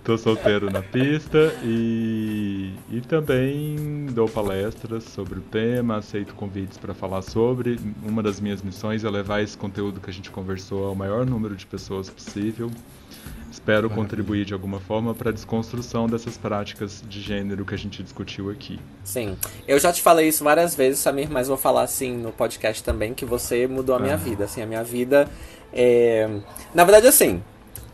[0.04, 2.59] Tô solteiro na pista e,
[2.92, 7.80] e também dou palestras sobre o tema, aceito convites para falar sobre.
[8.04, 11.56] Uma das minhas missões é levar esse conteúdo que a gente conversou ao maior número
[11.56, 12.72] de pessoas possível.
[13.52, 13.96] Espero Maravilha.
[13.96, 18.50] contribuir de alguma forma para a desconstrução dessas práticas de gênero que a gente discutiu
[18.50, 18.80] aqui.
[19.04, 19.38] Sim.
[19.68, 23.14] Eu já te falei isso várias vezes, Samir, mas vou falar assim no podcast também
[23.14, 24.18] que você mudou a minha ah.
[24.18, 24.46] vida.
[24.46, 25.30] Assim, a minha vida.
[25.72, 26.28] É...
[26.74, 27.44] Na verdade, assim,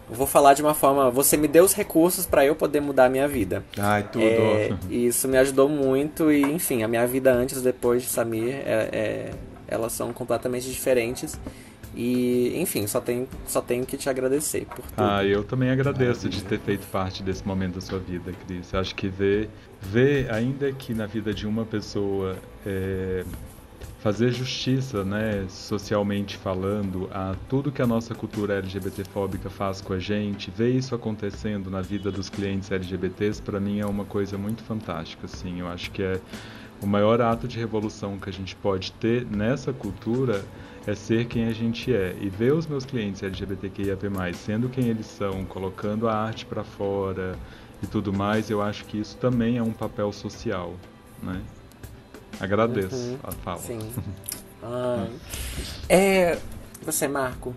[0.09, 1.09] vou falar de uma forma.
[1.11, 3.63] Você me deu os recursos para eu poder mudar a minha vida.
[3.77, 4.23] Ai, tudo.
[4.23, 8.49] É, isso me ajudou muito e, enfim, a minha vida antes e depois de Samir,
[8.49, 9.31] é, é,
[9.67, 11.39] elas são completamente diferentes.
[11.95, 14.93] E, enfim, só tenho, só tenho que te agradecer por tudo.
[14.97, 18.73] Ah, eu também agradeço de ter feito parte desse momento da sua vida, Cris.
[18.73, 19.49] Acho que ver,
[19.81, 23.23] ver ainda que na vida de uma pessoa é,
[24.05, 29.99] fazer justiça, né, socialmente falando, a tudo que a nossa cultura LGBTfóbica faz com a
[29.99, 34.61] gente, ver isso acontecendo na vida dos clientes LGBTs, para mim é uma coisa muito
[34.61, 35.61] fantástica, assim.
[35.61, 36.21] Eu acho que é
[36.83, 40.45] o maior ato de revolução que a gente pode ter nessa cultura
[40.85, 44.05] é ser quem a gente é e ver os meus clientes LGBTQIAP+,
[44.35, 47.35] sendo quem eles são, colocando a arte para fora
[47.81, 50.75] e tudo mais, eu acho que isso também é um papel social,
[51.23, 51.41] né?
[52.39, 53.59] Agradeço uhum, a fala.
[53.59, 53.79] Sim.
[54.67, 55.07] Ah,
[55.87, 56.39] é,
[56.81, 57.53] você, Marco,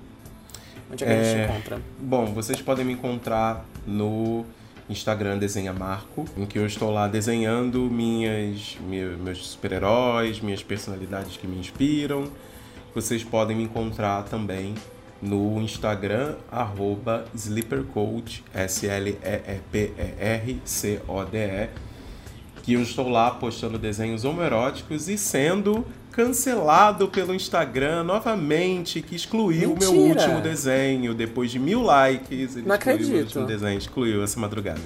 [0.92, 1.80] onde é que é, a gente é, encontra?
[1.98, 4.44] Bom, vocês podem me encontrar no
[4.90, 11.46] Instagram Desenha Marco, em que eu estou lá desenhando minhas, meus super-heróis, minhas personalidades que
[11.46, 12.30] me inspiram,
[12.94, 14.74] vocês podem me encontrar também
[15.20, 19.18] no Instagram, arroba SleeperCode, S-L-E-E-P-E-R-C-O-D-E,
[22.68, 29.72] que eu estou lá postando desenhos homoeróticos e sendo cancelado pelo Instagram novamente, que excluiu
[29.72, 31.14] o meu último desenho.
[31.14, 33.14] Depois de mil likes, ele Não excluiu acredito.
[33.14, 34.82] o último desenho, excluiu essa madrugada.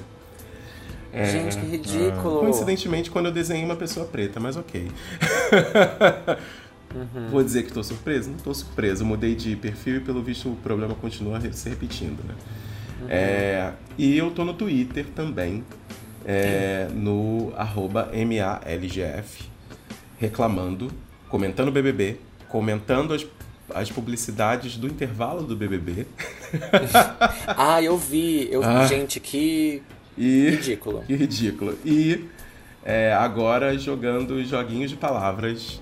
[1.12, 2.38] É, Gente, que ridículo.
[2.38, 4.88] Coincidentemente, quando eu desenhei uma pessoa preta, mas ok.
[6.94, 7.30] Uhum.
[7.30, 8.28] Vou dizer que estou surpreso?
[8.28, 9.02] Não estou surpreso.
[9.02, 12.34] mudei de perfil e, pelo visto, o problema continua se repetindo, né?
[13.00, 13.06] Uhum.
[13.08, 15.64] É, e eu tô no Twitter também,
[16.26, 19.44] é, no arroba MALGF,
[20.18, 20.90] reclamando,
[21.28, 22.18] comentando o BBB,
[22.48, 23.26] comentando as,
[23.74, 26.06] as publicidades do intervalo do BBB.
[27.46, 28.48] ah, eu vi.
[28.50, 28.86] Eu, ah.
[28.86, 29.82] Gente, que
[30.16, 31.02] e, ridículo.
[31.06, 31.78] Que ridículo.
[31.84, 32.28] E
[32.84, 35.80] é, agora jogando joguinhos de palavras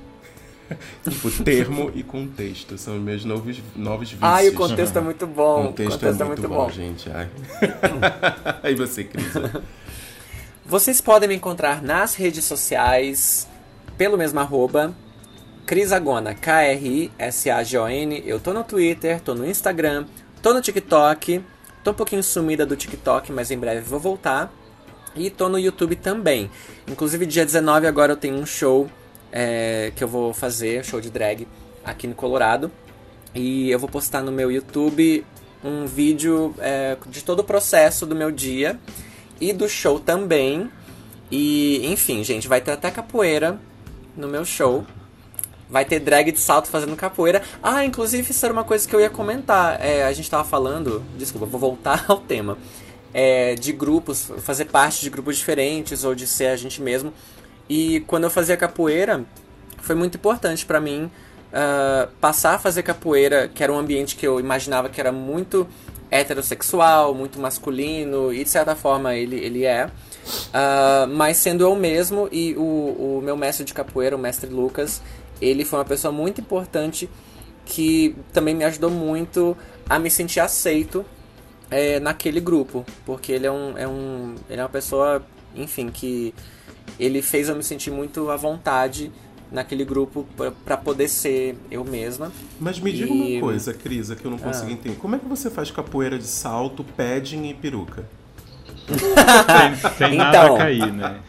[1.09, 4.23] tipo, termo e contexto são os meus novos, novos vícios.
[4.23, 5.65] Ai, o contexto é muito bom.
[5.65, 6.71] O contexto, contexto é, muito é, muito bom, bom.
[6.71, 7.11] gente.
[7.11, 7.29] Ai.
[8.63, 9.27] Aí você, Cris.
[10.71, 13.49] Vocês podem me encontrar nas redes sociais
[13.99, 14.95] pelo mesmo arroba.
[15.67, 18.23] Crisagona, K-R-I-S-A-G-O-N.
[18.25, 20.07] Eu tô no Twitter, tô no Instagram,
[20.41, 21.45] tô no TikTok.
[21.83, 24.55] Tô um pouquinho sumida do TikTok, mas em breve vou voltar.
[25.17, 26.49] E tô no YouTube também.
[26.87, 28.89] Inclusive, dia 19 agora eu tenho um show
[29.33, 31.49] é, que eu vou fazer, show de drag
[31.85, 32.71] aqui no Colorado.
[33.35, 35.27] E eu vou postar no meu YouTube
[35.65, 38.79] um vídeo é, de todo o processo do meu dia
[39.41, 40.71] e do show também.
[41.31, 43.59] E, enfim, gente, vai ter até capoeira
[44.17, 44.85] no meu show.
[45.69, 47.43] Vai ter drag de salto fazendo capoeira.
[47.63, 49.81] Ah, inclusive, isso era uma coisa que eu ia comentar.
[49.81, 51.03] É, a gente tava falando.
[51.17, 52.59] Desculpa, vou voltar ao tema.
[53.15, 57.13] É, de grupos, fazer parte de grupos diferentes ou de ser a gente mesmo.
[57.69, 59.25] E quando eu fazia capoeira,
[59.79, 61.11] foi muito importante para mim
[61.51, 65.69] uh, passar a fazer capoeira, que era um ambiente que eu imaginava que era muito
[66.11, 69.87] heterossexual, muito masculino, e de certa forma ele, ele é.
[69.87, 75.01] Uh, mas sendo eu mesmo, e o, o meu mestre de capoeira, o mestre Lucas,
[75.41, 77.09] ele foi uma pessoa muito importante
[77.65, 79.57] que também me ajudou muito
[79.89, 81.05] a me sentir aceito
[81.71, 85.25] é, naquele grupo, porque ele é, um, é, um, ele é uma pessoa,
[85.55, 86.35] enfim, que
[86.99, 89.13] ele fez eu me sentir muito à vontade
[89.51, 90.27] naquele grupo
[90.65, 92.33] para poder ser eu mesma.
[92.59, 93.37] Mas me diga e...
[93.37, 94.73] uma coisa, Crisa, que eu não consigo ah.
[94.73, 94.97] entender.
[94.97, 98.05] Como é que você faz capoeira de salto, padding e peruca?
[98.87, 100.33] sem, sem então...
[100.33, 101.21] nada cair, né?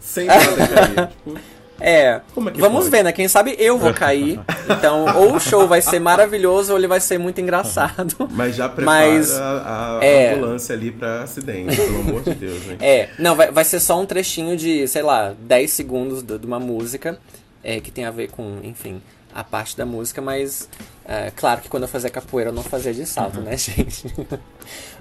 [0.00, 1.08] sem nada cair.
[1.08, 1.38] tipo...
[1.84, 3.12] É, Como é que vamos ver, né?
[3.12, 4.40] Quem sabe eu vou cair.
[4.70, 8.28] Então, ou o show vai ser maravilhoso ou ele vai ser muito engraçado.
[8.30, 10.34] Mas já prepara Mas, a, a é.
[10.34, 12.78] ambulância ali pra acidente, pelo amor de Deus, hein?
[12.80, 16.46] É, não, vai, vai ser só um trechinho de, sei lá, 10 segundos de, de
[16.46, 17.18] uma música
[17.62, 19.02] é, que tem a ver com, enfim,
[19.34, 20.68] a parte da música, mas
[21.04, 24.06] é, claro que quando eu fazia capoeira eu não fazia de salto, né, gente?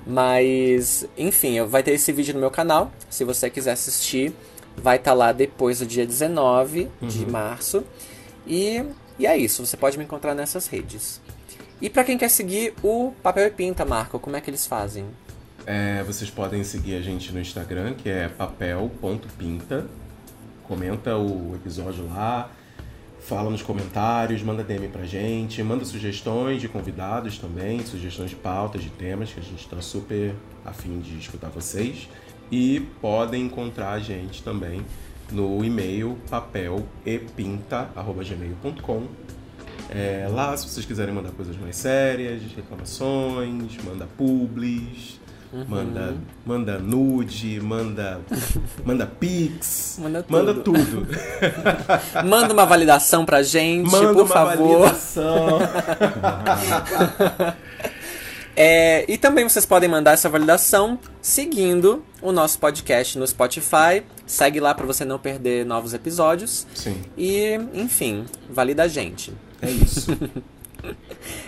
[0.05, 4.33] mas, enfim, vai ter esse vídeo no meu canal, se você quiser assistir,
[4.77, 7.83] vai estar lá depois do dia 19 de março.
[8.45, 8.83] E,
[9.17, 11.21] e é isso, você pode me encontrar nessas redes.
[11.81, 15.05] E pra quem quer seguir o Papel e Pinta, Marco, como é que eles fazem?
[15.65, 19.87] É, vocês podem seguir a gente no Instagram, que é papel.pinta.
[20.63, 22.49] Comenta o episódio lá,
[23.19, 28.81] fala nos comentários, manda DM pra gente, manda sugestões de convidados também, sugestões de pautas,
[28.81, 30.33] de temas, que a gente tá super
[30.63, 32.07] afim de escutar vocês.
[32.51, 34.81] E podem encontrar a gente também
[35.31, 39.03] no e-mail papelepinta.gmail.com
[39.89, 45.19] é, lá, se vocês quiserem mandar coisas mais sérias, reclamações, manda publis,
[45.67, 46.15] manda,
[46.45, 48.21] manda nude, manda,
[48.85, 51.05] manda pix, Manda manda tudo.
[51.05, 51.07] tudo.
[52.25, 54.79] Manda uma validação pra gente, manda por uma favor.
[54.79, 55.59] validação.
[58.63, 64.03] É, e também vocês podem mandar essa validação seguindo o nosso podcast no Spotify.
[64.27, 66.67] Segue lá pra você não perder novos episódios.
[66.75, 69.33] Sim, E, enfim, valida a gente.
[69.61, 70.11] é isso.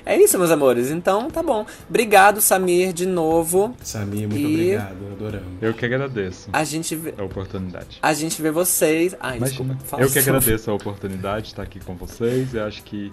[0.06, 0.92] É isso, meus amores.
[0.92, 1.66] Então, tá bom.
[1.90, 3.76] Obrigado, Samir, de novo.
[3.82, 5.48] Samir, muito E- obrigado, adoramos.
[5.60, 7.98] Eu que agradeço A gente vê, a oportunidade.
[8.00, 9.16] a gente vê vocês.
[9.20, 9.74] Ai, Imagina.
[9.74, 10.04] desculpa.
[10.04, 12.54] Eu que agradeço a oportunidade de estar aqui com vocês.
[12.54, 13.12] Eu acho que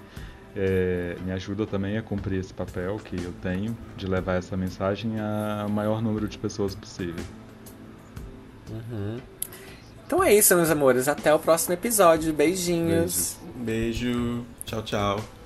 [0.56, 5.12] é, me ajuda também a cumprir esse papel que eu tenho de levar essa mensagem
[5.20, 7.24] ao maior número de pessoas possível.
[10.06, 11.08] Então é isso, meus amores.
[11.08, 12.32] Até o próximo episódio.
[12.32, 13.36] Beijinhos.
[13.56, 14.12] Beijo.
[14.12, 14.44] Beijo.
[14.64, 15.39] Tchau, tchau.